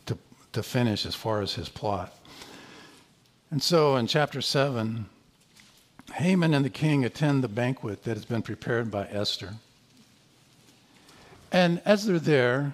to, 0.06 0.18
to 0.52 0.62
finish 0.62 1.06
as 1.06 1.14
far 1.14 1.40
as 1.40 1.54
his 1.54 1.68
plot. 1.68 2.14
And 3.50 3.62
so 3.62 3.96
in 3.96 4.06
chapter 4.06 4.40
7, 4.40 5.06
Haman 6.14 6.52
and 6.52 6.64
the 6.64 6.70
king 6.70 7.04
attend 7.04 7.42
the 7.42 7.48
banquet 7.48 8.04
that 8.04 8.16
has 8.16 8.24
been 8.24 8.42
prepared 8.42 8.90
by 8.90 9.06
Esther. 9.06 9.54
And 11.50 11.80
as 11.84 12.06
they're 12.06 12.18
there, 12.18 12.72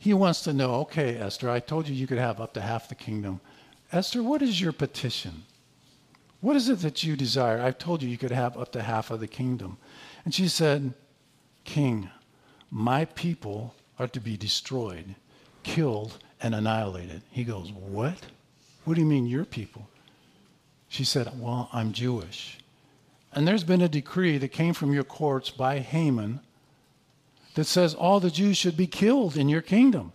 he 0.00 0.14
wants 0.14 0.40
to 0.40 0.54
know 0.54 0.76
okay, 0.76 1.18
Esther, 1.18 1.50
I 1.50 1.60
told 1.60 1.86
you 1.86 1.94
you 1.94 2.06
could 2.06 2.16
have 2.16 2.40
up 2.40 2.54
to 2.54 2.62
half 2.62 2.88
the 2.88 2.94
kingdom. 2.94 3.38
Esther, 3.92 4.22
what 4.22 4.40
is 4.40 4.58
your 4.58 4.72
petition? 4.72 5.42
What 6.40 6.56
is 6.56 6.70
it 6.70 6.78
that 6.80 7.04
you 7.04 7.16
desire? 7.16 7.60
I've 7.60 7.76
told 7.76 8.02
you 8.02 8.08
you 8.08 8.16
could 8.16 8.30
have 8.30 8.56
up 8.56 8.72
to 8.72 8.82
half 8.82 9.10
of 9.10 9.20
the 9.20 9.26
kingdom. 9.26 9.76
And 10.24 10.34
she 10.34 10.48
said, 10.48 10.94
King, 11.64 12.08
my 12.70 13.04
people 13.04 13.74
are 13.98 14.08
to 14.08 14.20
be 14.20 14.38
destroyed, 14.38 15.16
killed, 15.64 16.16
and 16.40 16.54
annihilated. 16.54 17.20
He 17.30 17.44
goes, 17.44 17.70
What? 17.70 18.26
What 18.86 18.94
do 18.94 19.02
you 19.02 19.06
mean, 19.06 19.26
your 19.26 19.44
people? 19.44 19.86
She 20.88 21.04
said, 21.04 21.38
Well, 21.38 21.68
I'm 21.74 21.92
Jewish. 21.92 22.56
And 23.34 23.46
there's 23.46 23.64
been 23.64 23.82
a 23.82 23.88
decree 23.88 24.38
that 24.38 24.48
came 24.48 24.72
from 24.72 24.94
your 24.94 25.04
courts 25.04 25.50
by 25.50 25.80
Haman 25.80 26.40
that 27.54 27.64
says 27.64 27.94
all 27.94 28.20
the 28.20 28.30
Jews 28.30 28.56
should 28.56 28.76
be 28.76 28.86
killed 28.86 29.36
in 29.36 29.48
your 29.48 29.62
kingdom. 29.62 30.12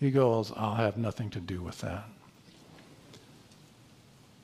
He 0.00 0.10
goes, 0.10 0.52
I'll 0.56 0.74
have 0.74 0.96
nothing 0.96 1.30
to 1.30 1.40
do 1.40 1.62
with 1.62 1.80
that. 1.80 2.04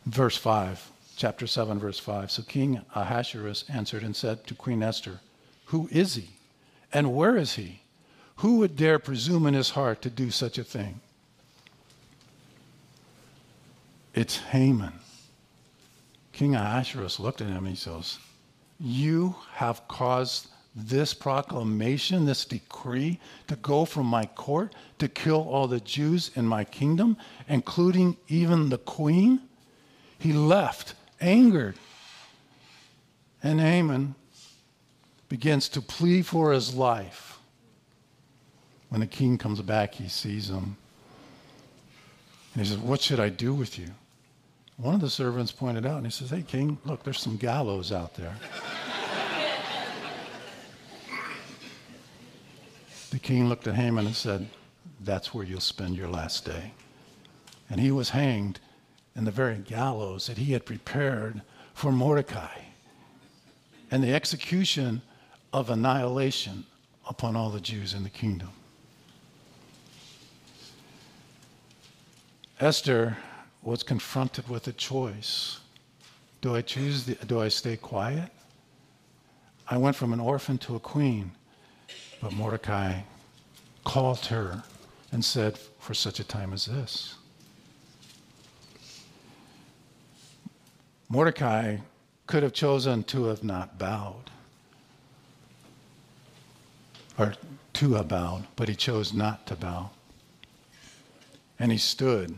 Verse 0.06 0.36
5, 0.36 0.90
chapter 1.16 1.46
7, 1.46 1.78
verse 1.78 1.98
5. 1.98 2.30
So 2.30 2.42
King 2.42 2.82
Ahasuerus 2.94 3.64
answered 3.68 4.02
and 4.02 4.16
said 4.16 4.46
to 4.46 4.54
Queen 4.54 4.82
Esther, 4.82 5.20
Who 5.66 5.88
is 5.92 6.14
he? 6.14 6.30
And 6.92 7.14
where 7.14 7.36
is 7.36 7.54
he? 7.54 7.82
Who 8.36 8.56
would 8.58 8.76
dare 8.76 8.98
presume 8.98 9.46
in 9.46 9.54
his 9.54 9.70
heart 9.70 10.00
to 10.02 10.10
do 10.10 10.30
such 10.30 10.56
a 10.56 10.64
thing? 10.64 11.00
It's 14.14 14.38
Haman. 14.38 14.94
King 16.32 16.54
Ahasuerus 16.54 17.20
looked 17.20 17.42
at 17.42 17.48
him 17.48 17.66
and 17.66 17.68
he 17.68 17.76
says, 17.76 18.18
You 18.78 19.36
have 19.52 19.86
caused 19.88 20.48
this 20.74 21.14
proclamation, 21.14 22.26
this 22.26 22.44
decree 22.44 23.18
to 23.48 23.56
go 23.56 23.84
from 23.84 24.06
my 24.06 24.26
court 24.26 24.74
to 24.98 25.08
kill 25.08 25.48
all 25.48 25.66
the 25.66 25.80
Jews 25.80 26.30
in 26.34 26.46
my 26.46 26.64
kingdom, 26.64 27.16
including 27.48 28.16
even 28.28 28.68
the 28.68 28.78
queen? 28.78 29.40
He 30.18 30.32
left 30.32 30.94
angered. 31.20 31.76
And 33.42 33.60
Haman 33.60 34.14
begins 35.28 35.68
to 35.70 35.80
plead 35.80 36.26
for 36.26 36.52
his 36.52 36.74
life. 36.74 37.38
When 38.90 39.00
the 39.00 39.06
king 39.06 39.38
comes 39.38 39.60
back, 39.62 39.94
he 39.94 40.08
sees 40.08 40.50
him. 40.50 40.76
And 42.54 42.62
he 42.62 42.68
says, 42.68 42.78
What 42.78 43.00
should 43.00 43.20
I 43.20 43.28
do 43.28 43.54
with 43.54 43.78
you? 43.78 43.88
One 44.76 44.94
of 44.94 45.00
the 45.00 45.10
servants 45.10 45.52
pointed 45.52 45.86
out, 45.86 45.98
and 45.98 46.06
he 46.06 46.10
says, 46.10 46.30
Hey, 46.30 46.42
king, 46.42 46.78
look, 46.84 47.04
there's 47.04 47.20
some 47.20 47.36
gallows 47.36 47.92
out 47.92 48.14
there. 48.14 48.34
The 53.10 53.18
king 53.18 53.48
looked 53.48 53.66
at 53.66 53.74
Haman 53.74 54.06
and 54.06 54.14
said, 54.14 54.48
That's 55.00 55.34
where 55.34 55.44
you'll 55.44 55.60
spend 55.60 55.96
your 55.96 56.08
last 56.08 56.44
day. 56.44 56.72
And 57.68 57.80
he 57.80 57.90
was 57.90 58.10
hanged 58.10 58.60
in 59.14 59.24
the 59.24 59.30
very 59.30 59.58
gallows 59.58 60.26
that 60.26 60.38
he 60.38 60.52
had 60.52 60.64
prepared 60.64 61.42
for 61.74 61.92
Mordecai. 61.92 62.62
And 63.90 64.02
the 64.02 64.14
execution 64.14 65.02
of 65.52 65.70
annihilation 65.70 66.64
upon 67.08 67.34
all 67.34 67.50
the 67.50 67.60
Jews 67.60 67.92
in 67.92 68.04
the 68.04 68.10
kingdom. 68.10 68.50
Esther 72.60 73.16
was 73.62 73.82
confronted 73.82 74.48
with 74.48 74.68
a 74.68 74.72
choice. 74.72 75.58
Do 76.40 76.54
I 76.54 76.62
choose, 76.62 77.04
the, 77.04 77.14
do 77.26 77.40
I 77.40 77.48
stay 77.48 77.76
quiet? 77.76 78.30
I 79.68 79.76
went 79.76 79.96
from 79.96 80.12
an 80.12 80.20
orphan 80.20 80.58
to 80.58 80.76
a 80.76 80.80
queen, 80.80 81.32
but 82.20 82.32
Mordecai 82.32 83.00
called 83.84 84.26
her 84.26 84.62
and 85.12 85.24
said, 85.24 85.58
For 85.78 85.94
such 85.94 86.20
a 86.20 86.24
time 86.24 86.52
as 86.52 86.66
this. 86.66 87.14
Mordecai 91.08 91.78
could 92.26 92.42
have 92.42 92.52
chosen 92.52 93.02
to 93.04 93.24
have 93.24 93.42
not 93.42 93.78
bowed 93.78 94.30
or 97.18 97.34
to 97.72 97.94
have 97.94 98.08
bowed, 98.08 98.46
but 98.54 98.68
he 98.68 98.74
chose 98.76 99.12
not 99.12 99.46
to 99.46 99.56
bow. 99.56 99.90
And 101.58 101.72
he 101.72 101.78
stood 101.78 102.36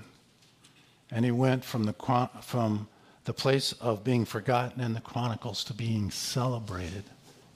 and 1.10 1.26
he 1.26 1.30
went 1.30 1.62
from 1.62 1.84
the, 1.84 1.92
from 2.40 2.88
the 3.24 3.34
place 3.34 3.72
of 3.74 4.02
being 4.02 4.24
forgotten 4.24 4.80
in 4.80 4.94
the 4.94 5.00
Chronicles 5.00 5.62
to 5.64 5.74
being 5.74 6.10
celebrated. 6.10 7.04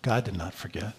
God 0.03 0.25
did 0.25 0.37
not 0.37 0.53
forget. 0.53 0.93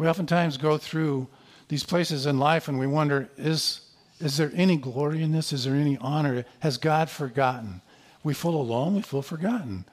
We 0.00 0.08
oftentimes 0.08 0.56
go 0.56 0.78
through 0.78 1.28
these 1.68 1.84
places 1.84 2.24
in 2.24 2.38
life 2.38 2.68
and 2.68 2.78
we 2.78 2.86
wonder 2.86 3.28
is, 3.36 3.82
is 4.18 4.38
there 4.38 4.50
any 4.54 4.78
glory 4.78 5.22
in 5.22 5.30
this? 5.30 5.52
Is 5.52 5.64
there 5.64 5.74
any 5.74 5.98
honor? 5.98 6.46
Has 6.60 6.78
God 6.78 7.10
forgotten? 7.10 7.82
We 8.24 8.32
feel 8.32 8.54
alone, 8.54 8.94
we 8.94 9.02
feel 9.02 9.20
forgotten. 9.20 9.84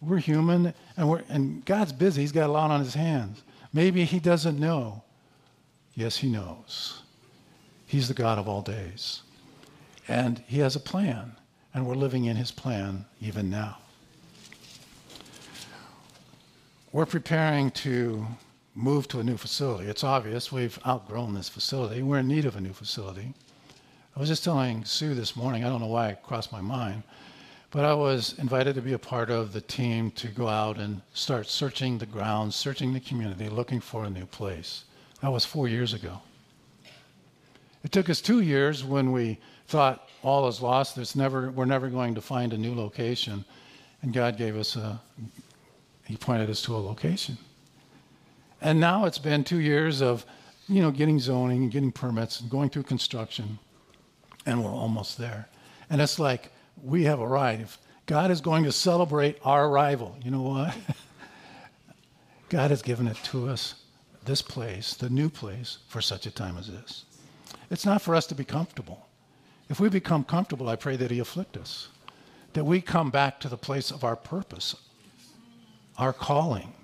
We're 0.00 0.20
human 0.20 0.72
and, 0.96 1.06
we're, 1.06 1.22
and 1.28 1.62
God's 1.66 1.92
busy. 1.92 2.22
He's 2.22 2.32
got 2.32 2.48
a 2.48 2.52
lot 2.52 2.70
on 2.70 2.80
his 2.80 2.94
hands. 2.94 3.42
Maybe 3.74 4.06
he 4.06 4.20
doesn't 4.20 4.58
know. 4.58 5.02
Yes, 5.94 6.16
he 6.16 6.30
knows. 6.30 7.02
He's 7.84 8.08
the 8.08 8.14
God 8.14 8.38
of 8.38 8.48
all 8.48 8.62
days. 8.62 9.20
And 10.08 10.42
he 10.46 10.60
has 10.60 10.76
a 10.76 10.80
plan, 10.80 11.36
and 11.74 11.86
we're 11.86 11.94
living 11.94 12.24
in 12.24 12.36
his 12.36 12.50
plan 12.50 13.04
even 13.20 13.50
now. 13.50 13.76
We're 16.90 17.04
preparing 17.04 17.70
to 17.72 18.26
move 18.74 19.06
to 19.08 19.20
a 19.20 19.24
new 19.24 19.36
facility. 19.36 19.88
It's 19.88 20.04
obvious 20.04 20.50
we've 20.50 20.78
outgrown 20.86 21.34
this 21.34 21.48
facility. 21.48 22.02
We're 22.02 22.18
in 22.20 22.28
need 22.28 22.44
of 22.44 22.56
a 22.56 22.60
new 22.60 22.72
facility. 22.72 23.34
I 24.16 24.20
was 24.20 24.28
just 24.28 24.44
telling 24.44 24.84
Sue 24.84 25.14
this 25.14 25.36
morning, 25.36 25.64
I 25.64 25.68
don't 25.68 25.80
know 25.80 25.86
why 25.86 26.08
it 26.08 26.22
crossed 26.22 26.52
my 26.52 26.60
mind, 26.60 27.02
but 27.70 27.84
I 27.84 27.94
was 27.94 28.38
invited 28.38 28.74
to 28.74 28.82
be 28.82 28.92
a 28.92 28.98
part 28.98 29.30
of 29.30 29.52
the 29.52 29.60
team 29.60 30.10
to 30.12 30.28
go 30.28 30.48
out 30.48 30.78
and 30.78 31.00
start 31.14 31.48
searching 31.48 31.98
the 31.98 32.06
grounds, 32.06 32.54
searching 32.54 32.92
the 32.92 33.00
community, 33.00 33.48
looking 33.48 33.80
for 33.80 34.04
a 34.04 34.10
new 34.10 34.26
place. 34.26 34.84
That 35.22 35.32
was 35.32 35.44
four 35.44 35.68
years 35.68 35.94
ago. 35.94 36.20
It 37.84 37.92
took 37.92 38.08
us 38.08 38.20
two 38.20 38.40
years 38.40 38.84
when 38.84 39.12
we 39.12 39.38
thought 39.66 40.08
all 40.22 40.46
is 40.48 40.60
lost. 40.60 40.94
There's 40.94 41.16
never, 41.16 41.50
we're 41.50 41.64
never 41.64 41.88
going 41.88 42.14
to 42.14 42.20
find 42.20 42.52
a 42.52 42.58
new 42.58 42.74
location. 42.74 43.44
And 44.02 44.12
God 44.12 44.36
gave 44.36 44.56
us 44.56 44.76
a, 44.76 45.00
He 46.06 46.16
pointed 46.16 46.50
us 46.50 46.62
to 46.62 46.74
a 46.74 46.78
location. 46.78 47.38
And 48.62 48.78
now 48.78 49.06
it's 49.06 49.18
been 49.18 49.42
two 49.42 49.58
years 49.58 50.00
of, 50.00 50.24
you 50.68 50.80
know, 50.80 50.92
getting 50.92 51.18
zoning 51.18 51.64
and 51.64 51.70
getting 51.70 51.90
permits 51.90 52.40
and 52.40 52.48
going 52.48 52.70
through 52.70 52.84
construction. 52.84 53.58
And 54.46 54.64
we're 54.64 54.70
almost 54.70 55.18
there. 55.18 55.48
And 55.90 56.00
it's 56.00 56.18
like, 56.18 56.52
we 56.80 57.04
have 57.04 57.20
arrived. 57.20 57.78
God 58.06 58.30
is 58.30 58.40
going 58.40 58.62
to 58.64 58.72
celebrate 58.72 59.38
our 59.44 59.66
arrival, 59.66 60.16
you 60.24 60.30
know 60.30 60.42
what? 60.42 60.76
God 62.48 62.70
has 62.70 62.82
given 62.82 63.08
it 63.08 63.16
to 63.24 63.48
us, 63.48 63.74
this 64.24 64.42
place, 64.42 64.94
the 64.94 65.10
new 65.10 65.28
place, 65.28 65.78
for 65.88 66.00
such 66.00 66.26
a 66.26 66.30
time 66.30 66.56
as 66.56 66.68
this. 66.68 67.04
It's 67.70 67.86
not 67.86 68.02
for 68.02 68.14
us 68.14 68.26
to 68.26 68.34
be 68.34 68.44
comfortable. 68.44 69.06
If 69.70 69.80
we 69.80 69.88
become 69.88 70.22
comfortable, 70.22 70.68
I 70.68 70.76
pray 70.76 70.96
that 70.96 71.10
He 71.10 71.18
afflict 71.18 71.56
us, 71.56 71.88
that 72.52 72.64
we 72.64 72.80
come 72.80 73.10
back 73.10 73.40
to 73.40 73.48
the 73.48 73.56
place 73.56 73.90
of 73.90 74.04
our 74.04 74.16
purpose, 74.16 74.76
our 75.96 76.12
calling. 76.12 76.74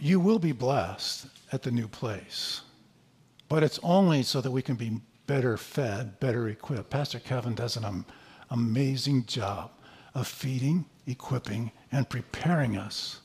You 0.00 0.20
will 0.20 0.38
be 0.38 0.52
blessed 0.52 1.26
at 1.52 1.62
the 1.62 1.70
new 1.70 1.88
place, 1.88 2.62
but 3.48 3.62
it's 3.62 3.78
only 3.82 4.22
so 4.22 4.40
that 4.40 4.50
we 4.50 4.62
can 4.62 4.74
be 4.74 5.00
better 5.26 5.56
fed, 5.56 6.20
better 6.20 6.48
equipped. 6.48 6.90
Pastor 6.90 7.18
Kevin 7.18 7.54
does 7.54 7.76
an 7.76 8.04
amazing 8.50 9.26
job 9.26 9.70
of 10.14 10.26
feeding, 10.26 10.84
equipping, 11.06 11.70
and 11.90 12.08
preparing 12.08 12.76
us 12.76 13.20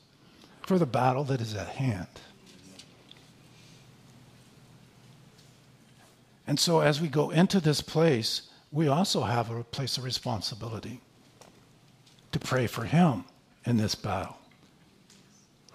for 0.61 0.77
the 0.77 0.85
battle 0.85 1.23
that 1.25 1.41
is 1.41 1.55
at 1.55 1.67
hand. 1.67 2.07
And 6.47 6.59
so, 6.59 6.79
as 6.79 6.99
we 6.99 7.09
go 7.09 7.29
into 7.29 7.59
this 7.59 7.81
place, 7.81 8.43
we 8.71 8.87
also 8.87 9.21
have 9.21 9.51
a 9.51 9.63
place 9.63 9.97
of 9.97 10.03
responsibility 10.03 11.01
to 12.31 12.39
pray 12.39 12.67
for 12.67 12.85
Him 12.85 13.25
in 13.65 13.77
this 13.77 13.95
battle. 13.95 14.37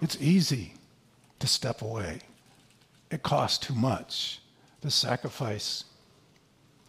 It's 0.01 0.19
easy 0.19 0.73
to 1.39 1.47
step 1.47 1.81
away, 1.81 2.19
it 3.11 3.23
costs 3.23 3.57
too 3.57 3.75
much. 3.75 4.39
The 4.81 4.91
sacrifice 4.91 5.85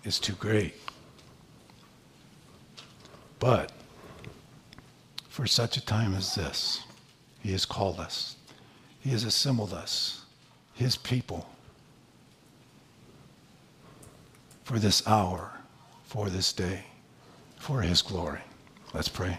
is 0.05 0.19
too 0.19 0.35
great. 0.35 0.75
But 3.39 3.73
for 5.29 5.47
such 5.47 5.77
a 5.77 5.85
time 5.85 6.15
as 6.15 6.35
this, 6.35 6.81
He 7.41 7.53
has 7.53 7.65
called 7.65 8.01
us. 8.01 8.37
He 9.01 9.11
has 9.11 9.25
assembled 9.25 9.73
us, 9.73 10.25
His 10.75 10.97
people, 10.97 11.49
for 14.65 14.79
this 14.79 15.07
hour, 15.07 15.53
for 16.05 16.31
this 16.31 16.53
day, 16.53 16.85
for 17.59 17.83
His 17.83 18.03
glory. 18.03 18.41
Let's 18.95 19.09
pray. 19.09 19.39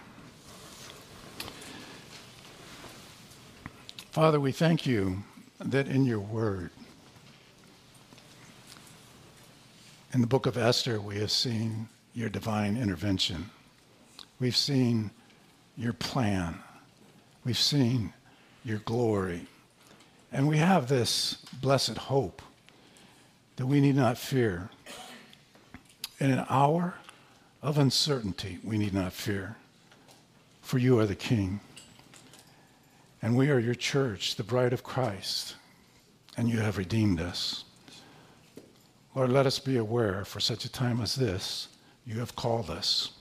Father, 4.17 4.39
we 4.39 4.51
thank 4.51 4.87
you 4.87 5.21
that 5.59 5.87
in 5.87 6.03
your 6.03 6.19
word, 6.19 6.71
in 10.11 10.21
the 10.21 10.25
book 10.25 10.47
of 10.47 10.57
Esther, 10.57 10.99
we 10.99 11.19
have 11.19 11.29
seen 11.29 11.87
your 12.15 12.27
divine 12.27 12.77
intervention. 12.77 13.51
We've 14.39 14.55
seen 14.55 15.11
your 15.77 15.93
plan. 15.93 16.57
We've 17.45 17.59
seen 17.59 18.11
your 18.65 18.79
glory. 18.79 19.45
And 20.31 20.47
we 20.47 20.57
have 20.57 20.89
this 20.89 21.35
blessed 21.61 21.99
hope 21.99 22.41
that 23.57 23.67
we 23.67 23.79
need 23.79 23.97
not 23.97 24.17
fear. 24.17 24.71
In 26.19 26.31
an 26.31 26.43
hour 26.49 26.95
of 27.61 27.77
uncertainty, 27.77 28.57
we 28.63 28.79
need 28.79 28.95
not 28.95 29.13
fear, 29.13 29.57
for 30.63 30.79
you 30.79 30.97
are 30.97 31.05
the 31.05 31.13
King. 31.13 31.59
And 33.21 33.35
we 33.35 33.49
are 33.49 33.59
your 33.59 33.75
church, 33.75 34.35
the 34.35 34.43
bride 34.43 34.73
of 34.73 34.83
Christ, 34.83 35.55
and 36.37 36.49
you 36.49 36.59
have 36.59 36.77
redeemed 36.77 37.19
us. 37.19 37.63
Lord, 39.15 39.31
let 39.31 39.47
us 39.47 39.57
be 39.57 39.77
aware 39.77 40.23
for 40.23 40.39
such 40.39 40.65
a 40.65 40.71
time 40.71 41.01
as 41.01 41.15
this, 41.15 41.69
you 42.05 42.19
have 42.19 42.35
called 42.35 42.69
us. 42.69 43.11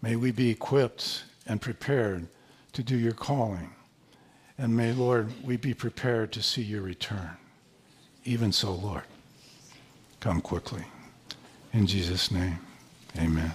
May 0.00 0.16
we 0.16 0.32
be 0.32 0.50
equipped 0.50 1.24
and 1.46 1.60
prepared 1.60 2.26
to 2.72 2.82
do 2.82 2.96
your 2.96 3.12
calling. 3.12 3.72
And 4.58 4.76
may, 4.76 4.92
Lord, 4.92 5.32
we 5.44 5.56
be 5.56 5.74
prepared 5.74 6.32
to 6.32 6.42
see 6.42 6.62
your 6.62 6.82
return. 6.82 7.30
Even 8.24 8.52
so, 8.52 8.72
Lord, 8.72 9.04
come 10.20 10.40
quickly. 10.40 10.84
In 11.72 11.86
Jesus' 11.86 12.30
name, 12.30 12.58
amen. 13.18 13.52